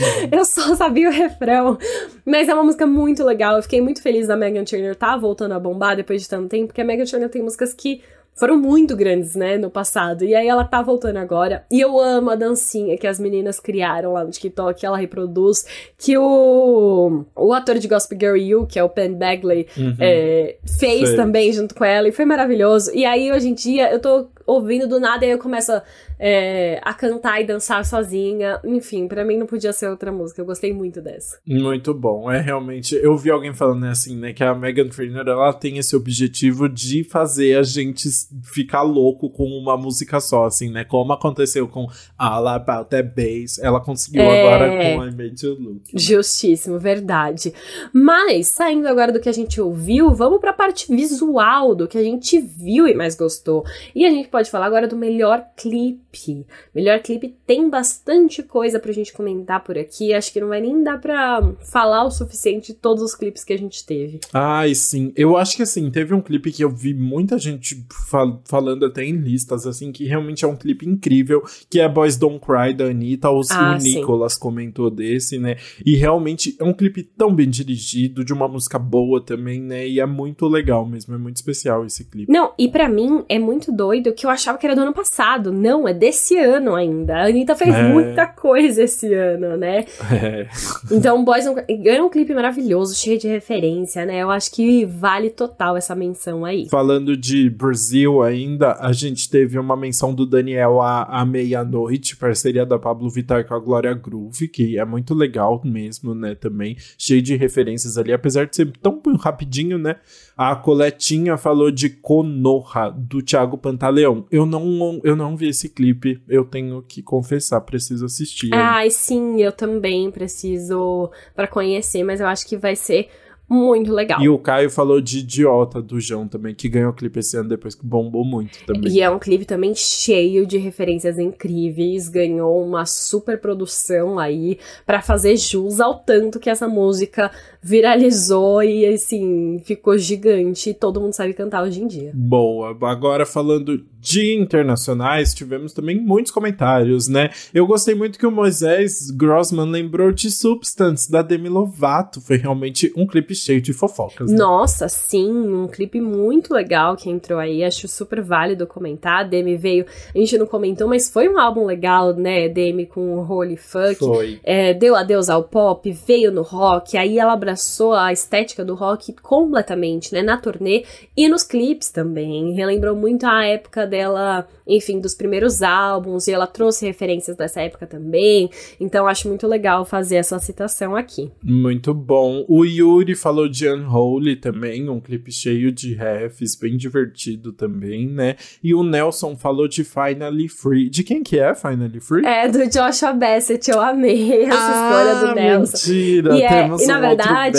eu 0.32 0.44
só 0.46 0.74
sabia 0.74 1.10
o 1.10 1.12
refrão. 1.12 1.76
Mas 2.24 2.48
é 2.48 2.54
uma 2.54 2.64
música 2.64 2.86
muito 2.86 3.22
legal. 3.22 3.56
Eu 3.56 3.62
fiquei 3.62 3.82
muito 3.82 4.00
feliz 4.00 4.26
da 4.26 4.36
Megan 4.36 4.64
Trainor 4.64 4.96
tá 4.96 5.18
voltando 5.18 5.52
a 5.52 5.60
bombar 5.60 5.96
depois 5.96 6.22
de 6.22 6.28
tanto 6.30 6.48
tempo, 6.48 6.68
porque 6.68 6.80
a 6.80 6.84
Megan 6.84 7.04
Trainor 7.04 7.28
tem 7.28 7.42
músicas 7.42 7.74
que 7.74 8.00
foram 8.34 8.56
muito 8.58 8.96
grandes, 8.96 9.34
né, 9.34 9.58
no 9.58 9.68
passado. 9.70 10.24
E 10.24 10.34
aí 10.34 10.48
ela 10.48 10.64
tá 10.64 10.80
voltando 10.80 11.18
agora. 11.18 11.64
E 11.70 11.80
eu 11.80 12.00
amo 12.00 12.30
a 12.30 12.34
dancinha 12.34 12.96
que 12.96 13.06
as 13.06 13.20
meninas 13.20 13.60
criaram 13.60 14.14
lá 14.14 14.24
no 14.24 14.30
TikTok, 14.30 14.80
que 14.80 14.86
ela 14.86 14.96
reproduz. 14.96 15.64
Que 15.98 16.16
o, 16.16 17.24
o 17.36 17.52
ator 17.52 17.78
de 17.78 17.86
Gospel 17.86 18.18
Girl 18.18 18.36
You, 18.36 18.66
que 18.66 18.78
é 18.78 18.84
o 18.84 18.88
Penn 18.88 19.14
Bagley, 19.14 19.66
Uhum. 19.76 19.94
é, 20.00 20.56
fez 20.78 21.00
Fez. 21.10 21.14
também 21.16 21.52
junto 21.52 21.74
com 21.74 21.84
ela. 21.84 22.08
E 22.08 22.12
foi 22.12 22.24
maravilhoso. 22.24 22.90
E 22.94 23.04
aí, 23.04 23.30
hoje 23.30 23.48
em 23.48 23.54
dia, 23.54 23.90
eu 23.92 24.00
tô 24.00 24.28
ouvindo 24.46 24.88
do 24.88 24.98
nada 24.98 25.24
e 25.24 25.30
eu 25.30 25.38
começo 25.38 25.70
a, 25.72 25.82
é, 26.18 26.80
a 26.82 26.92
cantar 26.94 27.40
e 27.40 27.44
dançar 27.46 27.84
sozinha. 27.84 28.58
Enfim, 28.64 29.06
pra 29.06 29.24
mim 29.24 29.36
não 29.36 29.46
podia 29.46 29.72
ser 29.72 29.88
outra 29.88 30.10
música. 30.10 30.40
Eu 30.40 30.46
gostei 30.46 30.72
muito 30.72 31.00
dessa. 31.00 31.38
Muito 31.46 31.92
bom, 31.94 32.30
é 32.30 32.40
realmente. 32.40 32.94
Eu 32.96 33.16
vi 33.16 33.30
alguém 33.30 33.52
falando 33.54 33.80
né, 33.80 33.90
assim, 33.90 34.16
né, 34.16 34.32
que 34.32 34.42
a 34.42 34.54
Megan 34.54 34.88
Trainor 34.88 35.28
ela 35.28 35.52
tem 35.52 35.78
esse 35.78 35.94
objetivo 35.94 36.68
de 36.68 37.04
fazer 37.04 37.56
a 37.56 37.62
gente 37.62 38.08
ficar 38.42 38.82
louco 38.82 39.30
com 39.30 39.44
uma 39.44 39.76
música 39.76 40.20
só, 40.20 40.46
assim, 40.46 40.70
né? 40.70 40.84
Como 40.84 41.12
aconteceu 41.12 41.66
com 41.68 41.86
All 42.18 42.46
About 42.48 42.90
That 42.90 43.12
Bass, 43.16 43.58
ela 43.58 43.80
conseguiu 43.80 44.22
É. 44.22 44.40
agora 44.40 44.68
com 44.70 45.04
I 45.06 45.10
Made 45.10 45.46
You 45.46 45.54
Look. 45.60 45.82
Justíssimo, 45.94 46.78
verdade. 46.78 47.52
Mas, 47.92 48.48
saindo 48.48 48.86
agora 48.88 49.12
do 49.12 49.20
que 49.20 49.28
a 49.28 49.32
gente 49.32 49.60
ouviu, 49.60 50.10
vamos 50.14 50.40
pra 50.40 50.52
parte 50.52 50.94
visual, 50.94 51.74
do 51.74 51.88
que 51.88 51.98
a 51.98 52.02
gente 52.02 52.40
viu 52.40 52.86
e 52.86 52.94
mais 52.94 53.14
gostou. 53.14 53.64
E 53.94 54.04
a 54.06 54.10
gente 54.10 54.28
pode 54.28 54.50
falar 54.50 54.66
agora 54.66 54.86
do 54.88 54.96
melhor 54.96 55.44
clipe. 55.56 56.46
Melhor 56.74 57.00
clipe 57.00 57.36
tem 57.46 57.68
bastante 57.70 58.42
coisa 58.42 58.78
pra 58.78 58.92
gente 58.92 59.12
comentar 59.12 59.62
por 59.62 59.76
aqui. 59.78 60.12
Acho 60.12 60.32
que 60.32 60.40
não 60.40 60.48
vai 60.48 60.60
nem 60.60 60.82
dar 60.82 61.00
pra 61.00 61.40
falar 61.70 62.04
o 62.04 62.10
suficiente 62.10 62.72
de 62.72 62.74
todos 62.78 63.02
os 63.02 63.14
clipes 63.14 63.44
que 63.44 63.52
a 63.52 63.58
gente 63.58 63.84
teve. 63.84 64.20
Ai, 64.32 64.74
sim. 64.74 65.12
Eu 65.16 65.36
acho 65.36 65.56
que 65.56 65.62
assim, 65.62 65.90
teve 65.90 66.14
um 66.14 66.20
clipe 66.20 66.52
que 66.52 66.62
eu 66.64 66.70
vi 66.70 66.94
muita 66.94 67.38
gente 67.38 67.84
fal- 68.10 68.42
falando 68.44 68.84
até 68.84 69.04
em 69.04 69.12
listas, 69.16 69.66
assim, 69.66 69.92
que 69.92 70.04
realmente 70.04 70.44
é 70.44 70.48
um 70.48 70.56
clipe 70.56 70.86
incrível, 70.88 71.42
que 71.70 71.78
é 71.80 71.88
Boys 71.88 72.16
Don't 72.16 72.40
Cry, 72.40 72.74
da 72.74 72.86
Anitta. 72.86 73.30
O, 73.30 73.40
Ah, 73.50 73.76
o 73.76 73.80
sim. 73.80 73.96
Nicolas 73.96 74.36
comentou 74.36 74.90
desse, 74.90 75.38
né? 75.38 75.56
E 75.84 75.96
realmente 75.96 76.56
é 76.58 76.64
um 76.64 76.72
clipe 76.72 77.02
tão 77.02 77.34
bem 77.34 77.48
dirigido, 77.48 78.24
de 78.24 78.32
uma 78.32 78.48
música 78.48 78.78
boa 78.78 79.20
também, 79.24 79.60
né? 79.60 79.86
E 79.86 80.00
é 80.00 80.06
muito 80.06 80.46
legal 80.46 80.84
mesmo, 80.86 81.14
é 81.14 81.18
muito 81.18 81.36
especial 81.36 81.84
esse 81.84 82.04
clipe. 82.04 82.30
Não, 82.32 82.52
e 82.58 82.68
pra 82.68 82.88
mim 82.88 83.24
é 83.28 83.38
muito 83.38 83.70
doido 83.72 84.12
que 84.12 84.26
eu 84.26 84.30
achava 84.30 84.58
que 84.58 84.66
era 84.66 84.74
do 84.74 84.82
ano 84.82 84.92
passado. 84.92 85.52
Não, 85.52 85.86
é 85.86 85.94
desse 85.94 86.36
ano 86.36 86.74
ainda. 86.74 87.16
A 87.16 87.26
Anitta 87.26 87.54
fez 87.54 87.74
É. 87.74 87.88
muita 87.92 88.26
coisa 88.26 88.82
esse 88.84 89.12
ano, 89.14 89.56
né? 89.56 89.84
É. 90.10 90.48
Então, 90.90 91.24
Boys 91.24 91.44
Don't 91.44 91.62
Cry 91.62 91.88
é 91.88 92.02
um 92.02 92.08
clipe 92.10 92.34
maravilhoso, 92.34 92.94
cheio 92.96 93.18
de 93.18 93.28
referência, 93.28 94.04
né? 94.04 94.22
Eu 94.22 94.30
acho 94.30 94.50
que 94.52 94.84
vale 94.84 95.30
total 95.30 95.76
essa 95.76 95.94
menção 95.94 96.44
aí. 96.44 96.68
Falando 96.68 97.16
de 97.16 97.48
Brasil 97.50 97.99
ainda, 98.22 98.76
a 98.80 98.92
gente 98.92 99.28
teve 99.28 99.58
uma 99.58 99.76
menção 99.76 100.14
do 100.14 100.26
Daniel 100.26 100.80
à, 100.80 101.02
à 101.02 101.24
meia-noite, 101.24 102.16
parceria 102.16 102.64
da 102.64 102.78
Pablo 102.78 103.10
Vittar 103.10 103.46
com 103.46 103.54
a 103.54 103.58
Glória 103.58 103.92
Groove, 103.94 104.48
que 104.48 104.78
é 104.78 104.84
muito 104.84 105.14
legal 105.14 105.60
mesmo, 105.64 106.14
né, 106.14 106.34
também, 106.34 106.76
cheio 106.96 107.22
de 107.22 107.36
referências 107.36 107.98
ali, 107.98 108.12
apesar 108.12 108.46
de 108.46 108.56
ser 108.56 108.72
tão 108.80 109.00
rapidinho, 109.18 109.78
né, 109.78 109.96
a 110.36 110.56
Coletinha 110.56 111.36
falou 111.36 111.70
de 111.70 111.90
Konoha, 111.90 112.90
do 112.90 113.20
Thiago 113.20 113.58
Pantaleão. 113.58 114.24
Eu 114.30 114.46
não, 114.46 114.98
eu 115.04 115.14
não 115.14 115.36
vi 115.36 115.48
esse 115.48 115.68
clipe, 115.68 116.22
eu 116.26 116.44
tenho 116.44 116.82
que 116.82 117.02
confessar, 117.02 117.60
preciso 117.60 118.06
assistir. 118.06 118.54
Ai, 118.54 118.88
sim, 118.90 119.42
eu 119.42 119.52
também 119.52 120.10
preciso 120.10 121.10
pra 121.34 121.46
conhecer, 121.46 122.02
mas 122.04 122.20
eu 122.20 122.26
acho 122.26 122.46
que 122.46 122.56
vai 122.56 122.74
ser 122.74 123.08
muito 123.50 123.92
legal. 123.92 124.22
E 124.22 124.28
o 124.28 124.38
Caio 124.38 124.70
falou 124.70 125.00
de 125.00 125.18
Idiota, 125.18 125.82
do 125.82 126.00
João 126.00 126.28
também, 126.28 126.54
que 126.54 126.68
ganhou 126.68 126.90
o 126.90 126.94
clipe 126.94 127.18
esse 127.18 127.36
ano 127.36 127.48
depois 127.48 127.74
que 127.74 127.84
bombou 127.84 128.24
muito 128.24 128.64
também. 128.64 128.92
E 128.92 129.00
é 129.00 129.10
um 129.10 129.18
clipe 129.18 129.44
também 129.44 129.74
cheio 129.74 130.46
de 130.46 130.56
referências 130.56 131.18
incríveis, 131.18 132.08
ganhou 132.08 132.64
uma 132.64 132.86
super 132.86 133.40
produção 133.40 134.18
aí 134.20 134.58
pra 134.86 135.02
fazer 135.02 135.36
jus 135.36 135.80
ao 135.80 135.98
tanto 135.98 136.38
que 136.38 136.48
essa 136.48 136.68
música 136.68 137.30
viralizou 137.60 138.62
e 138.62 138.86
assim, 138.86 139.60
ficou 139.64 139.98
gigante 139.98 140.70
e 140.70 140.74
todo 140.74 141.00
mundo 141.00 141.12
sabe 141.12 141.34
cantar 141.34 141.64
hoje 141.64 141.82
em 141.82 141.88
dia. 141.88 142.12
Boa. 142.14 142.76
Agora 142.82 143.26
falando 143.26 143.84
de 144.00 144.34
internacionais, 144.34 145.34
tivemos 145.34 145.72
também 145.72 146.00
muitos 146.00 146.32
comentários, 146.32 147.06
né? 147.06 147.30
Eu 147.52 147.66
gostei 147.66 147.94
muito 147.94 148.18
que 148.18 148.26
o 148.26 148.30
Moisés 148.30 149.10
Grossman 149.10 149.70
lembrou 149.70 150.10
de 150.10 150.30
Substance, 150.30 151.10
da 151.10 151.22
Demi 151.22 151.48
Lovato. 151.48 152.20
Foi 152.20 152.36
realmente 152.36 152.92
um 152.96 153.06
clipe 153.06 153.34
cheio 153.34 153.60
de 153.60 153.72
fofocas. 153.72 154.30
né? 154.30 154.38
Nossa, 154.38 154.88
sim, 154.88 155.30
um 155.30 155.68
clipe 155.68 156.00
muito 156.00 156.54
legal 156.54 156.96
que 156.96 157.10
entrou 157.10 157.38
aí, 157.38 157.62
acho 157.62 157.86
super 157.88 158.22
válido 158.22 158.66
comentar. 158.66 159.20
A 159.20 159.24
Demi 159.24 159.56
veio, 159.56 159.84
a 160.14 160.18
gente 160.18 160.38
não 160.38 160.46
comentou, 160.46 160.88
mas 160.88 161.10
foi 161.10 161.28
um 161.28 161.38
álbum 161.38 161.66
legal, 161.66 162.14
né? 162.14 162.48
Demi 162.48 162.86
com 162.86 163.18
o 163.18 163.30
Holy 163.30 163.56
Fuck. 163.56 163.98
Foi. 163.98 164.40
é, 164.42 164.72
deu 164.72 164.94
adeus 164.96 165.28
ao 165.28 165.44
pop, 165.44 165.90
veio 166.06 166.32
no 166.32 166.42
rock, 166.42 166.96
aí 166.96 167.18
ela 167.18 167.32
abraçou 167.32 167.92
a 167.92 168.12
estética 168.12 168.64
do 168.64 168.74
rock 168.74 169.12
completamente, 169.14 170.12
né, 170.12 170.22
na 170.22 170.36
turnê 170.36 170.84
e 171.16 171.28
nos 171.28 171.42
clipes 171.42 171.90
também. 171.90 172.54
Relembrou 172.54 172.96
muito 172.96 173.24
a 173.26 173.44
época 173.44 173.86
dela, 173.90 174.48
enfim, 174.66 175.00
dos 175.00 175.14
primeiros 175.14 175.60
álbuns, 175.62 176.26
e 176.28 176.32
ela 176.32 176.46
trouxe 176.46 176.86
referências 176.86 177.36
dessa 177.36 177.60
época 177.60 177.86
também. 177.86 178.48
Então 178.80 179.06
acho 179.06 179.28
muito 179.28 179.46
legal 179.46 179.84
fazer 179.84 180.16
essa 180.16 180.38
citação 180.38 180.96
aqui. 180.96 181.30
Muito 181.42 181.92
bom. 181.92 182.44
O 182.48 182.64
Yuri 182.64 183.14
falou 183.14 183.48
de 183.48 183.68
Unholy 183.68 184.36
também, 184.36 184.88
um 184.88 185.00
clipe 185.00 185.32
cheio 185.32 185.72
de 185.72 185.94
refs, 185.94 186.54
bem 186.54 186.76
divertido 186.76 187.52
também, 187.52 188.08
né? 188.08 188.36
E 188.62 188.74
o 188.74 188.82
Nelson 188.82 189.36
falou 189.36 189.66
de 189.68 189.84
Finally 189.84 190.48
Free. 190.48 190.88
De 190.88 191.02
quem 191.02 191.22
que 191.22 191.38
é 191.38 191.54
Finally 191.54 192.00
Free? 192.00 192.24
É, 192.24 192.48
do 192.48 192.66
Joshua 192.68 193.12
Bassett, 193.12 193.70
eu 193.70 193.80
amei 193.80 194.44
essa 194.46 194.54
escolha 194.54 195.14
do 195.20 195.34
Nelson. 195.34 195.76
Ah, 195.76 195.90
Mentira, 195.90 196.36
E, 196.36 196.42
é, 196.42 196.48
temos 196.48 196.82
e 196.82 196.86
na 196.86 196.98
um 196.98 197.00
verdade, 197.00 197.58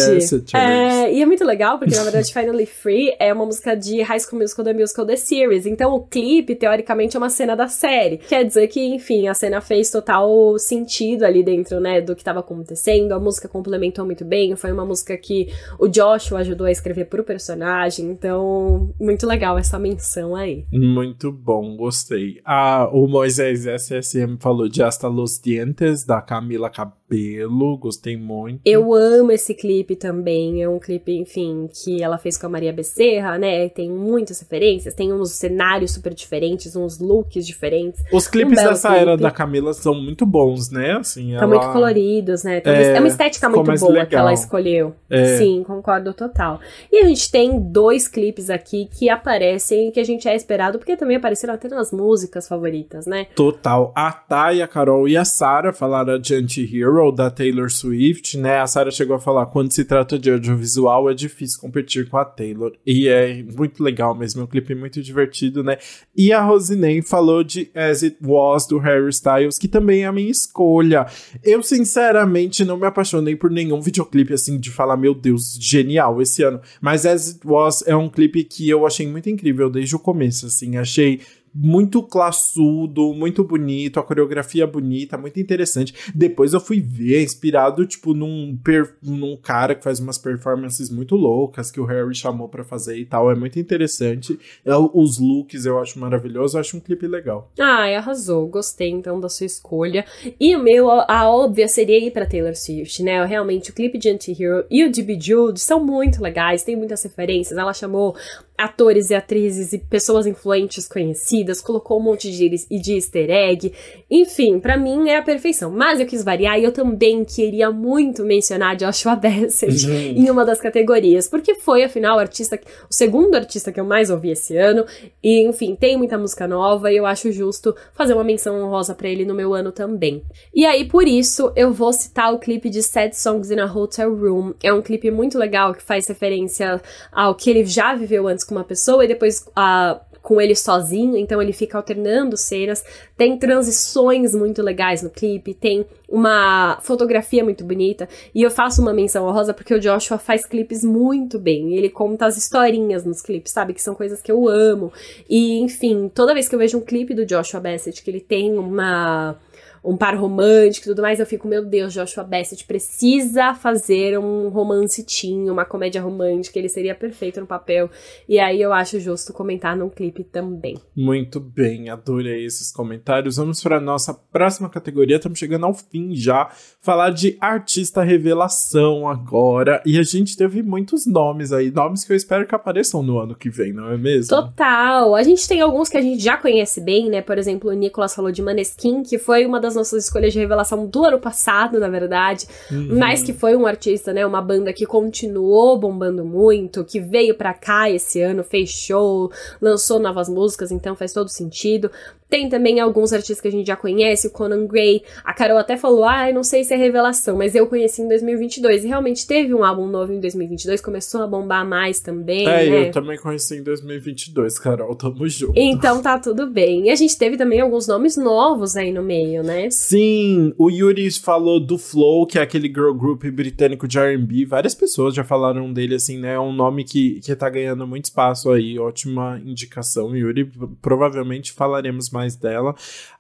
é, 0.54 1.14
e 1.14 1.22
é 1.22 1.26
muito 1.26 1.44
legal, 1.44 1.78
porque 1.78 1.96
na 1.96 2.04
verdade 2.04 2.32
Finally 2.34 2.66
Free 2.66 3.14
é 3.20 3.34
uma 3.34 3.46
música 3.46 3.76
de 3.76 4.02
High 4.02 4.20
School 4.20 4.40
Musical 4.42 4.66
The 4.66 4.74
Musical 4.74 5.06
The 5.06 5.16
Series. 5.16 5.66
Então 5.66 5.94
o 5.94 6.02
clipe, 6.02 6.21
teoricamente, 6.60 7.16
é 7.16 7.20
uma 7.20 7.30
cena 7.30 7.56
da 7.56 7.68
série. 7.68 8.18
Quer 8.18 8.44
dizer 8.44 8.68
que, 8.68 8.80
enfim, 8.80 9.28
a 9.28 9.34
cena 9.34 9.62
fez 9.62 9.90
total 9.90 10.58
sentido 10.58 11.24
ali 11.24 11.44
dentro, 11.44 11.80
né, 11.80 12.02
do 12.02 12.16
que 12.16 12.24
tava 12.24 12.40
acontecendo. 12.40 13.12
A 13.14 13.20
música 13.20 13.48
complementou 13.48 14.06
muito 14.06 14.26
bem. 14.26 14.56
Foi 14.56 14.72
uma 14.72 14.86
música 14.86 15.18
que 15.18 15.48
o 15.80 15.88
Joshua 15.88 16.40
ajudou 16.40 16.68
a 16.68 16.72
escrever 16.72 17.06
pro 17.06 17.24
personagem. 17.24 18.10
Então, 18.10 18.94
muito 19.00 19.26
legal 19.26 19.58
essa 19.58 19.78
menção 19.80 20.36
aí. 20.36 20.66
Muito 20.72 21.32
bom, 21.32 21.76
gostei. 21.76 22.40
Ah, 22.46 22.90
o 22.92 23.08
Moisés 23.08 23.66
SSM 23.66 24.38
falou 24.40 24.68
de 24.68 24.84
Hasta 24.84 25.08
Los 25.08 25.40
Dientes, 25.40 26.04
da 26.04 26.22
Camila 26.22 26.70
Cabelo, 26.70 27.78
gostei 27.78 28.18
muito. 28.18 28.62
Eu 28.66 28.94
amo 28.94 29.32
esse 29.32 29.54
clipe 29.54 29.96
também. 29.96 30.62
É 30.62 30.70
um 30.70 30.80
clipe, 30.80 31.12
enfim, 31.18 31.70
que 31.72 32.02
ela 32.02 32.18
fez 32.18 32.38
com 32.38 32.46
a 32.48 32.50
Maria 32.50 32.74
Becerra, 32.74 33.38
né? 33.38 33.70
Tem 33.70 33.90
muitas 33.90 34.40
referências, 34.40 34.94
tem 34.94 35.12
uns 35.14 35.32
cenários 35.32 35.92
super 35.92 36.11
diferentes, 36.14 36.76
uns 36.76 37.00
looks 37.00 37.46
diferentes. 37.46 38.04
Os 38.12 38.28
clipes 38.28 38.56
belo 38.56 38.70
dessa 38.70 38.96
era 38.96 39.12
clipe. 39.12 39.24
da 39.24 39.32
Camila 39.32 39.74
são 39.74 39.94
muito 39.96 40.26
bons, 40.26 40.70
né? 40.70 40.94
Assim, 40.94 41.34
Estão 41.34 41.52
ela... 41.52 41.60
muito 41.60 41.74
coloridos, 41.74 42.44
né? 42.44 42.62
Uma- 42.66 42.74
É, 42.74 42.96
é, 42.96 43.00
uma 43.00 43.08
estética 43.08 43.50
muito 43.50 43.66
boa 43.66 43.78
que 43.78 43.88
legal. 44.00 44.22
ela 44.22 44.34
escolheu. 44.34 44.96
É. 45.10 45.38
Sim, 45.38 45.64
concordo 45.66 46.14
total. 46.14 46.60
E 46.92 47.00
a 47.00 47.08
gente 47.08 47.32
tem 47.32 47.60
dois 47.60 48.08
clipes 48.08 48.50
aqui 48.50 48.88
que 48.92 49.10
aparecem 49.10 49.90
e 49.90 49.92
que 49.92 50.00
a 50.00 50.04
gente 50.04 50.28
é 50.28 50.36
esperado, 50.36 50.78
porque 50.80 50.96
também 50.98 51.18
apareceram 51.18 51.54
até 51.54 51.68
nas 51.68 51.92
músicas 51.92 52.48
favoritas, 52.48 53.06
né? 53.06 53.28
Total. 53.36 53.92
A 53.96 54.12
Thay, 54.12 54.62
a 54.62 54.68
Carol 54.68 55.08
e 55.08 55.18
a 55.18 55.26
Sarah 55.26 55.74
falaram 55.74 56.18
de 56.20 56.36
Anti-Hero, 56.36 57.12
da 57.12 57.30
Taylor 57.30 57.70
Swift, 57.70 58.38
né? 58.38 58.60
A 58.60 58.68
Sarah 58.68 58.92
chegou 58.92 59.16
a 59.16 59.20
falar, 59.20 59.46
quando 59.48 59.72
se 59.72 59.84
trata 59.86 60.18
de 60.18 60.32
audiovisual, 60.32 61.10
é 61.10 61.14
difícil 61.14 61.60
competir 61.60 62.10
com 62.10 62.18
a 62.18 62.26
Taylor. 62.26 62.74
E 62.86 63.08
é 63.08 63.44
muito 63.44 63.84
legal 63.84 64.16
mesmo, 64.16 64.42
é 64.42 64.44
um 64.44 64.48
clipe 64.48 64.74
muito 64.76 65.02
divertido, 65.02 65.64
né? 65.64 65.78
E 66.16 66.34
a 66.34 66.42
Rosinei 66.42 67.02
falou 67.02 67.44
de 67.44 67.70
As 67.74 68.04
It 68.04 68.18
Was, 68.24 68.68
do 68.68 68.78
Harry 68.78 69.10
Styles, 69.10 69.58
que 69.58 69.68
também 69.68 70.04
é 70.04 70.08
a 70.08 70.12
minha 70.12 70.30
escolha. 70.30 71.06
Eu, 71.44 71.64
sinceramente, 71.64 72.66
não 72.66 72.78
me 72.78 72.86
apaixonei 72.86 73.36
por 73.36 73.50
nenhum 73.50 73.80
videoclipe, 73.80 74.34
assim, 74.34 74.60
de 74.60 74.70
falar, 74.70 74.98
meu 74.98 75.14
Deus, 75.14 75.58
genial 75.60 76.22
esse 76.22 76.44
ano. 76.44 76.60
Mas 76.82 77.06
As 77.06 77.30
It 77.30 77.40
Was 77.46 77.84
é 77.88 77.96
um 77.96 78.10
clipe 78.10 78.44
que 78.44 78.70
eu 78.70 78.86
achei 78.86 79.08
muito 79.08 79.30
incrível 79.30 79.70
desde 79.70 79.96
o 79.96 80.00
começo, 80.00 80.46
assim. 80.46 80.78
Achei 80.78 81.22
muito 81.54 82.02
classudo, 82.04 83.14
muito 83.14 83.44
bonito, 83.44 84.00
a 84.00 84.04
coreografia 84.04 84.66
bonita, 84.66 85.18
muito 85.18 85.40
interessante. 85.40 85.94
Depois 86.14 86.54
eu 86.54 86.60
fui 86.60 86.80
ver, 86.80 87.24
inspirado, 87.24 87.86
tipo, 87.86 88.14
num, 88.14 88.58
per, 88.64 88.96
num 89.02 89.36
cara 89.36 89.76
que 89.76 89.84
faz 89.84 90.00
umas 90.00 90.18
performances 90.18 90.90
muito 90.90 91.16
loucas 91.16 91.72
que 91.72 91.80
o 91.80 91.86
Harry 91.86 92.16
chamou 92.16 92.48
para 92.48 92.64
fazer 92.64 92.98
e 92.98 93.06
tal. 93.06 93.32
É 93.32 93.36
muito 93.36 93.60
interessante. 93.60 94.40
É, 94.66 94.72
os 94.76 95.20
looks 95.20 95.66
eu 95.66 95.80
acho 95.80 96.00
maravilhoso, 96.00 96.58
eu 96.58 96.62
acho 96.62 96.78
um 96.78 96.80
clipe 96.80 97.08
legal. 97.08 97.52
Ah, 97.60 97.86
arrasou. 97.98 98.48
Gostei 98.48 98.90
então 98.90 99.20
da 99.20 99.30
sua 99.30 99.46
escolha. 99.46 100.06
E 100.40 100.56
o 100.56 100.64
meu, 100.64 100.90
a 100.90 101.30
óbvia 101.30 101.68
seria 101.68 102.00
ir 102.00 102.12
pra 102.12 102.26
Taylor 102.26 102.56
Swift, 102.56 103.04
né? 103.04 103.24
Realmente, 103.26 103.72
o 103.72 103.74
clipe 103.74 103.98
de 103.98 104.10
Anti-Hero 104.10 104.66
e 104.70 104.84
o 104.84 104.92
de 104.92 105.02
Bejeweled 105.02 105.60
são 105.60 105.84
muito 105.84 106.22
legais, 106.22 106.64
tem 106.64 106.76
muitas 106.76 107.04
referências. 107.04 107.58
Ela 107.58 107.74
chamou 107.74 108.16
atores 108.62 109.10
e 109.10 109.16
atrizes 109.16 109.74
e 109.74 109.80
pessoas 109.80 110.28
influentes 110.28 110.88
conhecidas, 110.88 111.62
colocou 111.62 112.00
um 112.00 112.04
monte 112.04 112.32
de, 112.32 112.50
de 112.50 112.94
easter 112.96 113.30
egg. 113.30 113.74
Enfim, 114.10 114.60
para 114.60 114.78
mim 114.78 115.10
é 115.10 115.18
a 115.18 115.22
perfeição. 115.22 115.72
Mas 115.72 116.00
eu 116.00 116.06
quis 116.06 116.24
variar 116.24 116.60
e 116.60 116.64
eu 116.64 116.72
também 116.72 117.26
queria 117.26 117.72
muito 117.72 118.24
mencionar 118.24 118.76
Joshua 118.76 119.16
Bassett 119.18 119.86
uhum. 119.88 119.94
em 119.94 120.30
uma 120.30 120.46
das 120.46 120.60
categorias, 120.62 121.28
porque 121.28 121.56
foi, 121.56 121.84
afinal, 121.84 122.18
o 122.18 122.20
artista, 122.20 122.60
o 122.90 122.94
segundo 122.94 123.36
artista 123.36 123.72
que 123.72 123.80
eu 123.80 123.86
mais 123.86 124.10
ouvi 124.10 124.32
esse 124.32 124.56
ano. 124.56 124.86
E, 125.24 125.48
enfim, 125.48 125.76
tem 125.76 125.98
muita 125.98 126.18
música 126.18 126.48
nova 126.48 126.92
e 126.92 126.98
eu 126.98 127.06
acho 127.06 127.32
justo 127.32 127.76
fazer 127.94 128.14
uma 128.14 128.24
menção 128.24 128.62
honrosa 128.62 128.94
para 128.94 129.08
ele 129.08 129.26
no 129.26 129.34
meu 129.34 129.54
ano 129.54 129.72
também. 129.72 130.22
E 130.54 130.66
aí, 130.66 130.86
por 130.86 131.08
isso, 131.08 131.52
eu 131.56 131.74
vou 131.74 131.92
citar 131.92 132.34
o 132.34 132.40
clipe 132.40 132.70
de 132.70 132.84
Sad 132.84 133.16
Songs 133.16 133.52
in 133.52 133.60
a 133.60 133.66
Hotel 133.66 134.16
Room. 134.16 134.54
É 134.62 134.72
um 134.72 134.82
clipe 134.82 135.10
muito 135.10 135.38
legal 135.38 135.74
que 135.74 135.82
faz 135.82 136.08
referência 136.08 136.82
ao 137.12 137.34
que 137.36 137.50
ele 137.50 137.66
já 137.66 137.96
viveu 137.96 138.28
antes 138.28 138.44
com 138.52 138.56
uma 138.56 138.64
pessoa 138.66 139.06
e 139.06 139.08
depois 139.08 139.46
a 139.56 140.02
com 140.22 140.40
ele 140.40 140.56
sozinho, 140.56 141.18
então 141.18 141.42
ele 141.42 141.52
fica 141.52 141.78
alternando 141.78 142.38
cenas. 142.38 142.84
Tem 143.18 143.38
transições 143.38 144.36
muito 144.36 144.62
legais 144.62 145.02
no 145.02 145.10
clipe, 145.10 145.54
tem 145.54 145.86
uma 146.08 146.78
fotografia 146.82 147.44
muito 147.44 147.64
bonita. 147.64 148.08
E 148.34 148.44
eu 148.44 148.52
faço 148.52 148.82
uma 148.82 148.94
menção 148.94 149.26
honrosa 149.26 149.54
porque 149.54 149.74
o 149.74 149.80
Joshua 149.80 150.18
faz 150.18 150.46
clipes 150.46 150.84
muito 150.84 151.40
bem. 151.40 151.76
Ele 151.76 151.90
conta 151.90 152.28
as 152.28 152.38
historinhas 152.38 153.04
nos 153.04 153.22
clipes, 153.22 153.52
sabe? 153.52 153.74
Que 153.74 153.82
são 153.82 153.96
coisas 153.96 154.22
que 154.22 154.32
eu 154.32 154.48
amo. 154.48 154.94
E, 155.28 155.60
enfim, 155.60 156.10
toda 156.14 156.34
vez 156.34 156.48
que 156.48 156.54
eu 156.54 156.60
vejo 156.60 156.78
um 156.78 156.82
clipe 156.82 157.14
do 157.14 157.26
Joshua 157.26 157.60
Bassett, 157.60 158.04
que 158.04 158.12
ele 158.12 158.22
tem 158.22 158.58
uma 158.58 159.36
um 159.84 159.98
par 159.98 160.16
romântico 160.16 160.86
e 160.86 160.90
tudo 160.92 161.02
mais, 161.02 161.20
eu 161.20 161.26
fico, 161.26 161.48
meu 161.48 161.66
Deus, 161.66 161.94
Joshua 161.94 162.24
Bassett 162.24 162.66
precisa 162.66 163.54
fazer 163.56 164.18
um 164.20 164.50
romance 164.50 165.04
teen, 165.04 165.50
uma 165.50 165.66
comédia 165.66 166.02
romântica, 166.02 166.60
ele 166.60 166.70
seria 166.70 166.94
perfeito 166.94 167.40
no 167.40 167.48
papel. 167.48 167.90
E 168.30 168.40
aí 168.40 168.62
eu 168.62 168.72
acho 168.72 169.00
justo 169.00 169.34
comentar 169.34 169.76
num 169.76 169.90
clipe 169.90 170.24
também. 170.24 170.78
Muito 170.96 171.40
bem, 171.40 171.90
adorei 171.90 172.46
esses 172.46 172.72
comentários. 172.72 173.38
Vamos 173.38 173.62
para 173.62 173.78
a 173.78 173.82
nossa 173.82 174.14
próxima 174.14 174.70
categoria, 174.70 175.16
estamos 175.16 175.40
chegando 175.40 175.66
ao 175.66 175.74
fim 175.74 176.16
já. 176.16 176.50
Falar 176.80 177.10
de 177.10 177.38
artista 177.42 178.04
revelação 178.04 179.08
agora. 179.08 179.82
E 179.86 179.98
a 179.98 180.04
gente 180.04 180.38
teve 180.38 180.62
muitos 180.62 181.08
nomes 181.08 181.52
aí, 181.52 181.72
nomes 181.72 182.04
que 182.04 182.12
eu 182.12 182.18
espero 182.18 182.46
que 182.46 182.54
apareçam 182.54 183.02
no 183.02 183.20
ano 183.20 183.36
que 183.36 183.50
vem, 183.50 183.74
não 183.74 183.90
é 183.90 183.98
mesmo? 183.98 184.30
Total. 184.30 185.16
A 185.16 185.24
gente 185.24 185.48
tem 185.48 185.62
alguns 185.62 185.90
que 185.90 185.98
a 185.98 186.02
gente 186.02 186.22
já 186.22 186.38
conhece 186.38 186.82
bem, 186.82 187.10
né? 187.10 187.22
Por 187.22 187.38
exemplo, 187.38 187.72
o 187.72 187.74
Nicolas 187.74 188.14
falou 188.14 188.32
de 188.32 188.42
Maneskin, 188.42 189.04
que 189.04 189.18
foi 189.18 189.46
uma 189.46 189.60
das 189.60 189.71
das 189.72 189.76
nossas 189.76 190.06
escolhas 190.06 190.34
de 190.34 190.40
revelação 190.40 190.86
do 190.86 191.06
ano 191.06 191.20
passado, 191.20 191.80
na 191.80 191.88
verdade. 191.90 192.46
Uhum. 192.70 192.98
Mas 192.98 193.24
que 193.24 193.34
foi 193.34 193.56
um 193.56 193.66
artista, 193.66 194.12
né? 194.14 194.26
Uma 194.26 194.42
banda 194.42 194.74
que 194.74 194.86
continuou 194.86 195.78
bombando 195.80 196.26
muito, 196.26 196.84
que 196.84 197.00
veio 197.00 197.36
pra 197.36 197.54
cá 197.54 197.90
esse 197.90 198.22
ano, 198.22 198.44
fez 198.44 198.70
show, 198.70 199.32
lançou 199.62 200.00
novas 200.00 200.28
músicas, 200.28 200.72
então 200.72 200.96
faz 200.96 201.14
todo 201.14 201.30
sentido. 201.30 201.90
Tem 202.30 202.48
também 202.48 202.80
alguns 202.80 203.12
artistas 203.12 203.42
que 203.42 203.48
a 203.50 203.52
gente 203.52 203.68
já 203.68 203.76
conhece, 203.76 204.28
o 204.28 204.30
Conan 204.30 204.66
Gray. 204.66 205.04
A 205.22 205.34
Carol 205.34 205.58
até 205.58 205.76
falou, 205.76 206.06
ah, 206.06 206.32
não 206.32 206.44
sei 206.46 206.64
se 206.64 206.74
é 206.74 206.78
revelação, 206.78 207.36
mas 207.36 207.56
eu 207.56 207.68
conheci 207.68 208.02
em 208.02 208.08
2022. 208.08 208.86
E 208.86 208.88
realmente 208.88 209.28
teve 209.28 209.54
um 209.54 209.66
álbum 209.66 209.86
novo 209.86 210.14
em 210.14 210.20
2022, 210.22 210.80
começou 210.80 211.22
a 211.24 211.28
bombar 211.28 211.68
mais 211.68 212.00
também, 212.00 212.48
É, 212.48 212.70
né? 212.70 212.88
eu 212.88 212.92
também 212.92 213.18
conheci 213.18 213.58
em 213.58 213.64
2022, 213.64 214.58
Carol, 214.60 214.96
tamo 214.96 215.28
junto. 215.28 215.60
Então 215.60 216.02
tá 216.02 216.18
tudo 216.18 216.48
bem. 216.48 216.88
E 216.88 216.90
a 216.90 216.96
gente 216.96 217.18
teve 217.18 217.36
também 217.36 217.60
alguns 217.60 217.86
nomes 217.86 218.16
novos 218.16 218.78
aí 218.78 218.94
no 218.94 219.04
meio, 219.04 219.44
né? 219.44 219.61
Sim, 219.70 220.54
o 220.58 220.70
Yuri 220.70 221.12
falou 221.12 221.60
do 221.60 221.78
Flow, 221.78 222.26
que 222.26 222.40
é 222.40 222.42
aquele 222.42 222.68
girl 222.68 222.94
group 222.94 223.26
britânico 223.26 223.88
de 223.88 224.00
R&B. 224.00 224.46
Várias 224.46 224.74
pessoas 224.74 225.14
já 225.14 225.24
falaram 225.24 225.72
dele, 225.72 225.96
assim, 225.96 226.18
né? 226.18 226.34
É 226.34 226.40
um 226.40 226.54
nome 226.54 226.84
que, 226.84 227.20
que 227.20 227.36
tá 227.36 227.50
ganhando 227.50 227.86
muito 227.86 228.06
espaço 228.06 228.52
aí. 228.52 228.80
Ótima 228.80 229.42
indicação, 229.46 230.16
Yuri. 230.16 230.50
Provavelmente 230.82 231.52
falaremos 231.52 232.10
mais 232.10 232.36
dela. 232.36 232.74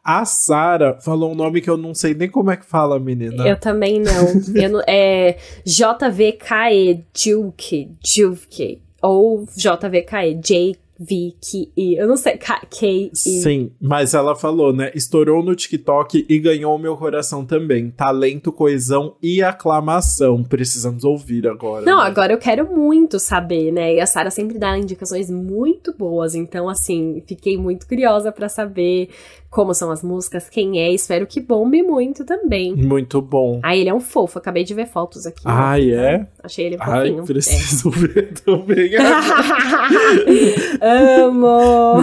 A 0.04 0.26
Sara 0.26 0.98
falou 1.02 1.32
um 1.32 1.36
nome 1.36 1.62
que 1.62 1.70
eu 1.70 1.78
não 1.78 1.94
sei 1.94 2.14
nem 2.14 2.30
como 2.30 2.52
é 2.52 2.58
que 2.58 2.66
fala, 2.66 3.00
menina. 3.00 3.48
Eu 3.48 3.60
também 3.60 4.00
não. 4.00 4.28
eu 4.56 4.70
não 4.70 4.82
é 4.88 5.38
JVKE, 5.66 7.06
Juke, 7.14 7.92
Juke. 8.04 8.82
Ou 9.02 9.46
JVKE, 9.46 10.40
J 10.44 10.78
Vicky 11.04 11.72
e 11.76 12.00
eu 12.00 12.08
não 12.08 12.16
sei, 12.16 12.38
K 12.38 12.62
e 12.70 13.10
Sim, 13.16 13.72
mas 13.82 14.14
ela 14.14 14.36
falou, 14.36 14.72
né? 14.72 14.92
Estourou 14.94 15.44
no 15.44 15.56
TikTok 15.56 16.28
e 16.30 16.40
ganhou 16.40 16.78
meu 16.78 16.96
coração 16.96 17.44
também. 17.44 17.90
Talento, 17.90 18.52
coesão 18.52 19.16
e 19.22 19.42
aclamação. 19.42 20.44
Precisamos 20.44 21.04
ouvir 21.04 21.48
agora. 21.48 21.84
Não, 21.84 21.98
né? 21.98 22.06
agora 22.06 22.34
eu 22.34 22.38
quero 22.38 22.72
muito 22.72 23.20
saber, 23.20 23.72
né? 23.72 23.96
E 23.96 24.00
a 24.00 24.06
Sara 24.06 24.30
sempre 24.30 24.60
dá 24.60 24.78
indicações 24.78 25.32
muito 25.32 25.92
boas, 25.98 26.36
então 26.36 26.70
assim, 26.70 27.24
fiquei 27.28 27.58
muito 27.58 27.88
curiosa 27.88 28.32
para 28.32 28.48
saber 28.48 29.10
como 29.52 29.74
são 29.74 29.92
as 29.92 30.02
músicas, 30.02 30.48
quem 30.50 30.80
é, 30.80 30.94
espero 30.94 31.28
que 31.28 31.42
bombe 31.42 31.84
muito 31.84 32.24
também. 32.24 32.74
Muito 32.74 33.22
bom. 33.22 33.60
Ah, 33.62 33.76
ele 33.76 33.90
é 33.90 33.94
um 33.94 34.00
fofo, 34.00 34.40
acabei 34.40 34.64
de 34.64 34.74
ver 34.74 34.88
fotos 34.88 35.28
aqui. 35.28 35.42
Ah, 35.44 35.78
né? 35.78 35.90
é? 35.92 36.28
Achei 36.42 36.68
ele 36.68 36.78
fofinho. 36.78 37.20
Ai, 37.20 37.26
preciso 37.26 37.90
é. 37.90 37.92
ver 37.92 38.34
também. 38.46 38.92
Amo! 40.82 42.02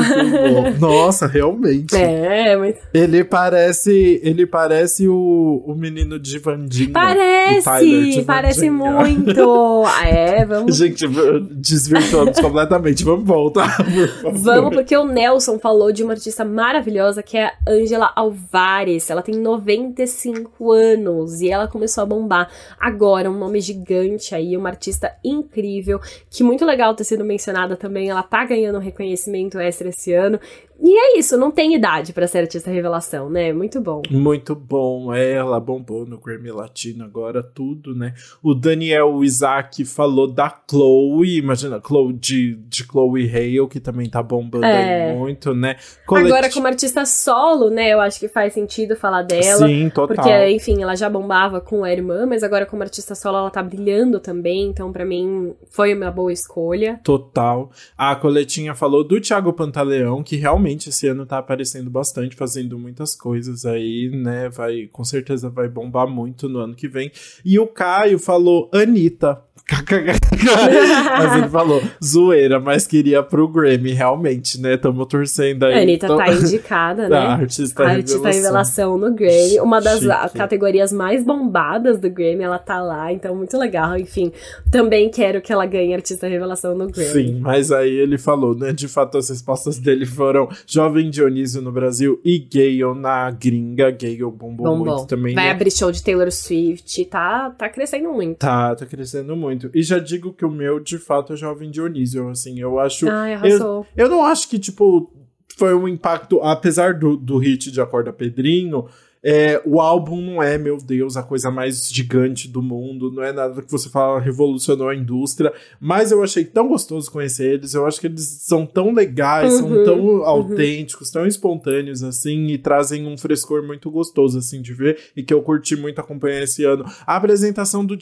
Nossa, 0.78 1.26
realmente. 1.26 1.96
É, 1.96 2.54
muito... 2.54 2.80
Ele 2.92 3.24
parece, 3.24 4.20
ele 4.22 4.46
parece 4.46 5.08
o, 5.08 5.64
o 5.66 5.74
menino 5.74 6.18
de 6.18 6.38
Vandinha. 6.38 6.92
Parece, 6.92 8.22
parece 8.26 8.68
muito. 8.68 9.84
é, 10.04 10.44
vamos... 10.44 10.76
Gente, 10.76 11.06
desvirtuamos 11.50 12.38
completamente, 12.38 13.02
vamos 13.02 13.26
voltar, 13.26 13.74
por 14.22 14.32
Vamos, 14.34 14.74
porque 14.74 14.94
o 14.94 15.06
Nelson 15.06 15.58
falou 15.58 15.90
de 15.90 16.04
uma 16.04 16.12
artista 16.12 16.44
maravilhosa 16.44 17.22
que 17.22 17.37
é 17.38 17.52
Angela 17.66 18.12
Alvarez. 18.14 19.08
Ela 19.10 19.22
tem 19.22 19.34
95 19.36 20.72
anos 20.72 21.40
e 21.40 21.48
ela 21.50 21.68
começou 21.68 22.02
a 22.02 22.06
bombar 22.06 22.50
agora, 22.78 23.30
um 23.30 23.38
nome 23.38 23.60
gigante 23.60 24.34
aí, 24.34 24.56
uma 24.56 24.68
artista 24.68 25.14
incrível, 25.24 26.00
que 26.30 26.42
muito 26.42 26.64
legal 26.64 26.94
ter 26.94 27.04
sido 27.04 27.24
mencionada 27.24 27.76
também. 27.76 28.10
Ela 28.10 28.22
tá 28.22 28.44
ganhando 28.44 28.76
um 28.76 28.82
reconhecimento 28.82 29.58
extra 29.58 29.88
esse 29.88 30.12
ano. 30.12 30.40
E 30.80 30.96
é 30.96 31.18
isso, 31.18 31.36
não 31.36 31.50
tem 31.50 31.74
idade 31.74 32.12
para 32.12 32.28
ser 32.28 32.38
artista 32.38 32.70
revelação, 32.70 33.28
né? 33.28 33.52
Muito 33.52 33.80
bom. 33.80 34.02
Muito 34.08 34.54
bom. 34.54 35.12
É, 35.12 35.32
ela 35.32 35.58
bombou 35.58 36.06
no 36.06 36.18
Grammy 36.18 36.52
Latino 36.52 37.04
agora, 37.04 37.42
tudo, 37.42 37.94
né? 37.94 38.14
O 38.42 38.54
Daniel 38.54 39.24
Isaac 39.24 39.84
falou 39.84 40.28
da 40.28 40.54
Chloe, 40.70 41.38
imagina, 41.38 41.80
Chloe 41.84 42.12
de, 42.12 42.54
de 42.68 42.84
Chloe 42.84 43.28
Hale, 43.28 43.68
que 43.68 43.80
também 43.80 44.08
tá 44.08 44.22
bombando 44.22 44.66
é. 44.66 45.12
muito, 45.12 45.52
né? 45.52 45.76
Agora, 46.08 46.48
como 46.50 46.68
artista 46.68 47.04
solo, 47.04 47.70
né? 47.70 47.92
Eu 47.92 48.00
acho 48.00 48.20
que 48.20 48.28
faz 48.28 48.52
sentido 48.52 48.94
falar 48.94 49.22
dela. 49.22 49.66
Sim, 49.66 49.90
total. 49.90 50.16
Porque, 50.16 50.48
enfim, 50.50 50.80
ela 50.80 50.94
já 50.94 51.10
bombava 51.10 51.60
com 51.60 51.82
a 51.82 51.92
irmã, 51.92 52.24
mas 52.24 52.44
agora, 52.44 52.64
como 52.64 52.84
artista 52.84 53.16
solo, 53.16 53.38
ela 53.38 53.50
tá 53.50 53.62
brilhando 53.62 54.20
também. 54.20 54.68
Então, 54.68 54.92
para 54.92 55.04
mim, 55.04 55.54
foi 55.70 55.92
uma 55.92 56.10
boa 56.10 56.32
escolha. 56.32 57.00
Total. 57.02 57.70
A 57.96 58.14
Coletinha 58.14 58.74
falou 58.76 59.02
do 59.02 59.20
Thiago 59.20 59.52
Pantaleão, 59.52 60.22
que 60.22 60.36
realmente 60.36 60.67
realmente 60.68 60.90
esse 60.90 61.06
ano 61.08 61.24
tá 61.24 61.38
aparecendo 61.38 61.90
bastante, 61.90 62.36
fazendo 62.36 62.78
muitas 62.78 63.14
coisas 63.14 63.64
aí, 63.64 64.10
né? 64.12 64.48
Vai, 64.50 64.86
com 64.92 65.02
certeza 65.02 65.48
vai 65.48 65.68
bombar 65.68 66.06
muito 66.06 66.48
no 66.48 66.58
ano 66.58 66.74
que 66.74 66.86
vem. 66.86 67.10
E 67.44 67.58
o 67.58 67.66
Caio 67.66 68.18
falou 68.18 68.70
Anitta. 68.72 69.42
mas 71.18 71.36
ele 71.36 71.48
falou, 71.48 71.82
zoeira, 72.02 72.58
mas 72.58 72.86
queria 72.86 73.22
pro 73.22 73.46
Grammy, 73.46 73.92
realmente, 73.92 74.58
né? 74.60 74.78
Tamo 74.78 75.04
torcendo 75.04 75.64
aí. 75.64 75.74
A 75.74 75.82
Anitta 75.82 76.06
tá 76.08 76.32
indicada, 76.32 77.08
né? 77.10 77.16
A 77.18 77.32
artista, 77.34 77.82
a 77.82 77.88
artista 77.90 78.16
revelação. 78.16 78.32
revelação 78.32 78.98
no 78.98 79.14
Grammy. 79.14 79.60
Uma 79.60 79.80
das 79.80 80.00
Chique. 80.00 80.38
categorias 80.38 80.90
mais 80.90 81.22
bombadas 81.22 81.98
do 81.98 82.08
Grammy, 82.08 82.44
ela 82.44 82.58
tá 82.58 82.80
lá, 82.80 83.12
então 83.12 83.34
muito 83.34 83.58
legal. 83.58 83.98
Enfim, 83.98 84.32
também 84.70 85.10
quero 85.10 85.42
que 85.42 85.52
ela 85.52 85.66
ganhe 85.66 85.94
artista 85.94 86.26
revelação 86.26 86.74
no 86.74 86.86
Grammy. 86.86 87.10
Sim, 87.10 87.40
mas 87.40 87.70
aí 87.70 87.92
ele 87.92 88.16
falou, 88.16 88.54
né? 88.54 88.72
De 88.72 88.88
fato, 88.88 89.18
as 89.18 89.28
respostas 89.28 89.78
dele 89.78 90.06
foram 90.06 90.48
Jovem 90.66 91.10
Dionísio 91.10 91.60
no 91.60 91.70
Brasil 91.70 92.18
e 92.24 92.38
Gale 92.38 92.98
na 92.98 93.30
gringa. 93.30 93.90
Gale 93.90 94.16
bombou, 94.18 94.48
bombou. 94.48 94.96
muito 94.96 95.06
também. 95.06 95.34
Vai 95.34 95.44
né? 95.44 95.50
abrir 95.50 95.70
show 95.70 95.92
de 95.92 96.02
Taylor 96.02 96.30
Swift, 96.32 97.04
tá, 97.04 97.50
tá 97.50 97.68
crescendo 97.68 98.10
muito. 98.12 98.38
Tá, 98.38 98.74
tá 98.74 98.86
crescendo 98.86 99.36
muito. 99.36 99.57
E 99.74 99.82
já 99.82 99.98
digo 99.98 100.32
que 100.32 100.44
o 100.44 100.50
meu, 100.50 100.80
de 100.80 100.98
fato, 100.98 101.32
é 101.32 101.36
Jovem 101.36 101.70
Dionísio, 101.70 102.28
assim, 102.28 102.60
eu 102.60 102.78
acho... 102.78 103.08
Arrasou. 103.08 103.86
Eu, 103.96 104.06
eu 104.06 104.10
não 104.10 104.24
acho 104.24 104.48
que, 104.48 104.58
tipo, 104.58 105.12
foi 105.56 105.74
um 105.74 105.88
impacto, 105.88 106.40
apesar 106.40 106.94
do, 106.94 107.16
do 107.16 107.38
hit 107.38 107.70
de 107.70 107.80
Acorda 107.80 108.12
Pedrinho, 108.12 108.86
é, 109.22 109.60
o 109.64 109.80
álbum 109.80 110.20
não 110.20 110.42
é, 110.42 110.56
meu 110.56 110.78
Deus, 110.78 111.16
a 111.16 111.22
coisa 111.22 111.50
mais 111.50 111.88
gigante 111.90 112.48
do 112.48 112.62
mundo, 112.62 113.10
não 113.10 113.22
é 113.22 113.32
nada 113.32 113.60
que 113.62 113.70
você 113.70 113.88
fala 113.88 114.20
revolucionou 114.20 114.88
a 114.88 114.94
indústria, 114.94 115.52
mas 115.80 116.12
eu 116.12 116.22
achei 116.22 116.44
tão 116.44 116.68
gostoso 116.68 117.10
conhecer 117.10 117.54
eles, 117.54 117.74
eu 117.74 117.86
acho 117.86 118.00
que 118.00 118.06
eles 118.06 118.24
são 118.42 118.64
tão 118.64 118.92
legais, 118.92 119.54
uhum, 119.54 119.58
são 119.58 119.84
tão 119.84 120.00
uhum. 120.00 120.24
autênticos, 120.24 121.10
tão 121.10 121.26
espontâneos, 121.26 122.02
assim, 122.02 122.46
e 122.48 122.58
trazem 122.58 123.06
um 123.06 123.16
frescor 123.16 123.62
muito 123.62 123.90
gostoso, 123.90 124.38
assim, 124.38 124.62
de 124.62 124.72
ver, 124.72 124.98
e 125.16 125.22
que 125.22 125.34
eu 125.34 125.42
curti 125.42 125.76
muito 125.76 126.00
acompanhar 126.00 126.42
esse 126.42 126.64
ano. 126.64 126.84
A 127.06 127.16
apresentação 127.16 127.84
do, 127.84 127.96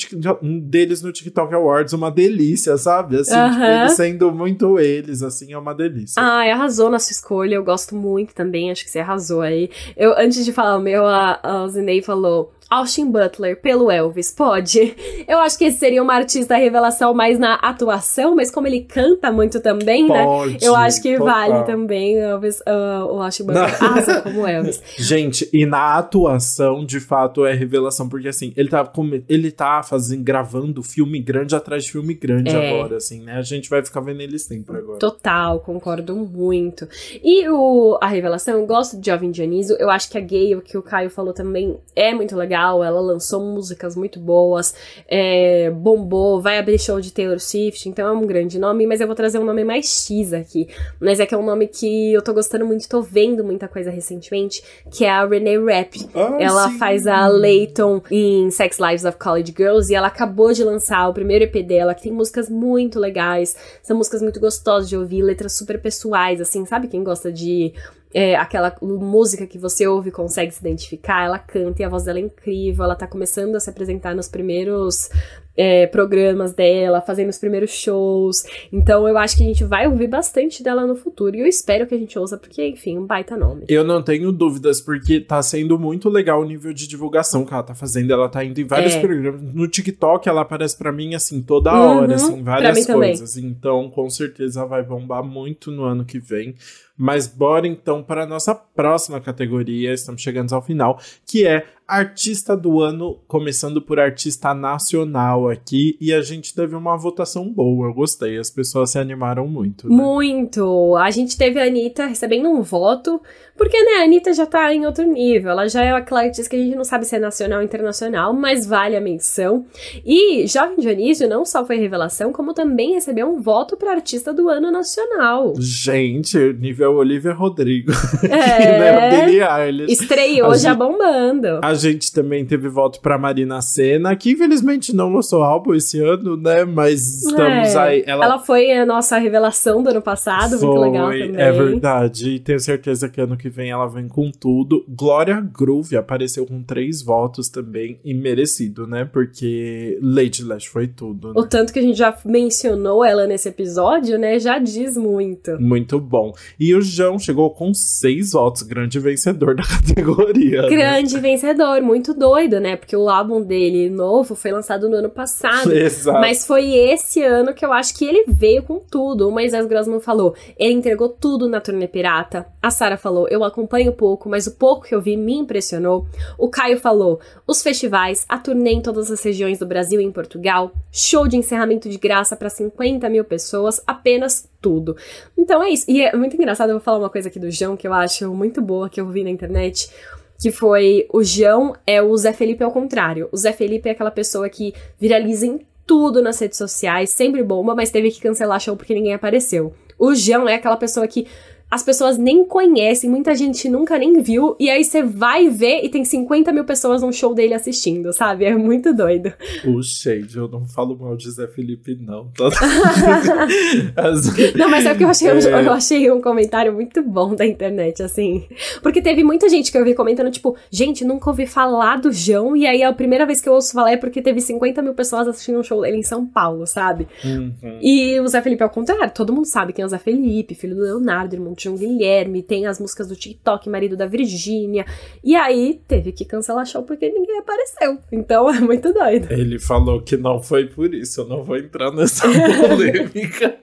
deles 0.62 1.02
no 1.02 1.12
TikTok 1.12 1.54
Awards, 1.54 1.92
uma 1.92 2.10
delícia, 2.10 2.76
sabe? 2.76 3.20
Assim, 3.20 3.34
uhum. 3.36 3.50
tipo, 3.50 3.62
eles 3.64 3.92
sendo 3.92 4.32
muito 4.32 4.78
eles, 4.78 5.22
assim, 5.22 5.52
é 5.52 5.58
uma 5.58 5.74
delícia. 5.74 6.20
Ah, 6.20 6.42
arrasou 6.52 6.90
na 6.90 6.98
sua 6.98 7.12
escolha, 7.12 7.54
eu 7.54 7.64
gosto 7.64 7.94
muito 7.94 8.34
também, 8.34 8.70
acho 8.70 8.84
que 8.84 8.90
você 8.90 8.98
arrasou 8.98 9.40
aí. 9.40 9.70
Eu, 9.96 10.16
antes 10.18 10.44
de 10.44 10.52
falar 10.52 10.76
o 10.76 10.80
meu, 10.80 11.05
a, 11.06 11.40
a 11.42 11.68
Zinei 11.68 12.02
falou: 12.02 12.52
Austin 12.68 13.10
Butler 13.10 13.60
pelo 13.60 13.90
Elvis, 13.90 14.32
pode. 14.32 14.96
Eu 15.28 15.38
acho 15.38 15.56
que 15.56 15.66
esse 15.66 15.78
seria 15.78 16.02
uma 16.02 16.14
artista 16.14 16.56
revelação 16.56 17.14
mais 17.14 17.38
na 17.38 17.54
atuação, 17.54 18.34
mas 18.34 18.50
como 18.50 18.66
ele 18.66 18.80
canta 18.80 19.30
muito 19.30 19.60
também, 19.60 20.08
né, 20.08 20.24
pode, 20.24 20.52
né? 20.52 20.58
Eu 20.62 20.74
acho 20.74 21.00
que 21.00 21.16
total. 21.16 21.26
vale 21.26 21.64
também 21.64 22.18
Elvis, 22.18 22.60
uh, 22.60 23.04
o 23.04 23.22
Austin 23.22 23.44
Butler 23.44 23.84
asa 23.84 24.20
como 24.22 24.46
Elvis. 24.46 24.82
Gente, 24.98 25.48
e 25.52 25.64
na 25.64 25.96
atuação, 25.96 26.84
de 26.84 26.98
fato, 26.98 27.46
é 27.46 27.54
revelação, 27.54 28.08
porque 28.08 28.28
assim, 28.28 28.52
ele 28.56 28.68
tá, 28.68 28.92
ele 29.28 29.52
tá 29.52 29.82
fazendo, 29.84 30.24
gravando 30.24 30.82
filme 30.82 31.20
grande 31.20 31.54
atrás 31.54 31.84
de 31.84 31.92
filme 31.92 32.14
grande 32.14 32.50
é. 32.50 32.70
agora, 32.70 32.96
assim, 32.96 33.22
né? 33.22 33.34
A 33.34 33.42
gente 33.42 33.70
vai 33.70 33.84
ficar 33.84 34.00
vendo 34.00 34.20
ele 34.20 34.38
sempre 34.38 34.76
agora. 34.76 34.98
Total, 34.98 35.60
concordo 35.60 36.16
muito. 36.16 36.88
E 37.22 37.48
o, 37.48 37.96
a 38.02 38.08
revelação, 38.08 38.58
eu 38.58 38.66
gosto 38.66 38.98
de 38.98 39.08
Jovem 39.08 39.30
Dionísio, 39.30 39.76
eu 39.78 39.88
acho 39.88 40.10
que 40.10 40.18
a 40.18 40.20
Gay, 40.20 40.56
o 40.56 40.60
que 40.60 40.76
o 40.76 40.82
Caio 40.82 41.10
falou 41.10 41.32
também, 41.32 41.78
é 41.94 42.12
muito 42.12 42.34
legal 42.34 42.55
legal, 42.56 42.82
ela 42.82 43.00
lançou 43.00 43.40
músicas 43.40 43.94
muito 43.94 44.18
boas, 44.18 44.74
é, 45.06 45.70
bombou, 45.70 46.40
vai 46.40 46.58
abrir 46.58 46.78
show 46.78 47.00
de 47.00 47.12
Taylor 47.12 47.38
Swift, 47.38 47.88
então 47.88 48.08
é 48.08 48.12
um 48.12 48.26
grande 48.26 48.58
nome, 48.58 48.86
mas 48.86 49.00
eu 49.00 49.06
vou 49.06 49.14
trazer 49.14 49.38
um 49.38 49.44
nome 49.44 49.62
mais 49.62 49.86
X 50.06 50.32
aqui. 50.32 50.68
Mas 50.98 51.20
é 51.20 51.26
que 51.26 51.34
é 51.34 51.38
um 51.38 51.44
nome 51.44 51.66
que 51.66 52.12
eu 52.12 52.22
tô 52.22 52.32
gostando 52.32 52.64
muito, 52.64 52.88
tô 52.88 53.02
vendo 53.02 53.44
muita 53.44 53.68
coisa 53.68 53.90
recentemente, 53.90 54.62
que 54.90 55.04
é 55.04 55.10
a 55.10 55.26
Renee 55.26 55.58
Rapp. 55.58 55.96
Ah, 56.14 56.36
ela 56.40 56.68
sim. 56.70 56.78
faz 56.78 57.06
a 57.06 57.28
Layton 57.28 58.02
em 58.10 58.50
Sex 58.50 58.78
Lives 58.78 59.04
of 59.04 59.18
College 59.18 59.54
Girls 59.56 59.92
e 59.92 59.94
ela 59.94 60.08
acabou 60.08 60.52
de 60.52 60.64
lançar 60.64 61.08
o 61.08 61.14
primeiro 61.14 61.44
EP 61.44 61.66
dela, 61.66 61.94
que 61.94 62.02
tem 62.02 62.12
músicas 62.12 62.48
muito 62.48 62.98
legais, 62.98 63.56
são 63.82 63.96
músicas 63.96 64.22
muito 64.22 64.40
gostosas 64.40 64.88
de 64.88 64.96
ouvir, 64.96 65.22
letras 65.22 65.56
super 65.56 65.80
pessoais, 65.80 66.40
assim, 66.40 66.64
sabe 66.64 66.88
quem 66.88 67.04
gosta 67.04 67.30
de 67.30 67.74
é, 68.16 68.34
aquela 68.34 68.74
música 68.80 69.46
que 69.46 69.58
você 69.58 69.86
ouve 69.86 70.08
e 70.08 70.12
consegue 70.12 70.50
se 70.50 70.60
identificar, 70.60 71.26
ela 71.26 71.38
canta 71.38 71.82
e 71.82 71.84
a 71.84 71.88
voz 71.90 72.04
dela 72.04 72.18
é 72.18 72.22
incrível, 72.22 72.82
ela 72.82 72.94
tá 72.94 73.06
começando 73.06 73.56
a 73.56 73.60
se 73.60 73.68
apresentar 73.68 74.14
nos 74.14 74.26
primeiros 74.26 75.10
é, 75.54 75.86
programas 75.86 76.54
dela, 76.54 77.02
fazendo 77.02 77.28
os 77.28 77.36
primeiros 77.36 77.72
shows. 77.72 78.44
Então 78.72 79.06
eu 79.06 79.18
acho 79.18 79.36
que 79.36 79.42
a 79.42 79.46
gente 79.46 79.64
vai 79.64 79.86
ouvir 79.86 80.06
bastante 80.06 80.62
dela 80.62 80.86
no 80.86 80.96
futuro. 80.96 81.36
E 81.36 81.40
eu 81.40 81.46
espero 81.46 81.86
que 81.86 81.94
a 81.94 81.98
gente 81.98 82.18
ouça, 82.18 82.38
porque, 82.38 82.66
enfim, 82.66 82.96
um 82.96 83.04
baita 83.04 83.36
nome. 83.36 83.66
Eu 83.68 83.84
não 83.84 84.02
tenho 84.02 84.32
dúvidas, 84.32 84.80
porque 84.80 85.20
tá 85.20 85.42
sendo 85.42 85.78
muito 85.78 86.08
legal 86.08 86.40
o 86.40 86.44
nível 86.46 86.72
de 86.72 86.88
divulgação 86.88 87.44
que 87.44 87.52
ela 87.52 87.62
tá 87.62 87.74
fazendo. 87.74 88.10
Ela 88.12 88.30
tá 88.30 88.42
indo 88.42 88.58
em 88.58 88.64
vários 88.64 88.94
é. 88.94 89.00
programas. 89.00 89.42
No 89.54 89.68
TikTok 89.68 90.26
ela 90.26 90.40
aparece 90.40 90.76
para 90.76 90.90
mim, 90.90 91.14
assim, 91.14 91.42
toda 91.42 91.72
hora, 91.72 92.08
uhum, 92.08 92.14
assim, 92.14 92.42
várias 92.42 92.86
coisas. 92.86 93.34
Também. 93.34 93.50
Então, 93.50 93.90
com 93.90 94.08
certeza 94.08 94.64
vai 94.64 94.82
bombar 94.82 95.22
muito 95.22 95.70
no 95.70 95.84
ano 95.84 96.04
que 96.04 96.18
vem. 96.18 96.54
Mas 96.96 97.26
bora 97.26 97.66
então 97.66 98.02
para 98.02 98.22
a 98.22 98.26
nossa 98.26 98.54
próxima 98.54 99.20
categoria, 99.20 99.92
estamos 99.92 100.22
chegando 100.22 100.54
ao 100.54 100.62
final, 100.62 100.98
que 101.26 101.46
é 101.46 101.66
artista 101.86 102.56
do 102.56 102.80
ano, 102.80 103.20
começando 103.28 103.80
por 103.80 104.00
artista 104.00 104.52
nacional 104.52 105.48
aqui, 105.48 105.96
e 106.00 106.12
a 106.12 106.20
gente 106.20 106.54
teve 106.54 106.74
uma 106.74 106.96
votação 106.96 107.48
boa, 107.52 107.88
eu 107.88 107.94
gostei, 107.94 108.38
as 108.38 108.50
pessoas 108.50 108.90
se 108.90 108.98
animaram 108.98 109.46
muito. 109.46 109.88
Né? 109.88 109.94
Muito! 109.94 110.96
A 110.96 111.10
gente 111.10 111.36
teve 111.36 111.60
a 111.60 111.64
Anitta 111.64 112.06
recebendo 112.06 112.48
um 112.48 112.62
voto, 112.62 113.20
porque, 113.56 113.82
né, 113.82 114.00
a 114.00 114.04
Anitta 114.04 114.32
já 114.32 114.46
tá 114.46 114.72
em 114.72 114.86
outro 114.86 115.04
nível, 115.04 115.50
ela 115.50 115.68
já 115.68 115.82
é 115.82 115.92
aquela 115.92 116.22
artista 116.22 116.50
que 116.50 116.56
a 116.56 116.58
gente 116.58 116.76
não 116.76 116.84
sabe 116.84 117.04
se 117.04 117.16
é 117.16 117.18
nacional 117.18 117.58
ou 117.58 117.64
internacional, 117.64 118.32
mas 118.32 118.66
vale 118.66 118.96
a 118.96 119.00
menção. 119.00 119.64
E 120.04 120.46
Jovem 120.46 120.78
Dionísio 120.78 121.28
não 121.28 121.44
só 121.44 121.64
foi 121.64 121.76
revelação, 121.76 122.32
como 122.32 122.52
também 122.52 122.94
recebeu 122.94 123.28
um 123.28 123.40
voto 123.40 123.76
para 123.76 123.92
artista 123.92 124.32
do 124.32 124.48
ano 124.48 124.70
nacional. 124.70 125.54
Gente, 125.58 126.38
nível 126.54 126.94
Olivia 126.94 127.32
Rodrigo. 127.32 127.92
É, 128.26 128.78
né, 128.78 129.24
Billie 129.24 129.42
Eilish. 129.42 129.92
Estreou 129.92 130.50
a 130.50 130.56
já 130.56 130.70
gente, 130.70 130.78
bombando. 130.78 131.60
A 131.62 131.74
gente 131.74 132.12
também 132.12 132.44
teve 132.44 132.68
voto 132.68 133.00
pra 133.00 133.16
Marina 133.16 133.62
Senna, 133.62 134.14
que 134.16 134.32
infelizmente 134.32 134.94
não 134.94 135.12
lançou 135.12 135.42
álbum 135.42 135.74
esse 135.74 136.00
ano, 136.00 136.36
né? 136.36 136.64
Mas 136.64 137.22
estamos 137.24 137.74
é. 137.74 137.78
aí. 137.78 138.04
Ela... 138.06 138.24
ela... 138.24 138.38
foi 138.38 138.72
a 138.72 138.84
nossa 138.84 139.16
revelação 139.18 139.82
do 139.82 139.90
ano 139.90 140.02
passado, 140.02 140.58
foi, 140.58 140.68
muito 140.68 140.80
legal 140.80 141.10
também. 141.10 141.36
É 141.36 141.52
verdade. 141.52 142.30
E 142.30 142.38
tenho 142.38 142.60
certeza 142.60 143.08
que 143.08 143.20
ano 143.20 143.36
que 143.36 143.45
vem 143.48 143.70
ela 143.70 143.86
vem 143.86 144.08
com 144.08 144.30
tudo. 144.30 144.84
Glória 144.88 145.40
Groove 145.40 145.96
apareceu 145.96 146.46
com 146.46 146.62
três 146.62 147.02
votos 147.02 147.48
também, 147.48 148.00
e 148.04 148.14
merecido, 148.14 148.86
né? 148.86 149.04
Porque 149.04 149.98
Lady 150.02 150.42
Lash 150.42 150.66
foi 150.66 150.88
tudo. 150.88 151.28
Né? 151.28 151.40
O 151.40 151.46
tanto 151.46 151.72
que 151.72 151.78
a 151.78 151.82
gente 151.82 151.98
já 151.98 152.16
mencionou 152.24 153.04
ela 153.04 153.26
nesse 153.26 153.48
episódio, 153.48 154.18
né? 154.18 154.38
Já 154.38 154.58
diz 154.58 154.96
muito. 154.96 155.60
Muito 155.60 156.00
bom. 156.00 156.32
E 156.58 156.74
o 156.74 156.80
João 156.80 157.18
chegou 157.18 157.50
com 157.50 157.72
seis 157.74 158.32
votos, 158.32 158.62
grande 158.62 158.98
vencedor 158.98 159.54
da 159.54 159.62
categoria. 159.66 160.62
Né? 160.62 160.68
Grande 160.68 161.14
né? 161.14 161.20
vencedor 161.20 161.80
muito 161.82 162.14
doido, 162.14 162.60
né? 162.60 162.76
Porque 162.76 162.96
o 162.96 163.08
álbum 163.08 163.42
dele 163.42 163.90
novo 163.90 164.34
foi 164.34 164.52
lançado 164.52 164.88
no 164.88 164.96
ano 164.96 165.10
passado. 165.10 165.72
Exato. 165.74 166.20
Mas 166.20 166.46
foi 166.46 166.74
esse 166.74 167.22
ano 167.22 167.54
que 167.54 167.64
eu 167.64 167.72
acho 167.72 167.96
que 167.96 168.04
ele 168.04 168.24
veio 168.28 168.62
com 168.62 168.78
tudo. 168.78 169.28
O 169.28 169.32
Moisés 169.32 169.66
Grossman 169.66 170.00
falou, 170.00 170.34
ele 170.58 170.74
entregou 170.74 171.08
tudo 171.08 171.48
na 171.48 171.60
turnê 171.60 171.88
pirata. 171.88 172.46
A 172.62 172.70
Sara 172.70 172.96
falou, 172.96 173.28
eu 173.28 173.35
acompanho 173.44 173.92
pouco, 173.92 174.28
mas 174.28 174.46
o 174.46 174.52
pouco 174.52 174.86
que 174.86 174.94
eu 174.94 175.00
vi 175.00 175.16
me 175.16 175.34
impressionou. 175.34 176.06
O 176.38 176.48
Caio 176.48 176.78
falou, 176.78 177.20
os 177.46 177.62
festivais, 177.62 178.24
a 178.28 178.38
turnê 178.38 178.72
em 178.72 178.82
todas 178.82 179.10
as 179.10 179.22
regiões 179.22 179.58
do 179.58 179.66
Brasil 179.66 180.00
e 180.00 180.04
em 180.04 180.12
Portugal, 180.12 180.72
show 180.90 181.26
de 181.26 181.36
encerramento 181.36 181.88
de 181.88 181.98
graça 181.98 182.36
para 182.36 182.50
50 182.50 183.08
mil 183.08 183.24
pessoas, 183.24 183.80
apenas 183.86 184.48
tudo. 184.60 184.96
Então 185.36 185.62
é 185.62 185.70
isso. 185.70 185.84
E 185.88 186.02
é 186.02 186.16
muito 186.16 186.36
engraçado, 186.36 186.70
eu 186.70 186.76
vou 186.76 186.84
falar 186.84 186.98
uma 186.98 187.10
coisa 187.10 187.28
aqui 187.28 187.38
do 187.38 187.50
João 187.50 187.76
que 187.76 187.86
eu 187.86 187.92
acho 187.92 188.32
muito 188.32 188.60
boa, 188.60 188.88
que 188.88 189.00
eu 189.00 189.08
vi 189.08 189.24
na 189.24 189.30
internet 189.30 189.90
que 190.38 190.52
foi 190.52 191.06
o 191.12 191.22
João 191.22 191.74
é 191.86 192.02
o 192.02 192.14
Zé 192.16 192.32
Felipe 192.32 192.62
ao 192.62 192.70
contrário. 192.70 193.28
O 193.32 193.36
Zé 193.36 193.52
Felipe 193.52 193.88
é 193.88 193.92
aquela 193.92 194.10
pessoa 194.10 194.48
que 194.48 194.74
viraliza 195.00 195.46
em 195.46 195.60
tudo 195.86 196.20
nas 196.20 196.38
redes 196.38 196.58
sociais, 196.58 197.10
sempre 197.10 197.42
bomba, 197.42 197.74
mas 197.74 197.90
teve 197.90 198.10
que 198.10 198.20
cancelar 198.20 198.60
show 198.60 198.76
porque 198.76 198.94
ninguém 198.94 199.14
apareceu. 199.14 199.72
O 199.98 200.14
João 200.14 200.48
é 200.48 200.54
aquela 200.54 200.76
pessoa 200.76 201.06
que 201.06 201.26
as 201.68 201.82
pessoas 201.82 202.16
nem 202.16 202.44
conhecem, 202.44 203.10
muita 203.10 203.34
gente 203.34 203.68
nunca 203.68 203.98
nem 203.98 204.22
viu, 204.22 204.54
e 204.58 204.70
aí 204.70 204.84
você 204.84 205.02
vai 205.02 205.48
ver 205.48 205.84
e 205.84 205.88
tem 205.88 206.04
50 206.04 206.52
mil 206.52 206.64
pessoas 206.64 207.02
num 207.02 207.10
show 207.10 207.34
dele 207.34 207.54
assistindo, 207.54 208.12
sabe? 208.12 208.44
É 208.44 208.56
muito 208.56 208.94
doido. 208.94 209.32
O 209.64 209.82
shade, 209.82 210.36
eu 210.36 210.48
não 210.48 210.64
falo 210.64 210.96
mal 210.96 211.16
de 211.16 211.28
Zé 211.28 211.48
Felipe, 211.48 211.98
não. 212.00 212.30
não, 214.56 214.70
mas 214.70 214.86
é 214.86 214.90
porque 214.90 215.04
eu 215.04 215.08
achei, 215.08 215.28
é... 215.28 215.66
eu 215.66 215.72
achei 215.72 216.10
um 216.10 216.20
comentário 216.20 216.72
muito 216.72 217.02
bom 217.02 217.34
da 217.34 217.44
internet, 217.44 218.00
assim. 218.00 218.44
Porque 218.80 219.02
teve 219.02 219.24
muita 219.24 219.48
gente 219.48 219.72
que 219.72 219.78
eu 219.78 219.84
vi 219.84 219.94
comentando, 219.94 220.30
tipo, 220.30 220.56
gente, 220.70 221.04
nunca 221.04 221.30
ouvi 221.30 221.46
falar 221.46 222.00
do 222.00 222.12
João, 222.12 222.56
e 222.56 222.64
aí 222.64 222.84
a 222.84 222.92
primeira 222.92 223.26
vez 223.26 223.40
que 223.40 223.48
eu 223.48 223.54
ouço 223.54 223.72
falar 223.72 223.90
é 223.90 223.96
porque 223.96 224.22
teve 224.22 224.40
50 224.40 224.80
mil 224.82 224.94
pessoas 224.94 225.26
assistindo 225.26 225.58
um 225.58 225.64
show 225.64 225.82
dele 225.82 225.96
em 225.96 226.04
São 226.04 226.24
Paulo, 226.24 226.64
sabe? 226.64 227.08
Uhum. 227.24 227.52
E 227.82 228.20
o 228.20 228.28
Zé 228.28 228.40
Felipe, 228.40 228.62
ao 228.62 228.70
contrário, 228.70 229.10
todo 229.12 229.32
mundo 229.32 229.46
sabe 229.46 229.72
quem 229.72 229.82
é 229.82 229.86
o 229.86 229.88
Zé 229.88 229.98
Felipe, 229.98 230.54
filho 230.54 230.76
do 230.76 230.82
Leonardo, 230.82 231.34
irmão 231.34 231.55
João 231.62 231.76
Guilherme, 231.76 232.42
tem 232.42 232.66
as 232.66 232.78
músicas 232.78 233.08
do 233.08 233.16
TikTok, 233.16 233.68
marido 233.68 233.96
da 233.96 234.06
Virgínia. 234.06 234.84
E 235.22 235.34
aí 235.34 235.80
teve 235.86 236.12
que 236.12 236.24
cancelar 236.24 236.66
show 236.66 236.82
porque 236.82 237.08
ninguém 237.08 237.38
apareceu. 237.38 237.98
Então 238.10 238.50
é 238.50 238.60
muito 238.60 238.92
doido. 238.92 239.30
Ele 239.30 239.58
falou 239.58 240.00
que 240.00 240.16
não 240.16 240.42
foi 240.42 240.66
por 240.66 240.94
isso, 240.94 241.22
eu 241.22 241.28
não 241.28 241.42
vou 241.42 241.56
entrar 241.56 241.90
nessa 241.92 242.26
polêmica. 242.68 243.56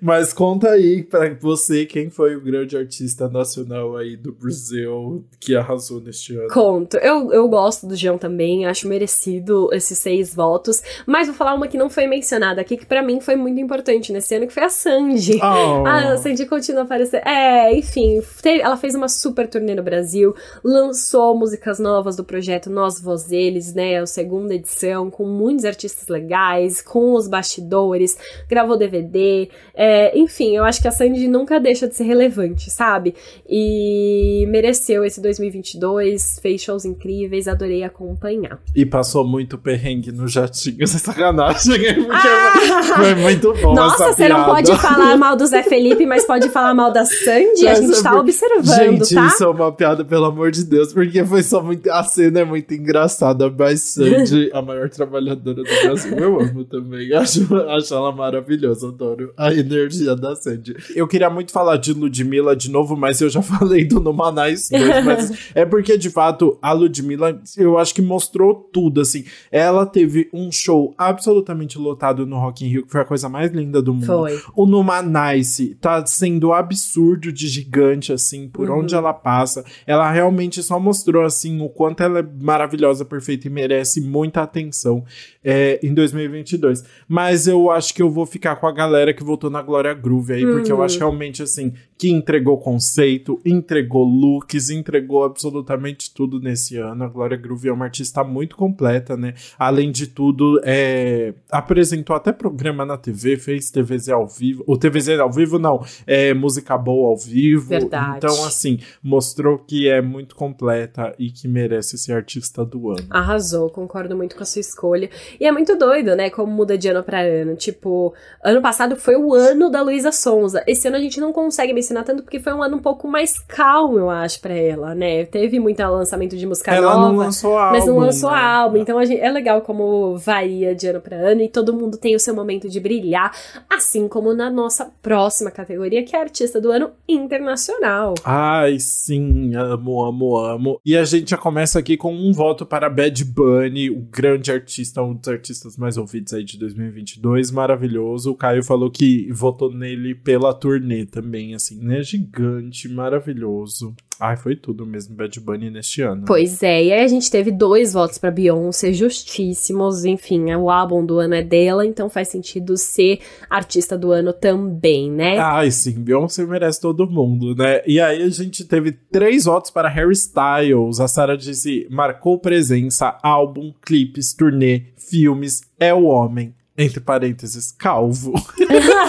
Mas 0.00 0.32
conta 0.32 0.70
aí 0.70 1.02
pra 1.02 1.34
você 1.40 1.86
quem 1.86 2.10
foi 2.10 2.36
o 2.36 2.40
grande 2.40 2.76
artista 2.76 3.28
nacional 3.28 3.96
aí 3.96 4.16
do 4.16 4.32
Brasil 4.32 5.24
que 5.40 5.54
arrasou 5.54 6.00
neste 6.00 6.36
ano. 6.36 6.48
Conto. 6.48 6.96
Eu, 6.98 7.32
eu 7.32 7.48
gosto 7.48 7.86
do 7.86 7.96
João 7.96 8.18
também, 8.18 8.66
acho 8.66 8.88
merecido 8.88 9.68
esses 9.72 9.98
seis 9.98 10.34
votos. 10.34 10.82
Mas 11.06 11.26
vou 11.26 11.36
falar 11.36 11.54
uma 11.54 11.68
que 11.68 11.76
não 11.76 11.90
foi 11.90 12.06
mencionada 12.06 12.60
aqui, 12.60 12.76
que 12.76 12.86
para 12.86 13.02
mim 13.02 13.20
foi 13.20 13.36
muito 13.36 13.60
importante 13.60 14.12
nesse 14.12 14.34
ano, 14.34 14.46
que 14.46 14.52
foi 14.52 14.64
a 14.64 14.68
Sandy. 14.68 15.38
Oh. 15.42 15.86
A 15.86 16.16
Sandy 16.18 16.46
continua 16.66 16.82
a 16.82 16.84
aparecer. 16.84 17.22
É, 17.24 17.72
enfim, 17.76 18.20
teve, 18.42 18.60
ela 18.60 18.76
fez 18.76 18.94
uma 18.94 19.08
super 19.08 19.48
turnê 19.48 19.74
no 19.74 19.82
Brasil, 19.82 20.34
lançou 20.64 21.36
músicas 21.38 21.78
novas 21.78 22.16
do 22.16 22.24
projeto 22.24 22.68
Nós 22.68 23.00
Voz 23.00 23.30
Eles, 23.30 23.72
né? 23.72 23.98
A 23.98 24.06
segunda 24.06 24.54
edição, 24.54 25.10
com 25.10 25.24
muitos 25.24 25.64
artistas 25.64 26.08
legais, 26.08 26.82
com 26.82 27.12
os 27.12 27.28
bastidores, 27.28 28.18
gravou 28.48 28.76
DVD. 28.76 29.48
É, 29.74 30.18
enfim, 30.18 30.56
eu 30.56 30.64
acho 30.64 30.82
que 30.82 30.88
a 30.88 30.90
Sandy 30.90 31.28
nunca 31.28 31.60
deixa 31.60 31.86
de 31.86 31.94
ser 31.94 32.04
relevante, 32.04 32.70
sabe? 32.70 33.14
E 33.48 34.35
mereceu 34.46 35.04
esse 35.04 35.20
2022, 35.20 36.38
fez 36.40 36.60
shows 36.62 36.84
incríveis, 36.84 37.48
adorei 37.48 37.82
acompanhar. 37.82 38.60
E 38.74 38.86
passou 38.86 39.26
muito 39.26 39.58
perrengue 39.58 40.12
no 40.12 40.28
jatinho, 40.28 40.86
sem 40.86 40.98
sacanagem, 40.98 41.72
porque 41.72 42.08
ah! 42.10 42.82
foi 42.96 43.14
muito 43.16 43.52
bom 43.54 43.74
Nossa, 43.74 44.12
você 44.12 44.28
não 44.28 44.44
pode 44.44 44.74
falar 44.78 45.16
mal 45.18 45.36
do 45.36 45.46
Zé 45.46 45.62
Felipe, 45.62 46.06
mas 46.06 46.24
pode 46.24 46.48
falar 46.50 46.74
mal 46.74 46.92
da 46.92 47.04
Sandy? 47.04 47.66
a 47.66 47.74
gente 47.74 48.02
tá 48.02 48.18
observando, 48.18 49.04
gente, 49.04 49.14
tá? 49.14 49.26
isso 49.26 49.44
é 49.44 49.48
uma 49.48 49.72
piada, 49.72 50.04
pelo 50.04 50.26
amor 50.26 50.50
de 50.50 50.64
Deus, 50.64 50.92
porque 50.92 51.24
foi 51.24 51.42
só 51.42 51.62
muito... 51.62 51.90
A 51.90 52.02
cena 52.02 52.40
é 52.40 52.44
muito 52.44 52.72
engraçada, 52.72 53.50
mas 53.50 53.82
Sandy, 53.82 54.50
a 54.52 54.62
maior 54.62 54.88
trabalhadora 54.88 55.62
do 55.62 55.64
Brasil, 55.64 56.16
eu 56.16 56.40
amo 56.40 56.64
também. 56.64 57.12
Acho, 57.16 57.54
acho 57.70 57.94
ela 57.94 58.12
maravilhosa, 58.12 58.88
adoro 58.88 59.32
a 59.36 59.52
energia 59.52 60.14
da 60.14 60.34
Sandy. 60.36 60.76
Eu 60.94 61.08
queria 61.08 61.30
muito 61.30 61.52
falar 61.52 61.76
de 61.76 61.92
Ludmilla 61.92 62.54
de 62.54 62.70
novo, 62.70 62.96
mas 62.96 63.20
eu 63.20 63.28
já 63.28 63.42
falei 63.42 63.84
do 63.84 64.00
2, 64.36 64.68
mas 65.04 65.32
é 65.54 65.64
porque, 65.64 65.96
de 65.96 66.10
fato, 66.10 66.58
a 66.60 66.72
Ludmilla, 66.72 67.40
eu 67.56 67.78
acho 67.78 67.94
que 67.94 68.02
mostrou 68.02 68.54
tudo, 68.54 69.00
assim. 69.00 69.24
Ela 69.50 69.86
teve 69.86 70.28
um 70.32 70.52
show 70.52 70.94
absolutamente 70.96 71.78
lotado 71.78 72.26
no 72.26 72.38
Rock 72.38 72.64
in 72.64 72.68
Rio, 72.68 72.86
que 72.86 72.92
foi 72.92 73.00
a 73.00 73.04
coisa 73.04 73.28
mais 73.28 73.50
linda 73.50 73.80
do 73.80 73.94
mundo. 73.94 74.06
Foi. 74.06 74.40
O 74.54 74.66
Numanice 74.66 75.74
tá 75.80 76.04
sendo 76.06 76.52
absurdo 76.52 77.32
de 77.32 77.48
gigante, 77.48 78.12
assim, 78.12 78.48
por 78.48 78.68
uhum. 78.68 78.80
onde 78.80 78.94
ela 78.94 79.12
passa. 79.12 79.64
Ela 79.86 80.10
realmente 80.10 80.62
só 80.62 80.78
mostrou, 80.78 81.24
assim, 81.24 81.60
o 81.60 81.68
quanto 81.68 82.02
ela 82.02 82.20
é 82.20 82.26
maravilhosa, 82.40 83.04
perfeita 83.04 83.46
e 83.46 83.50
merece 83.50 84.00
muita 84.00 84.42
atenção 84.42 85.04
é, 85.42 85.80
em 85.82 85.94
2022. 85.94 86.84
Mas 87.08 87.46
eu 87.46 87.70
acho 87.70 87.94
que 87.94 88.02
eu 88.02 88.10
vou 88.10 88.26
ficar 88.26 88.56
com 88.56 88.66
a 88.66 88.72
galera 88.72 89.14
que 89.14 89.24
votou 89.24 89.48
na 89.48 89.62
Glória 89.62 89.94
Groove 89.94 90.34
aí, 90.34 90.44
porque 90.44 90.70
eu 90.70 90.82
acho 90.82 90.96
uhum. 90.96 91.08
realmente, 91.08 91.42
assim, 91.42 91.72
que 91.98 92.10
entregou 92.10 92.58
conceito, 92.58 93.40
entregou 93.44 94.04
looks, 94.04 94.70
entregou 94.70 95.24
absolutamente 95.24 96.12
tudo 96.12 96.38
nesse 96.40 96.76
ano. 96.76 97.04
A 97.04 97.08
Glória 97.08 97.36
Groove 97.36 97.68
é 97.68 97.72
uma 97.72 97.86
artista 97.86 98.22
muito 98.22 98.56
completa, 98.56 99.16
né? 99.16 99.34
Além 99.58 99.90
de 99.90 100.06
tudo, 100.06 100.60
é, 100.62 101.32
apresentou 101.50 102.14
até 102.14 102.32
programa 102.32 102.84
na 102.84 102.96
TV, 102.96 103.36
fez 103.36 103.70
TVZ 103.70 104.10
ao 104.10 104.26
vivo. 104.26 104.62
O 104.66 104.76
TVZ 104.76 105.18
ao 105.20 105.32
vivo, 105.32 105.58
não, 105.58 105.84
é 106.06 106.34
música 106.34 106.76
boa 106.76 107.08
ao 107.08 107.16
vivo. 107.16 107.68
Verdade. 107.68 108.18
Então, 108.18 108.44
assim, 108.44 108.78
mostrou 109.02 109.58
que 109.58 109.88
é 109.88 110.02
muito 110.02 110.34
completa 110.36 111.14
e 111.18 111.30
que 111.30 111.48
merece 111.48 111.96
ser 111.96 112.12
artista 112.12 112.64
do 112.64 112.90
ano. 112.90 113.06
Arrasou, 113.08 113.70
concordo 113.70 114.16
muito 114.16 114.36
com 114.36 114.42
a 114.42 114.46
sua 114.46 114.60
escolha. 114.60 115.08
E 115.40 115.46
é 115.46 115.52
muito 115.52 115.76
doido, 115.76 116.14
né? 116.14 116.28
Como 116.28 116.52
muda 116.52 116.76
de 116.76 116.88
ano 116.88 117.02
pra 117.02 117.20
ano. 117.20 117.56
Tipo, 117.56 118.12
ano 118.44 118.60
passado 118.60 118.96
foi 118.96 119.16
o 119.16 119.34
ano 119.34 119.70
da 119.70 119.80
Luísa 119.82 120.12
Sonza. 120.12 120.62
Esse 120.66 120.88
ano 120.88 120.96
a 120.96 121.00
gente 121.00 121.20
não 121.20 121.32
consegue 121.32 121.72
mencionar 121.86 122.04
tanto 122.04 122.22
porque 122.22 122.40
foi 122.40 122.52
um 122.52 122.62
ano 122.62 122.76
um 122.76 122.80
pouco 122.80 123.06
mais 123.06 123.38
calmo, 123.38 123.98
eu 123.98 124.10
acho, 124.10 124.40
pra 124.40 124.54
ela, 124.54 124.94
né? 124.94 125.24
Teve 125.24 125.60
muito 125.60 125.80
lançamento 125.80 126.36
de 126.36 126.46
música 126.46 126.74
ela 126.74 126.94
nova. 126.94 127.08
Não 127.08 127.16
lançou 127.16 127.56
álbum. 127.56 127.76
Mas 127.76 127.86
não 127.86 127.98
lançou 127.98 128.30
né? 128.30 128.38
álbum. 128.38 128.76
Então 128.78 129.04
gente, 129.04 129.20
é 129.20 129.30
legal 129.30 129.60
como 129.60 130.16
varia 130.16 130.74
de 130.74 130.88
ano 130.88 131.00
pra 131.00 131.16
ano 131.16 131.42
e 131.42 131.48
todo 131.48 131.72
mundo 131.72 131.96
tem 131.96 132.16
o 132.16 132.20
seu 132.20 132.34
momento 132.34 132.68
de 132.68 132.80
brilhar. 132.80 133.32
Assim 133.70 134.08
como 134.08 134.34
na 134.34 134.50
nossa 134.50 134.90
próxima 135.00 135.50
categoria, 135.50 136.02
que 136.04 136.16
é 136.16 136.20
Artista 136.20 136.60
do 136.60 136.72
Ano 136.72 136.90
Internacional. 137.08 138.14
Ai, 138.24 138.78
sim, 138.80 139.54
amo, 139.54 140.02
amo, 140.02 140.36
amo. 140.38 140.80
E 140.84 140.96
a 140.96 141.04
gente 141.04 141.30
já 141.30 141.36
começa 141.36 141.78
aqui 141.78 141.96
com 141.96 142.12
um 142.12 142.32
voto 142.32 142.66
para 142.66 142.90
Bad 142.90 143.24
Bunny, 143.24 143.90
o 143.90 144.00
grande 144.00 144.50
artista, 144.50 145.02
um 145.02 145.14
dos 145.14 145.28
artistas 145.28 145.76
mais 145.76 145.96
ouvidos 145.96 146.32
aí 146.32 146.42
de 146.42 146.58
2022, 146.58 147.50
maravilhoso. 147.50 148.32
O 148.32 148.34
Caio 148.34 148.64
falou 148.64 148.90
que 148.90 149.30
votou 149.30 149.72
nele 149.72 150.14
pela 150.14 150.52
turnê 150.52 151.04
também, 151.04 151.54
assim, 151.54 151.75
né? 151.76 152.02
Gigante, 152.02 152.88
maravilhoso. 152.88 153.94
Ai, 154.18 154.36
foi 154.36 154.56
tudo 154.56 154.86
mesmo, 154.86 155.14
Bad 155.14 155.38
Bunny 155.40 155.70
neste 155.70 156.00
ano. 156.00 156.24
Pois 156.26 156.62
é, 156.62 156.84
e 156.84 156.92
aí 156.92 157.04
a 157.04 157.08
gente 157.08 157.30
teve 157.30 157.50
dois 157.50 157.92
votos 157.92 158.16
para 158.16 158.30
Beyoncé, 158.30 158.92
justíssimos. 158.92 160.04
Enfim, 160.04 160.54
o 160.54 160.70
álbum 160.70 161.04
do 161.04 161.18
ano 161.18 161.34
é 161.34 161.42
dela, 161.42 161.84
então 161.84 162.08
faz 162.08 162.28
sentido 162.28 162.76
ser 162.76 163.20
artista 163.50 163.96
do 163.96 164.12
ano 164.12 164.32
também, 164.32 165.10
né? 165.10 165.38
Ai, 165.38 165.70
sim, 165.70 166.02
Beyoncé 166.02 166.46
merece 166.46 166.80
todo 166.80 167.08
mundo, 167.08 167.54
né? 167.54 167.82
E 167.86 168.00
aí 168.00 168.22
a 168.22 168.28
gente 168.30 168.64
teve 168.64 168.92
três 168.92 169.44
votos 169.44 169.70
para 169.70 169.88
Harry 169.88 170.14
Styles. 170.14 170.98
A 170.98 171.08
Sarah 171.08 171.36
disse: 171.36 171.86
marcou 171.90 172.38
presença, 172.38 173.18
álbum, 173.22 173.74
clipes, 173.84 174.32
turnê, 174.32 174.84
filmes, 174.96 175.60
é 175.78 175.92
o 175.92 176.04
homem 176.04 176.54
entre 176.78 177.00
parênteses, 177.00 177.72
calvo. 177.72 178.34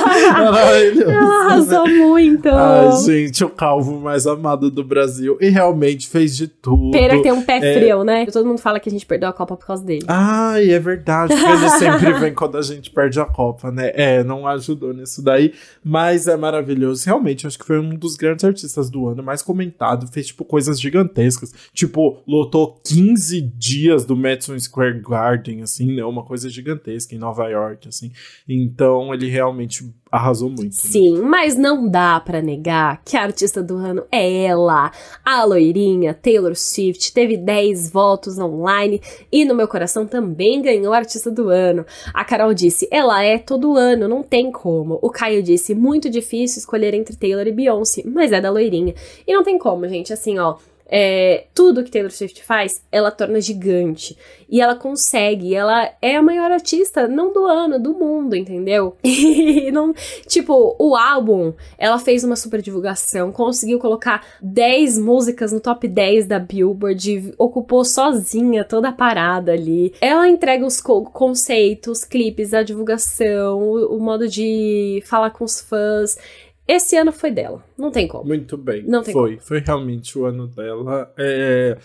Ela 0.07 1.45
arrasou 1.45 1.87
muito. 1.87 2.47
Ai, 2.49 2.91
gente, 3.03 3.43
o 3.43 3.49
calvo 3.49 3.99
mais 3.99 4.27
amado 4.27 4.69
do 4.69 4.83
Brasil. 4.83 5.37
E 5.41 5.49
realmente 5.49 6.07
fez 6.07 6.35
de 6.35 6.47
tudo. 6.47 6.91
Pera 6.91 7.21
tem 7.21 7.31
um 7.31 7.41
pé 7.41 7.57
é... 7.57 7.73
frio, 7.73 8.03
né? 8.03 8.25
Todo 8.27 8.45
mundo 8.45 8.59
fala 8.59 8.79
que 8.79 8.89
a 8.89 8.91
gente 8.91 9.05
perdeu 9.05 9.29
a 9.29 9.33
Copa 9.33 9.57
por 9.57 9.65
causa 9.65 9.83
dele. 9.83 10.05
Ai, 10.07 10.71
é 10.71 10.79
verdade. 10.79 11.33
Porque 11.33 11.49
ele 11.51 11.69
sempre 11.69 12.13
vem 12.13 12.33
quando 12.33 12.57
a 12.57 12.61
gente 12.61 12.91
perde 12.91 13.19
a 13.19 13.25
Copa, 13.25 13.71
né? 13.71 13.91
É, 13.95 14.23
não 14.23 14.47
ajudou 14.47 14.93
nisso 14.93 15.23
daí. 15.23 15.53
Mas 15.83 16.27
é 16.27 16.37
maravilhoso. 16.37 17.05
Realmente, 17.05 17.47
acho 17.47 17.57
que 17.57 17.65
foi 17.65 17.79
um 17.79 17.95
dos 17.95 18.15
grandes 18.15 18.45
artistas 18.45 18.89
do 18.89 19.07
ano, 19.07 19.23
mais 19.23 19.41
comentado. 19.41 20.07
Fez, 20.07 20.27
tipo, 20.27 20.45
coisas 20.45 20.79
gigantescas. 20.79 21.53
Tipo, 21.73 22.19
lotou 22.27 22.79
15 22.85 23.41
dias 23.41 24.05
do 24.05 24.15
Madison 24.15 24.57
Square 24.59 25.01
Garden, 25.01 25.63
assim, 25.63 25.95
né? 25.95 26.03
Uma 26.05 26.23
coisa 26.23 26.49
gigantesca 26.49 27.15
em 27.15 27.17
Nova. 27.17 27.47
York, 27.47 27.87
assim. 27.87 28.11
Então 28.47 29.13
ele 29.13 29.29
realmente 29.29 29.93
arrasou 30.11 30.49
muito. 30.49 30.63
Né? 30.63 30.69
Sim, 30.71 31.17
né? 31.17 31.21
mas 31.21 31.55
não 31.55 31.87
dá 31.87 32.19
para 32.19 32.41
negar 32.41 33.01
que 33.03 33.17
a 33.17 33.23
artista 33.23 33.61
do 33.61 33.75
ano 33.75 34.03
é 34.11 34.45
ela, 34.45 34.91
a 35.23 35.43
loirinha 35.43 36.13
Taylor 36.13 36.55
Swift, 36.55 37.13
teve 37.13 37.37
10 37.37 37.91
votos 37.91 38.37
online 38.39 39.01
e 39.31 39.45
no 39.45 39.55
meu 39.55 39.67
coração 39.67 40.05
também 40.05 40.61
ganhou 40.61 40.93
a 40.93 40.97
artista 40.97 41.29
do 41.31 41.49
ano. 41.49 41.85
A 42.13 42.23
Carol 42.23 42.53
disse, 42.53 42.87
ela 42.91 43.23
é 43.23 43.37
todo 43.37 43.77
ano, 43.77 44.07
não 44.07 44.23
tem 44.23 44.51
como. 44.51 44.99
O 45.01 45.09
Caio 45.09 45.43
disse, 45.43 45.73
muito 45.75 46.09
difícil 46.09 46.59
escolher 46.59 46.93
entre 46.93 47.15
Taylor 47.15 47.47
e 47.47 47.51
Beyoncé, 47.51 48.03
mas 48.05 48.31
é 48.31 48.41
da 48.41 48.49
loirinha. 48.49 48.93
E 49.25 49.33
não 49.33 49.43
tem 49.43 49.57
como, 49.57 49.87
gente, 49.87 50.13
assim, 50.13 50.37
ó. 50.37 50.55
É, 50.89 51.45
tudo 51.53 51.83
que 51.83 51.91
Taylor 51.91 52.11
Swift 52.11 52.43
faz, 52.43 52.81
ela 52.91 53.11
torna 53.11 53.41
gigante. 53.41 54.17
E 54.49 54.61
ela 54.61 54.75
consegue. 54.75 55.53
Ela 55.53 55.91
é 56.01 56.15
a 56.15 56.21
maior 56.21 56.51
artista, 56.51 57.07
não 57.07 57.33
do 57.33 57.45
ano, 57.45 57.79
do 57.79 57.93
mundo, 57.93 58.35
entendeu? 58.35 58.95
E 59.57 59.71
não. 59.71 59.93
Tipo, 60.27 60.75
o 60.79 60.95
álbum, 60.95 61.53
ela 61.77 61.97
fez 61.99 62.23
uma 62.23 62.35
super 62.35 62.61
divulgação, 62.61 63.31
conseguiu 63.31 63.79
colocar 63.79 64.25
10 64.41 64.99
músicas 64.99 65.51
no 65.51 65.59
top 65.59 65.87
10 65.87 66.27
da 66.27 66.39
Billboard, 66.39 67.33
ocupou 67.37 67.83
sozinha 67.83 68.63
toda 68.63 68.89
a 68.89 68.93
parada 68.93 69.51
ali. 69.51 69.93
Ela 69.99 70.29
entrega 70.29 70.65
os 70.65 70.79
co 70.79 71.03
conceitos, 71.05 72.03
clipes, 72.03 72.53
a 72.53 72.63
divulgação, 72.63 73.59
o, 73.59 73.97
o 73.97 73.99
modo 73.99 74.27
de 74.27 75.01
falar 75.05 75.31
com 75.31 75.43
os 75.43 75.59
fãs. 75.59 76.17
Esse 76.67 76.97
ano 76.97 77.11
foi 77.11 77.31
dela. 77.31 77.63
Não 77.77 77.91
tem 77.91 78.07
como. 78.07 78.25
Muito 78.25 78.57
bem. 78.57 78.83
Não 78.83 79.01
tem 79.01 79.13
foi. 79.13 79.35
Como. 79.35 79.41
Foi 79.41 79.59
realmente 79.59 80.17
o 80.17 80.25
ano 80.25 80.47
dela. 80.47 81.13
É, 81.17 81.77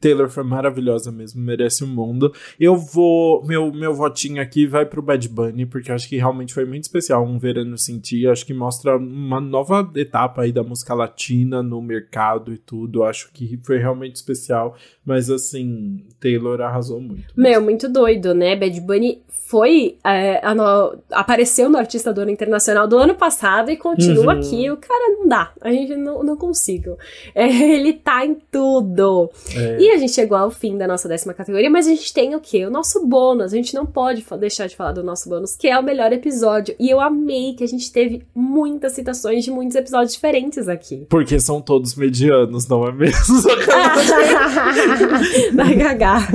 Taylor 0.00 0.28
foi 0.28 0.42
maravilhosa 0.42 1.12
mesmo, 1.12 1.40
merece 1.40 1.84
o 1.84 1.86
mundo. 1.86 2.32
Eu 2.58 2.76
vou. 2.76 3.44
Meu, 3.46 3.72
meu 3.72 3.94
votinho 3.94 4.42
aqui 4.42 4.66
vai 4.66 4.84
pro 4.84 5.00
Bad 5.00 5.28
Bunny, 5.28 5.64
porque 5.64 5.92
acho 5.92 6.08
que 6.08 6.16
realmente 6.16 6.52
foi 6.52 6.64
muito 6.64 6.82
especial 6.82 7.24
um 7.24 7.38
verano 7.38 7.78
sentir. 7.78 8.28
Acho 8.28 8.44
que 8.44 8.52
mostra 8.52 8.96
uma 8.96 9.40
nova 9.40 9.88
etapa 9.94 10.42
aí 10.42 10.52
da 10.52 10.64
música 10.64 10.94
latina 10.94 11.62
no 11.62 11.80
mercado 11.80 12.52
e 12.52 12.58
tudo. 12.58 13.04
Acho 13.04 13.30
que 13.32 13.58
foi 13.62 13.78
realmente 13.78 14.16
especial. 14.16 14.76
Mas 15.04 15.30
assim, 15.30 16.04
Taylor 16.20 16.60
arrasou 16.60 17.00
muito. 17.00 17.32
Meu, 17.36 17.62
muito 17.62 17.88
doido, 17.88 18.34
né? 18.34 18.56
Bad 18.56 18.80
Bunny 18.80 19.22
foi. 19.52 19.98
É, 20.02 20.54
no, 20.54 20.96
apareceu 21.10 21.68
no 21.68 21.76
Artista 21.76 22.12
do 22.12 22.22
Ano 22.22 22.30
Internacional 22.30 22.88
do 22.88 22.96
ano 22.96 23.14
passado 23.14 23.70
e 23.70 23.76
continua 23.76 24.32
uhum. 24.32 24.40
aqui. 24.40 24.70
O 24.70 24.78
cara 24.78 25.10
não 25.10 25.28
dá. 25.28 25.52
A 25.60 25.70
gente 25.70 25.94
não, 25.94 26.22
não 26.24 26.36
consigo. 26.36 26.96
É, 27.34 27.46
ele 27.76 27.92
tá 27.92 28.24
em 28.24 28.34
tudo. 28.50 29.30
É. 29.56 29.80
E 29.80 29.90
a 29.90 29.98
gente 29.98 30.12
chegou 30.12 30.36
ao 30.36 30.50
fim 30.50 30.76
da 30.76 30.86
nossa 30.86 31.08
décima 31.08 31.34
categoria, 31.34 31.70
mas 31.70 31.86
a 31.86 31.90
gente 31.90 32.12
tem 32.12 32.34
o 32.34 32.40
quê? 32.40 32.64
O 32.66 32.70
nosso 32.70 33.06
bônus. 33.06 33.52
A 33.52 33.56
gente 33.56 33.74
não 33.74 33.84
pode 33.84 34.24
deixar 34.38 34.66
de 34.66 34.76
falar 34.76 34.92
do 34.92 35.02
nosso 35.02 35.28
bônus, 35.28 35.56
que 35.56 35.68
é 35.68 35.78
o 35.78 35.82
melhor 35.82 36.12
episódio. 36.12 36.74
E 36.78 36.88
eu 36.88 37.00
amei 37.00 37.54
que 37.54 37.64
a 37.64 37.68
gente 37.68 37.92
teve 37.92 38.22
muitas 38.34 38.92
citações 38.92 39.44
de 39.44 39.50
muitos 39.50 39.76
episódios 39.76 40.14
diferentes 40.14 40.68
aqui. 40.68 41.06
Porque 41.08 41.38
são 41.38 41.60
todos 41.60 41.94
medianos, 41.94 42.66
não 42.68 42.86
é 42.86 42.92
mesmo? 42.92 43.42
Vai 45.54 45.76
cagar. 45.76 46.28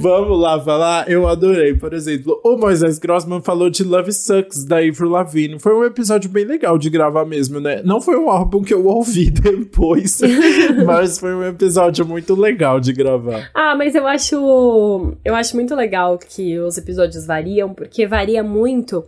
Vamos 0.00 0.40
lá 0.40 0.60
falar. 0.60 1.10
Eu 1.10 1.28
adorei. 1.28 1.74
Por 1.74 1.92
exemplo, 1.92 2.40
o 2.44 2.56
Moisés 2.56 2.98
Grossman 2.98 3.40
falou 3.40 3.68
de 3.68 3.84
Love 3.84 4.12
Sucks, 4.12 4.64
da 4.64 4.78
Avril 4.78 5.10
Lavigne. 5.10 5.60
Foi 5.60 5.74
um 5.74 5.84
episódio 5.84 6.30
bem 6.30 6.44
legal 6.44 6.78
de 6.78 6.88
gravar 6.88 7.24
mesmo, 7.24 7.60
né? 7.60 7.82
Não 7.84 8.00
foi 8.00 8.16
um 8.16 8.30
álbum 8.30 8.62
que 8.62 8.72
eu 8.72 8.86
ouvi 8.86 9.30
depois, 9.30 10.20
mas 10.86 11.18
foi 11.18 11.34
um 11.34 11.44
episódio 11.44 11.73
muito 12.04 12.34
legal 12.34 12.80
de 12.80 12.92
gravar. 12.92 13.50
Ah, 13.54 13.74
mas 13.74 13.94
eu 13.94 14.06
acho 14.06 15.16
eu 15.24 15.34
acho 15.34 15.54
muito 15.56 15.74
legal 15.74 16.18
que 16.18 16.58
os 16.58 16.76
episódios 16.76 17.26
variam, 17.26 17.72
porque 17.72 18.06
varia 18.06 18.42
muito 18.42 19.04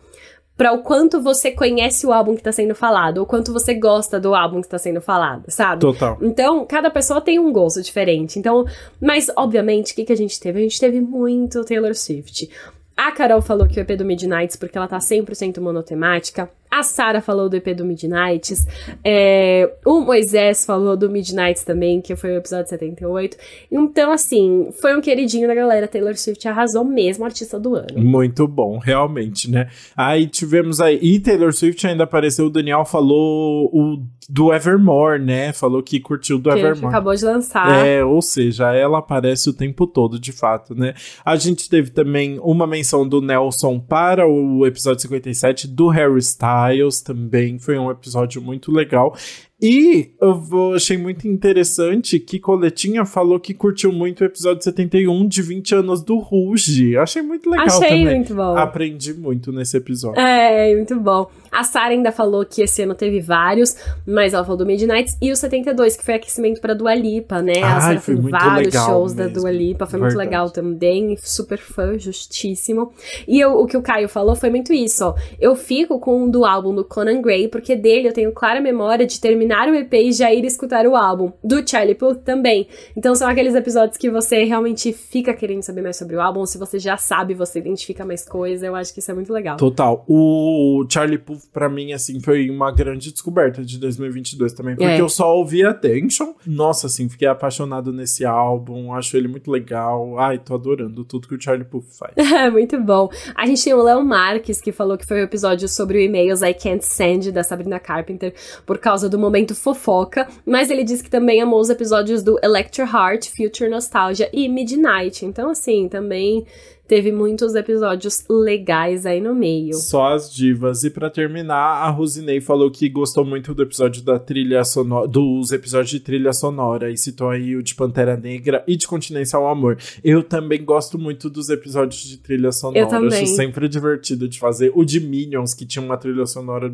para 0.57 0.73
o 0.73 0.79
quanto 0.79 1.21
você 1.21 1.51
conhece 1.51 2.07
o 2.07 2.13
álbum 2.13 2.35
que 2.35 2.43
tá 2.43 2.51
sendo 2.51 2.75
falado, 2.75 3.19
ou 3.19 3.27
quanto 3.27 3.53
você 3.53 3.75
gosta 3.75 4.19
do 4.19 4.35
álbum 4.35 4.63
que 4.63 4.69
tá 4.69 4.79
sendo 4.79 5.03
falado, 5.03 5.45
sabe? 5.49 5.83
Total. 5.83 6.17
Então, 6.23 6.65
cada 6.65 6.91
pessoa 6.91 7.21
tem 7.21 7.39
um 7.39 7.53
gosto 7.53 7.83
diferente. 7.83 8.39
Então, 8.39 8.65
mas 9.01 9.31
obviamente, 9.37 9.93
o 9.93 9.97
que, 9.97 10.05
que 10.05 10.13
a 10.13 10.17
gente 10.17 10.41
teve? 10.41 10.61
A 10.61 10.63
gente 10.63 10.81
teve 10.81 11.01
muito 11.01 11.63
Taylor 11.63 11.95
Swift. 11.95 12.49
A 12.97 13.13
Carol 13.13 13.43
falou 13.43 13.69
que 13.69 13.79
o 13.79 13.83
EP 13.83 13.91
do 13.91 14.07
Midnights, 14.07 14.57
porque 14.57 14.79
ela 14.79 14.89
tá 14.89 14.97
100% 14.97 15.61
monotemática. 15.61 16.49
A 16.71 16.83
Sara 16.83 17.21
falou 17.21 17.49
do 17.49 17.57
EP 17.57 17.69
do 17.75 17.85
Midnights. 17.85 18.67
É, 19.05 19.73
o 19.85 20.01
Moisés 20.01 20.65
falou 20.65 20.97
do 20.97 21.09
Midnights 21.09 21.65
também, 21.65 22.01
que 22.01 22.15
foi 22.17 22.33
o 22.33 22.37
episódio 22.37 22.69
78. 22.69 23.37
Então, 23.71 24.13
assim, 24.13 24.69
foi 24.81 24.97
um 24.97 25.01
queridinho 25.01 25.47
da 25.47 25.55
galera. 25.55 25.89
Taylor 25.89 26.17
Swift 26.17 26.47
arrasou 26.49 26.85
mesmo, 26.85 27.25
artista 27.25 27.59
do 27.59 27.75
ano. 27.75 27.99
Muito 27.99 28.47
bom, 28.47 28.79
realmente, 28.79 29.51
né? 29.51 29.69
Aí 29.97 30.27
tivemos 30.27 30.81
aí. 30.81 30.99
E 31.01 31.21
Taylor 31.21 31.53
Swift 31.53 31.87
ainda 31.87 32.05
apareceu. 32.05 32.47
O 32.47 32.51
Daniel 32.51 32.85
falou 32.85 33.71
o 33.73 34.03
do 34.29 34.53
Evermore, 34.53 35.21
né? 35.23 35.53
Falou 35.53 35.83
que 35.83 36.01
curtiu 36.01 36.39
do 36.39 36.51
que 36.51 36.59
Evermore. 36.59 36.87
acabou 36.89 37.15
de 37.15 37.25
lançar. 37.25 37.87
É, 37.87 38.05
ou 38.05 38.21
seja, 38.21 38.75
ela 38.75 38.99
aparece 38.99 39.49
o 39.49 39.53
tempo 39.53 39.87
todo, 39.87 40.19
de 40.19 40.33
fato, 40.33 40.75
né? 40.75 40.95
A 41.25 41.37
gente 41.37 41.69
teve 41.69 41.91
também 41.91 42.39
uma 42.41 42.67
menção 42.67 43.09
do 43.09 43.21
Nelson 43.21 43.79
para 43.79 44.27
o 44.27 44.67
episódio 44.67 45.01
57 45.03 45.69
do 45.69 45.89
Harry 45.89 46.19
Styles. 46.19 46.66
Styles 46.67 47.01
também. 47.01 47.59
Foi 47.59 47.79
um 47.79 47.91
episódio 47.91 48.41
muito 48.43 48.73
legal. 48.73 49.17
E 49.61 50.11
eu 50.21 50.75
achei 50.75 50.99
muito 50.99 51.27
interessante 51.27 52.19
que 52.21 52.39
Coletinha 52.39 53.07
falou 53.07 53.41
que 53.41 53.55
curtiu 53.55 53.91
muito 53.91 54.21
o 54.21 54.25
episódio 54.25 54.63
71 54.63 55.27
de 55.27 55.41
20 55.41 55.75
anos 55.77 56.03
do 56.03 56.19
Ruge. 56.19 56.95
Achei 56.99 57.23
muito 57.23 57.49
legal 57.49 57.65
achei 57.67 57.89
também. 57.89 58.05
muito 58.05 58.35
bom. 58.35 58.55
Aprendi 58.57 59.15
muito 59.15 59.51
nesse 59.51 59.79
episódio. 59.79 60.21
É, 60.21 60.75
muito 60.77 60.95
bom. 61.01 61.31
A 61.51 61.65
Sarah 61.65 61.89
ainda 61.89 62.13
falou 62.13 62.45
que 62.45 62.61
esse 62.61 62.83
ano 62.83 62.95
teve 62.95 63.19
vários, 63.19 63.75
mas 64.07 64.35
ela 64.35 64.45
falou 64.45 64.59
do 64.59 64.67
Midnight 64.67 65.15
e 65.23 65.33
o 65.33 65.37
72, 65.37 65.97
que 65.97 66.05
foi 66.05 66.15
aquecimento 66.15 66.61
pra 66.61 66.75
Dua 66.75 66.95
Lipa, 66.95 67.41
né? 67.41 67.55
Ai, 67.63 67.63
a 67.63 67.81
Sarah 67.81 68.01
foi 68.01 68.17
vários 68.17 68.75
shows 68.75 69.15
mesmo. 69.15 69.33
da 69.33 69.41
Dua 69.41 69.51
Lipa, 69.51 69.87
foi 69.87 69.99
Verdade. 69.99 70.17
muito 70.17 70.19
legal 70.19 70.51
também, 70.51 71.17
super 71.17 71.57
fã, 71.59 71.99
justíssimo. 71.99 72.93
E 73.27 73.41
eu, 73.41 73.55
o 73.55 73.65
que 73.67 73.77
o 73.77 73.81
Caio 73.81 74.09
falou 74.09 74.37
foi 74.37 74.51
muito 74.51 74.71
isso, 74.75 75.03
ó. 75.03 75.15
Eu 75.41 75.57
fico 75.57 75.99
com 75.99 76.25
o 76.25 76.31
do 76.31 76.45
álbum 76.45 76.75
do 76.75 76.85
Conan 76.85 77.23
Gray, 77.23 77.49
porque 77.49 77.75
dele 77.75 78.09
eu 78.09 78.13
tenho 78.13 78.33
clara 78.33 78.61
memória 78.61 79.07
de 79.07 79.19
terminar 79.19 79.46
terminar 79.47 79.69
o 79.69 79.75
EP 79.75 79.93
e 79.95 80.13
já 80.13 80.33
ir 80.33 80.45
escutar 80.45 80.87
o 80.87 80.97
álbum. 80.97 81.33
Do 81.43 81.69
Charlie 81.69 81.95
Puth 81.95 82.23
também. 82.25 82.67
Então 82.97 83.15
são 83.15 83.29
aqueles 83.29 83.55
episódios 83.55 83.97
que 83.97 84.11
você 84.11 84.45
realmente 84.45 84.93
fica 84.93 85.33
querendo 85.33 85.63
saber 85.63 85.83
mais 85.83 85.97
sobre 85.97 86.17
o 86.17 86.21
álbum. 86.21 86.45
Se 86.45 86.59
você 86.59 86.79
já 86.79 86.97
sabe, 86.97 87.35
você 87.35 87.61
identifica 87.61 88.05
mais 88.05 88.29
coisa. 88.29 88.67
Eu 88.67 88.75
acho 88.75 88.93
que 88.93 88.99
isso 88.99 89.11
é 89.11 89.15
muito 89.15 89.33
legal. 89.33 89.57
Total. 89.57 90.05
O 90.09 90.85
Charlie 90.91 91.19
Puth, 91.19 91.47
pra 91.53 91.69
mim, 91.69 91.93
assim, 91.93 92.21
foi 92.21 92.51
uma 92.51 92.73
grande 92.73 93.13
descoberta 93.13 93.65
de 93.65 93.79
2022 93.79 94.53
também. 94.53 94.75
Porque 94.75 94.91
é. 94.91 95.01
eu 95.01 95.09
só 95.09 95.37
ouvi 95.37 95.65
Attention. 95.65 96.35
Nossa, 96.47 96.89
assim, 96.89 97.09
fiquei 97.09 97.29
apaixonado 97.29 97.93
nesse 97.93 98.25
álbum. 98.25 98.93
Acho 98.93 99.17
ele 99.17 99.29
muito 99.29 99.51
legal. 99.51 100.19
Ai, 100.19 100.39
tô 100.39 100.55
adorando 100.55 101.05
tudo 101.05 101.29
que 101.29 101.35
o 101.35 101.41
Charlie 101.41 101.67
Puth 101.67 101.87
faz. 101.99 102.15
É, 102.37 102.51
muito 102.51 102.79
bom. 102.79 103.09
A 103.35 103.47
gente 103.47 103.65
tem 103.65 103.73
o 103.73 103.83
Léo 103.83 104.05
Marques, 104.05 104.61
que 104.61 104.71
falou 104.71 104.99
que 104.99 105.07
foi 105.07 105.21
o 105.21 105.25
episódio 105.25 105.67
sobre 105.69 105.97
o 105.97 106.01
e-mails 106.01 106.43
I 106.43 106.53
Can't 106.53 106.85
Send, 106.85 107.33
da 107.33 107.43
Sabrina 107.43 107.79
Carpenter, 107.81 108.35
por 108.67 108.77
causa 108.77 109.09
do 109.09 109.19
momento 109.19 109.36
momento 109.37 109.55
fofoca, 109.55 110.27
mas 110.47 110.71
ele 110.71 110.83
disse 110.83 111.05
que 111.05 111.11
também 111.11 111.43
amou 111.43 111.61
os 111.61 111.69
episódios 111.69 112.23
do 112.23 112.39
Electro 112.43 112.85
Heart, 112.85 113.29
Future 113.29 113.69
Nostalgia 113.69 114.31
e 114.33 114.49
Midnight. 114.49 115.27
Então, 115.27 115.51
assim, 115.51 115.89
também 115.89 116.47
teve 116.87 117.13
muitos 117.13 117.55
episódios 117.55 118.25
legais 118.29 119.07
aí 119.07 119.21
no 119.21 119.35
meio. 119.35 119.75
Só 119.75 120.15
as 120.15 120.33
divas. 120.33 120.85
E 120.85 120.91
para 120.91 121.11
terminar, 121.11 121.57
a 121.57 121.91
Rosinei 121.91 122.41
falou 122.41 122.71
que 122.71 122.89
gostou 122.89 123.25
muito 123.25 123.55
do 123.55 123.63
episódio 123.63 124.03
da 124.03 124.19
trilha 124.19 124.65
sonora, 124.65 125.09
dos 125.09 125.53
episódios 125.53 125.91
de 125.91 126.01
trilha 126.01 126.33
sonora 126.33 126.91
e 126.91 126.97
citou 126.97 127.31
aí 127.31 127.57
o 127.57 127.63
de 127.63 127.75
Pantera 127.75 128.17
Negra 128.17 128.65
e 128.67 128.77
de 128.77 128.87
Continência 128.87 129.37
ao 129.37 129.49
Amor. 129.49 129.79
Eu 130.03 130.23
também 130.23 130.65
gosto 130.65 130.99
muito 130.99 131.29
dos 131.29 131.49
episódios 131.49 132.03
de 132.03 132.19
trilha 132.19 132.53
sonora. 132.53 132.81
Eu 132.81 132.89
também. 132.89 133.23
Acho 133.23 133.35
sempre 133.35 133.69
divertido 133.69 134.29
de 134.29 134.39
fazer. 134.39 134.73
O 134.75 134.85
de 134.85 135.01
Minions, 135.01 135.55
que 135.55 135.67
tinha 135.67 135.85
uma 135.85 135.97
trilha 135.97 136.27
sonora 136.27 136.73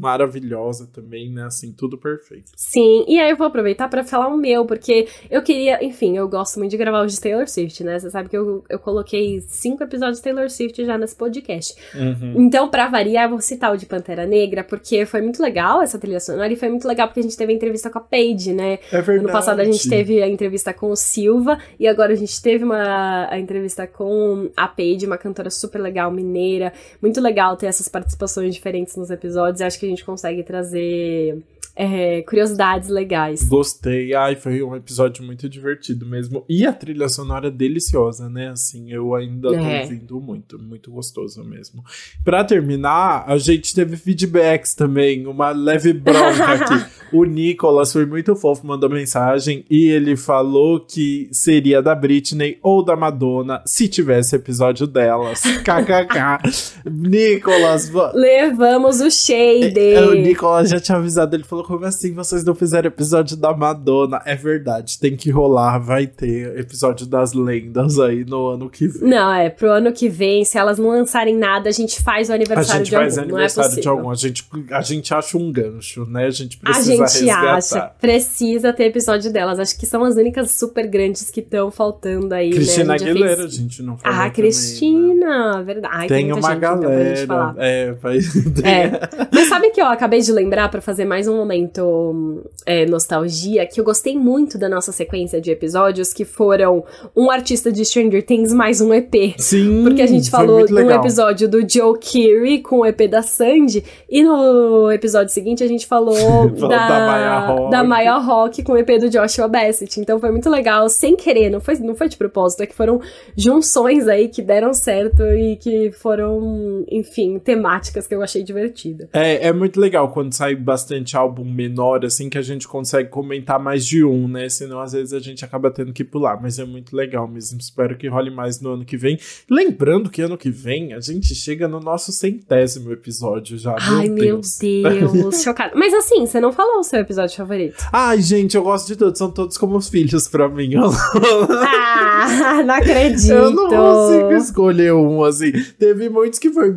maravilhosa 0.00 0.88
também, 0.92 1.30
né? 1.30 1.44
Assim, 1.44 1.72
tudo 1.72 1.96
perfeito. 1.96 2.52
Sim, 2.56 3.04
e 3.08 3.18
aí 3.18 3.30
eu 3.30 3.36
vou 3.36 3.46
aproveitar 3.46 3.88
para 3.88 4.04
falar 4.04 4.28
o 4.28 4.36
meu, 4.36 4.64
porque 4.66 5.08
eu 5.30 5.42
queria, 5.42 5.84
enfim, 5.84 6.16
eu 6.16 6.28
gosto 6.28 6.58
muito 6.58 6.70
de 6.70 6.76
gravar 6.76 7.02
o 7.02 7.06
de 7.06 7.20
Taylor 7.20 7.48
Swift, 7.48 7.82
né? 7.84 7.98
Você 7.98 8.10
sabe 8.10 8.28
que 8.28 8.36
eu, 8.36 8.64
eu 8.68 8.78
coloquei 8.78 9.40
cinco 9.54 9.82
episódios 9.82 10.18
de 10.18 10.24
Taylor 10.24 10.50
Swift 10.50 10.84
já 10.84 10.98
nesse 10.98 11.16
podcast. 11.16 11.74
Uhum. 11.94 12.34
Então, 12.36 12.68
pra 12.68 12.88
variar, 12.88 13.28
vou 13.28 13.40
citar 13.40 13.72
o 13.72 13.76
de 13.76 13.86
Pantera 13.86 14.26
Negra, 14.26 14.62
porque 14.62 15.06
foi 15.06 15.20
muito 15.20 15.42
legal 15.42 15.82
essa 15.82 15.98
trilha 15.98 16.20
sonora 16.20 16.52
e 16.52 16.56
foi 16.56 16.68
muito 16.68 16.86
legal 16.86 17.08
porque 17.08 17.20
a 17.20 17.22
gente 17.22 17.36
teve 17.36 17.52
a 17.52 17.56
entrevista 17.56 17.90
com 17.90 17.98
a 17.98 18.00
Paige, 18.00 18.52
né? 18.52 18.78
É 18.92 19.00
verdade. 19.00 19.26
No 19.26 19.32
passado 19.32 19.60
a 19.60 19.64
gente 19.64 19.88
teve 19.88 20.22
a 20.22 20.28
entrevista 20.28 20.72
com 20.72 20.90
o 20.90 20.96
Silva 20.96 21.58
e 21.78 21.86
agora 21.86 22.12
a 22.12 22.16
gente 22.16 22.40
teve 22.42 22.64
uma 22.64 23.28
a 23.30 23.38
entrevista 23.38 23.86
com 23.86 24.50
a 24.56 24.68
Paige, 24.68 25.06
uma 25.06 25.18
cantora 25.18 25.50
super 25.50 25.80
legal, 25.80 26.10
mineira. 26.10 26.72
Muito 27.00 27.20
legal 27.20 27.56
ter 27.56 27.66
essas 27.66 27.88
participações 27.88 28.54
diferentes 28.54 28.96
nos 28.96 29.10
episódios. 29.10 29.60
Acho 29.60 29.78
que 29.78 29.86
a 29.86 29.88
gente 29.88 30.04
consegue 30.04 30.42
trazer 30.42 31.42
é, 31.76 32.22
curiosidades 32.22 32.88
legais. 32.88 33.48
Gostei. 33.48 34.14
Ai, 34.14 34.36
foi 34.36 34.62
um 34.62 34.76
episódio 34.76 35.24
muito 35.24 35.48
divertido 35.48 36.06
mesmo. 36.06 36.44
E 36.48 36.64
a 36.64 36.72
trilha 36.72 37.08
sonora 37.08 37.50
deliciosa, 37.50 38.28
né? 38.28 38.50
Assim, 38.50 38.92
eu 38.92 39.14
ainda 39.14 39.48
tô 39.48 39.54
é. 39.54 39.82
ouvindo 39.82 40.20
muito, 40.20 40.62
muito 40.62 40.90
gostoso 40.92 41.42
mesmo. 41.42 41.82
Pra 42.22 42.44
terminar, 42.44 43.24
a 43.26 43.36
gente 43.38 43.74
teve 43.74 43.96
feedbacks 43.96 44.74
também, 44.74 45.26
uma 45.26 45.50
leve 45.50 45.92
bronca 45.92 46.44
aqui. 46.54 46.86
o 47.12 47.24
Nicolas 47.24 47.92
foi 47.92 48.06
muito 48.06 48.36
fofo, 48.36 48.66
mandou 48.66 48.88
mensagem 48.88 49.64
e 49.68 49.88
ele 49.88 50.16
falou 50.16 50.78
que 50.78 51.28
seria 51.32 51.82
da 51.82 51.94
Britney 51.94 52.58
ou 52.62 52.84
da 52.84 52.94
Madonna 52.94 53.62
se 53.66 53.88
tivesse 53.88 54.36
episódio 54.36 54.86
delas. 54.86 55.42
KKK. 55.64 56.88
Nicolas. 56.88 57.90
Levamos 58.14 59.00
o 59.00 59.10
shade. 59.10 59.80
É, 59.80 60.04
o 60.04 60.14
Nicolas 60.14 60.70
já 60.70 60.78
tinha 60.78 60.98
avisado, 60.98 61.34
ele 61.34 61.42
falou 61.42 61.63
como 61.64 61.84
assim 61.86 62.12
vocês 62.12 62.44
não 62.44 62.54
fizeram 62.54 62.88
episódio 62.88 63.36
da 63.36 63.54
Madonna? 63.54 64.20
É 64.26 64.36
verdade, 64.36 64.98
tem 64.98 65.16
que 65.16 65.30
rolar, 65.30 65.78
vai 65.78 66.06
ter 66.06 66.58
episódio 66.58 67.06
das 67.06 67.32
lendas 67.32 67.98
aí 67.98 68.24
no 68.24 68.48
ano 68.48 68.68
que 68.68 68.86
vem. 68.86 69.08
Não, 69.08 69.32
é, 69.32 69.48
pro 69.48 69.70
ano 69.70 69.90
que 69.90 70.08
vem, 70.08 70.44
se 70.44 70.58
elas 70.58 70.78
não 70.78 70.90
lançarem 70.90 71.36
nada, 71.36 71.70
a 71.70 71.72
gente 71.72 72.02
faz 72.02 72.28
o 72.28 72.34
aniversário 72.34 72.84
de 72.84 72.94
algum. 72.94 73.06
A 73.06 73.08
gente 73.08 73.16
faz 73.16 73.30
aniversário 73.30 73.78
é 73.78 73.80
de 73.80 73.88
algum, 73.88 74.10
a 74.10 74.14
gente, 74.14 74.44
a 74.70 74.82
gente 74.82 75.14
acha 75.14 75.38
um 75.38 75.50
gancho, 75.50 76.04
né? 76.04 76.26
A 76.26 76.30
gente 76.30 76.58
precisa 76.58 76.92
A 76.92 76.96
gente 76.96 77.24
resgatar. 77.24 77.56
acha, 77.56 77.90
precisa 78.00 78.72
ter 78.72 78.84
episódio 78.84 79.32
delas. 79.32 79.58
Acho 79.58 79.78
que 79.78 79.86
são 79.86 80.04
as 80.04 80.16
únicas 80.16 80.50
super 80.50 80.86
grandes 80.86 81.30
que 81.30 81.40
estão 81.40 81.70
faltando 81.70 82.34
aí, 82.34 82.50
Cristina 82.50 82.84
né? 82.84 82.94
Aguilera, 82.94 83.36
fez... 83.36 83.54
a 83.54 83.56
gente 83.56 83.82
não 83.82 83.96
falou 83.96 84.18
Ah, 84.18 84.30
Cristina, 84.30 85.58
né? 85.58 85.62
verdade. 85.62 85.94
Ai, 85.96 86.08
tem, 86.08 86.24
tem 86.26 86.32
uma 86.32 86.50
gente, 86.50 86.60
galera, 86.60 87.20
então, 87.22 87.54
é, 87.56 87.92
vai... 87.92 88.18
é. 88.62 89.00
Mas 89.32 89.48
sabe 89.48 89.70
que 89.70 89.80
eu 89.80 89.86
acabei 89.86 90.20
de 90.20 90.30
lembrar 90.30 90.68
para 90.68 90.82
fazer 90.82 91.06
mais 91.06 91.26
um 91.26 91.36
momento 91.36 91.53
momento 91.54 92.50
é, 92.66 92.84
nostalgia 92.86 93.66
que 93.66 93.80
eu 93.80 93.84
gostei 93.84 94.18
muito 94.18 94.58
da 94.58 94.68
nossa 94.68 94.90
sequência 94.90 95.40
de 95.40 95.50
episódios 95.50 96.12
que 96.12 96.24
foram 96.24 96.84
um 97.16 97.30
artista 97.30 97.70
de 97.70 97.84
Stranger 97.84 98.24
Things 98.24 98.52
mais 98.52 98.80
um 98.80 98.92
EP. 98.92 99.34
Sim. 99.38 99.82
Porque 99.84 100.02
a 100.02 100.06
gente 100.06 100.30
falou 100.30 100.68
num 100.68 100.90
episódio 100.90 101.48
do 101.48 101.66
Joe 101.68 101.98
Keery 101.98 102.60
com 102.62 102.80
o 102.80 102.86
EP 102.86 103.08
da 103.08 103.22
Sandy 103.22 103.84
e 104.10 104.22
no 104.22 104.90
episódio 104.90 105.32
seguinte 105.32 105.62
a 105.62 105.68
gente 105.68 105.86
falou 105.94 106.50
da, 106.50 106.88
da, 106.88 107.06
Maya 107.06 107.38
Rock. 107.40 107.70
da 107.70 107.84
Maya 107.84 108.18
Rock 108.18 108.62
com 108.62 108.72
o 108.72 108.76
EP 108.76 108.98
do 109.00 109.08
Joshua 109.08 109.48
Bassett. 109.48 110.00
Então 110.00 110.18
foi 110.18 110.30
muito 110.30 110.50
legal, 110.50 110.88
sem 110.88 111.16
querer, 111.16 111.50
não 111.50 111.60
foi, 111.60 111.76
não 111.78 111.94
foi 111.94 112.08
de 112.08 112.16
propósito, 112.16 112.62
é 112.62 112.66
que 112.66 112.74
foram 112.74 113.00
junções 113.36 114.08
aí 114.08 114.28
que 114.28 114.42
deram 114.42 114.72
certo 114.72 115.22
e 115.22 115.56
que 115.56 115.90
foram, 115.92 116.84
enfim, 116.90 117.38
temáticas 117.38 118.06
que 118.06 118.14
eu 118.14 118.22
achei 118.22 118.42
divertida. 118.42 119.08
É, 119.12 119.48
é 119.48 119.52
muito 119.52 119.80
legal 119.80 120.10
quando 120.10 120.32
sai 120.32 120.56
bastante 120.56 121.16
álbum 121.16 121.43
menor, 121.44 122.04
assim, 122.04 122.28
que 122.28 122.38
a 122.38 122.42
gente 122.42 122.66
consegue 122.66 123.08
comentar 123.08 123.58
mais 123.58 123.86
de 123.86 124.04
um, 124.04 124.26
né? 124.26 124.48
Senão, 124.48 124.80
às 124.80 124.92
vezes, 124.92 125.12
a 125.12 125.20
gente 125.20 125.44
acaba 125.44 125.70
tendo 125.70 125.92
que 125.92 126.04
pular. 126.04 126.40
Mas 126.40 126.58
é 126.58 126.64
muito 126.64 126.96
legal 126.96 127.28
mesmo. 127.28 127.58
Espero 127.60 127.96
que 127.96 128.08
role 128.08 128.30
mais 128.30 128.60
no 128.60 128.74
ano 128.74 128.84
que 128.84 128.96
vem. 128.96 129.18
Lembrando 129.50 130.10
que 130.10 130.22
ano 130.22 130.36
que 130.38 130.50
vem 130.50 130.92
a 130.92 131.00
gente 131.00 131.34
chega 131.34 131.68
no 131.68 131.80
nosso 131.80 132.12
centésimo 132.12 132.92
episódio 132.92 133.58
já. 133.58 133.76
Ai, 133.78 134.08
meu 134.08 134.40
Deus. 134.40 135.42
Chocada. 135.42 135.72
Mas 135.74 135.92
assim, 135.92 136.26
você 136.26 136.40
não 136.40 136.52
falou 136.52 136.78
o 136.78 136.84
seu 136.84 137.00
episódio 137.00 137.36
favorito. 137.36 137.76
Ai, 137.92 138.20
gente, 138.22 138.56
eu 138.56 138.62
gosto 138.62 138.86
de 138.86 138.96
todos. 138.96 139.18
São 139.18 139.30
todos 139.30 139.58
como 139.58 139.76
os 139.76 139.88
filhos 139.88 140.28
pra 140.28 140.48
mim. 140.48 140.70
ah, 140.76 142.62
não 142.64 142.74
acredito. 142.74 143.30
Eu 143.30 143.50
não 143.50 143.68
consigo 143.68 144.32
escolher 144.32 144.94
um, 144.94 145.22
assim. 145.24 145.52
Teve 145.78 146.08
muitos 146.08 146.38
que 146.38 146.50
foi, 146.50 146.74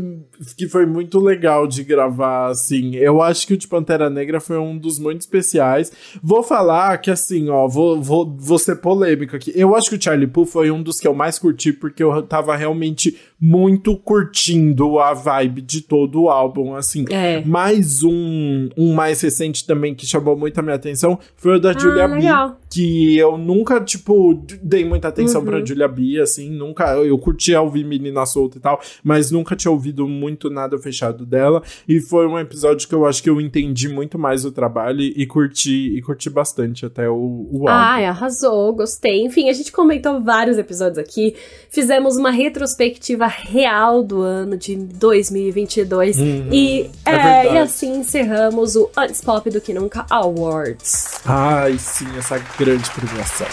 que 0.58 0.68
foi 0.68 0.86
muito 0.86 1.20
legal 1.20 1.68
de 1.68 1.84
gravar, 1.84 2.48
assim. 2.48 2.96
Eu 2.96 3.22
acho 3.22 3.48
que 3.48 3.54
o 3.54 3.58
de 3.58 3.68
Pantera 3.68 4.10
Negra 4.10 4.40
foi 4.40 4.57
um 4.58 4.78
dos 4.78 5.00
muito 5.00 5.22
especiais. 5.22 5.92
Vou 6.22 6.44
falar 6.44 6.98
que, 7.00 7.12
assim, 7.12 7.50
ó, 7.50 7.68
vou, 7.68 8.02
vou, 8.02 8.36
vou 8.38 8.60
ser 8.60 8.78
polêmico 8.78 9.36
aqui. 9.36 9.52
Eu 9.56 9.76
acho 9.76 9.90
que 9.90 9.96
o 9.96 10.02
Charlie 10.02 10.28
Puth 10.28 10.48
foi 10.48 10.72
um 10.72 10.82
dos 10.82 11.00
que 11.00 11.08
eu 11.08 11.14
mais 11.14 11.40
curti, 11.40 11.74
porque 11.74 12.04
eu 12.04 12.22
tava 12.24 12.56
realmente 12.56 13.18
muito 13.40 13.96
curtindo 13.96 15.00
a 15.00 15.14
vibe 15.14 15.62
de 15.62 15.82
todo 15.82 16.24
o 16.24 16.30
álbum, 16.30 16.76
assim. 16.76 17.06
É. 17.10 17.44
Mais 17.46 18.02
um, 18.04 18.70
um 18.76 18.94
mais 18.94 19.22
recente 19.22 19.66
também 19.66 19.94
que 19.94 20.08
chamou 20.08 20.36
muito 20.36 20.60
a 20.60 20.64
minha 20.64 20.76
atenção 20.76 21.20
foi 21.36 21.58
o 21.58 21.60
da 21.60 21.72
ah, 21.72 21.78
Julia 21.78 22.08
legal. 22.08 22.50
B, 22.50 22.56
que 22.70 23.18
eu 23.18 23.38
nunca, 23.38 23.80
tipo, 23.80 24.44
dei 24.62 24.84
muita 24.84 25.08
atenção 25.08 25.42
uhum. 25.42 25.48
pra 25.48 25.66
Julia 25.66 25.88
B, 25.88 26.20
assim, 26.20 26.50
nunca, 26.50 26.96
eu 26.96 27.18
curtia 27.20 27.62
ouvir 27.62 27.86
Menina 27.86 28.26
Solta 28.26 28.58
e 28.58 28.62
tal, 28.62 28.82
mas 29.04 29.30
nunca 29.30 29.56
tinha 29.56 29.72
ouvido 29.72 30.08
muito 30.08 30.50
nada 30.50 30.78
fechado 30.78 31.26
dela, 31.26 31.62
e 31.88 32.00
foi 32.00 32.28
um 32.28 32.40
episódio 32.40 32.88
que 32.88 32.96
eu 32.96 33.06
acho 33.06 33.22
que 33.22 33.30
eu 33.30 33.40
entendi 33.40 33.88
muito 33.88 34.18
mais 34.18 34.46
o 34.46 34.52
trabalho 34.52 35.02
e, 35.02 35.26
curti, 35.26 35.96
e 35.96 36.02
curti 36.02 36.30
bastante 36.30 36.86
até 36.86 37.08
o, 37.08 37.48
o 37.52 37.68
álbum. 37.68 37.70
Ai, 37.70 38.06
arrasou, 38.06 38.74
gostei. 38.74 39.24
Enfim, 39.24 39.50
a 39.50 39.54
gente 39.54 39.72
comentou 39.72 40.20
vários 40.22 40.58
episódios 40.58 40.98
aqui, 40.98 41.36
fizemos 41.70 42.18
uma 42.18 42.32
retrospectiva 42.32 43.27
real 43.28 44.04
do 44.04 44.22
ano 44.22 44.58
de 44.58 44.76
2022. 44.76 46.18
Uhum, 46.18 46.50
e, 46.52 46.90
é, 47.06 47.12
é 47.16 47.54
e 47.54 47.58
assim 47.58 48.00
encerramos 48.00 48.76
o 48.76 48.90
Antes 48.96 49.22
Pop 49.22 49.50
do 49.50 49.62
Que 49.62 49.74
Nunca 49.74 50.06
Awards. 50.10 51.22
Ai, 51.26 51.78
sim, 51.78 52.08
essa 52.18 52.38
grande 52.58 52.90
premiação. 52.92 53.48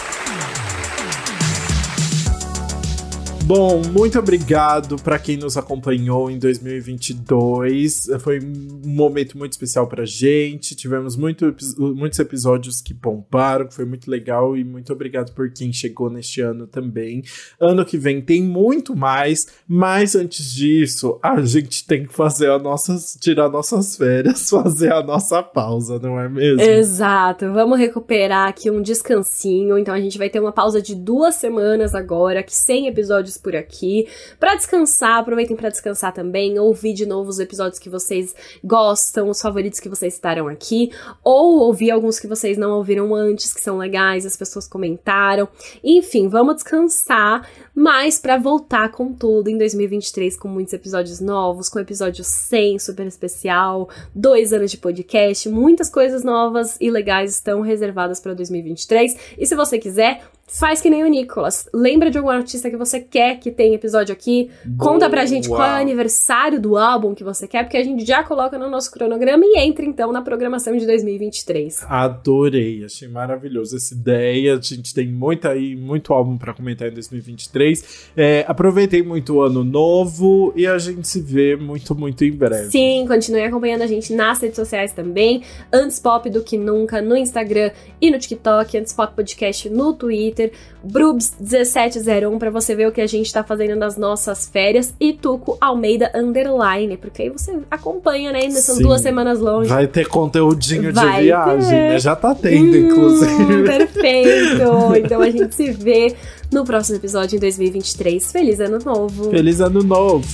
Bom, 3.49 3.81
muito 3.93 4.19
obrigado 4.19 4.97
para 5.03 5.19
quem 5.19 5.39
nos 5.39 5.57
acompanhou 5.57 6.31
em 6.31 6.39
2022. 6.39 8.09
Foi 8.21 8.41
um 8.41 8.83
momento 8.85 9.39
muito 9.39 9.53
especial 9.53 9.87
pra 9.87 10.05
gente. 10.05 10.77
Tivemos 10.77 11.17
muito, 11.17 11.57
muitos 11.79 12.19
episódios 12.19 12.83
que 12.83 12.93
bombaram, 12.93 13.67
que 13.67 13.75
foi 13.75 13.87
muito 13.87 14.11
legal 14.11 14.55
e 14.55 14.63
muito 14.63 14.93
obrigado 14.93 15.33
por 15.33 15.51
quem 15.51 15.73
chegou 15.73 16.11
neste 16.11 16.43
ano 16.43 16.67
também. 16.67 17.23
Ano 17.59 17.87
que 17.87 17.97
vem 17.97 18.21
tem 18.21 18.43
muito 18.43 18.95
mais, 18.95 19.47
mas 19.67 20.15
antes 20.15 20.53
disso, 20.53 21.19
a 21.23 21.41
gente 21.41 21.87
tem 21.87 22.05
que 22.07 22.13
fazer 22.13 22.51
a 22.51 22.59
nossas 22.59 23.17
tirar 23.19 23.49
nossas 23.49 23.97
férias, 23.97 24.45
fazer 24.51 24.93
a 24.93 25.03
nossa 25.03 25.43
pausa, 25.43 25.99
não 25.99 26.21
é 26.21 26.29
mesmo? 26.29 26.61
Exato. 26.61 27.51
Vamos 27.55 27.79
recuperar 27.79 28.47
aqui 28.47 28.71
um 28.71 28.83
descansinho. 28.83 29.79
Então 29.79 29.95
a 29.95 30.01
gente 30.03 30.19
vai 30.19 30.29
ter 30.29 30.39
uma 30.39 30.53
pausa 30.53 30.83
de 30.83 30.95
duas 30.95 31.37
semanas 31.37 31.95
agora, 31.95 32.43
que 32.43 32.55
sem 32.55 32.87
episódios 32.87 33.38
por 33.39 33.55
aqui. 33.57 34.07
Para 34.39 34.55
descansar, 34.55 35.19
aproveitem 35.19 35.57
para 35.57 35.71
descansar 35.71 36.13
também, 36.13 36.59
ouvir 36.59 36.93
de 36.93 37.07
novo 37.07 37.31
os 37.31 37.39
episódios 37.39 37.79
que 37.79 37.89
vocês 37.89 38.35
gostam, 38.63 39.29
os 39.29 39.41
favoritos 39.41 39.81
que 39.81 39.89
vocês 39.89 40.15
citaram 40.15 40.49
aqui, 40.49 40.91
ou 41.23 41.61
ouvir 41.61 41.91
alguns 41.91 42.19
que 42.19 42.27
vocês 42.27 42.57
não 42.57 42.73
ouviram 42.73 43.15
antes, 43.15 43.53
que 43.53 43.61
são 43.61 43.79
legais, 43.79 44.27
as 44.27 44.37
pessoas 44.37 44.67
comentaram. 44.67 45.49
Enfim, 45.83 46.29
vamos 46.29 46.57
descansar, 46.57 47.49
mas 47.75 48.19
para 48.19 48.37
voltar 48.37 48.91
com 48.91 49.13
tudo 49.13 49.49
em 49.49 49.59
2023 49.59 50.37
com 50.37 50.49
muitos 50.49 50.73
episódios 50.75 51.21
novos, 51.21 51.69
com 51.69 51.79
episódio 51.79 52.25
100 52.25 52.79
super 52.79 53.07
especial, 53.07 53.89
dois 54.15 54.53
anos 54.53 54.71
de 54.71 54.79
podcast, 54.79 55.49
muitas 55.49 55.91
coisas 55.91 56.25
novas 56.25 56.77
e 56.81 56.91
legais 56.91 57.33
estão 57.33 57.61
reservadas 57.61 58.21
para 58.21 58.35
2023. 58.35 59.17
E 59.39 59.47
se 59.47 59.55
você 59.55 59.79
quiser, 59.79 60.23
Faz 60.49 60.81
que 60.81 60.89
nem 60.89 61.05
o 61.05 61.07
Nicolas. 61.07 61.69
Lembra 61.75 62.11
de 62.11 62.17
algum 62.17 62.31
artista 62.31 62.71
que 62.71 62.77
você 62.77 63.01
quer 63.01 63.39
que 63.39 63.51
tenha 63.51 63.75
episódio 63.75 64.15
aqui? 64.15 64.51
Boa. 64.65 64.93
Conta 64.93 65.11
pra 65.11 65.27
gente 65.27 65.47
qual 65.47 65.63
é 65.63 65.75
o 65.75 65.81
aniversário 65.83 66.59
do 66.59 66.79
álbum 66.79 67.15
que 67.15 67.23
você 67.23 67.47
quer, 67.47 67.65
porque 67.65 67.77
a 67.77 67.85
gente 67.85 68.05
já 68.05 68.23
coloca 68.23 68.59
no 68.59 68.71
nosso 68.71 68.91
cronograma 68.91 69.45
e 69.45 69.59
entra 69.59 69.85
então 69.85 70.11
na 70.11 70.23
programação 70.23 70.75
de 70.75 70.87
2023. 70.87 71.85
Adorei, 71.87 72.83
achei 72.83 73.09
maravilhoso 73.09 73.77
essa 73.77 73.93
ideia. 73.93 74.55
A 74.55 74.61
gente 74.61 74.95
tem 74.95 75.07
muita 75.07 75.51
aí, 75.51 75.77
muito 75.77 76.15
álbum 76.15 76.39
para 76.39 76.55
comentar 76.55 76.89
em 76.89 76.93
2023. 76.93 78.11
É, 78.17 78.45
aproveitei 78.49 79.03
muito 79.03 79.35
o 79.35 79.43
ano 79.43 79.63
novo 79.63 80.55
e 80.57 80.67
a 80.67 80.79
gente 80.79 81.07
se 81.07 81.21
vê 81.21 81.57
muito, 81.57 81.95
muito 81.95 82.25
em 82.25 82.33
breve. 82.33 82.71
Sim, 82.71 83.05
continue 83.07 83.43
acompanhando 83.43 83.83
a 83.83 83.87
gente 83.87 84.15
nas 84.15 84.41
redes 84.41 84.57
sociais 84.57 84.93
também. 84.93 85.43
Antes 85.71 86.01
Pop 86.01 86.29
do 86.31 86.43
que 86.43 86.57
nunca 86.57 87.03
no 87.03 87.17
Instagram 87.17 87.71
e 88.01 88.11
no 88.11 88.19
TikTok, 88.19 88.79
Antes 88.79 88.95
Pop 88.95 89.15
Podcast 89.15 89.69
no 89.69 89.93
Twitter. 89.93 90.38
Twitter, 90.39 90.53
Brubs1701 90.87 92.39
para 92.39 92.51
você 92.51 92.75
ver 92.75 92.87
o 92.87 92.93
que 92.93 93.01
a 93.01 93.07
gente 93.07 93.33
tá 93.33 93.43
fazendo 93.43 93.77
nas 93.77 93.97
nossas 93.97 94.49
férias 94.49 94.95
e 95.01 95.13
Tuco 95.13 95.59
Almeida 95.61 96.13
Underline, 96.15 96.97
porque 96.97 97.23
aí 97.23 97.31
você 97.31 97.59
acompanha, 97.71 98.33
né? 98.33 98.41
Ainda 98.43 98.61
são 98.61 98.77
Sim. 98.77 98.83
duas 98.83 99.01
semanas 99.01 99.41
longe. 99.41 99.69
Vai 99.69 99.89
ter 99.89 100.07
conteúdinho 100.07 100.93
Vai 100.93 101.17
de 101.17 101.23
viagem, 101.25 101.69
ter. 101.69 101.89
né? 101.89 101.99
Já 101.99 102.15
tá 102.15 102.35
tendo, 102.35 102.77
hum, 102.77 102.87
inclusive. 102.87 103.65
Perfeito! 103.65 104.95
então 105.05 105.21
a 105.21 105.31
gente 105.31 105.55
se 105.55 105.73
vê 105.73 106.15
no 106.53 106.65
próximo 106.65 106.97
episódio 106.97 107.37
em 107.37 107.41
2023. 107.41 108.31
Feliz 108.31 108.61
ano 108.61 108.79
novo! 108.85 109.31
Feliz 109.31 109.61
ano 109.61 109.83
novo! 109.83 110.27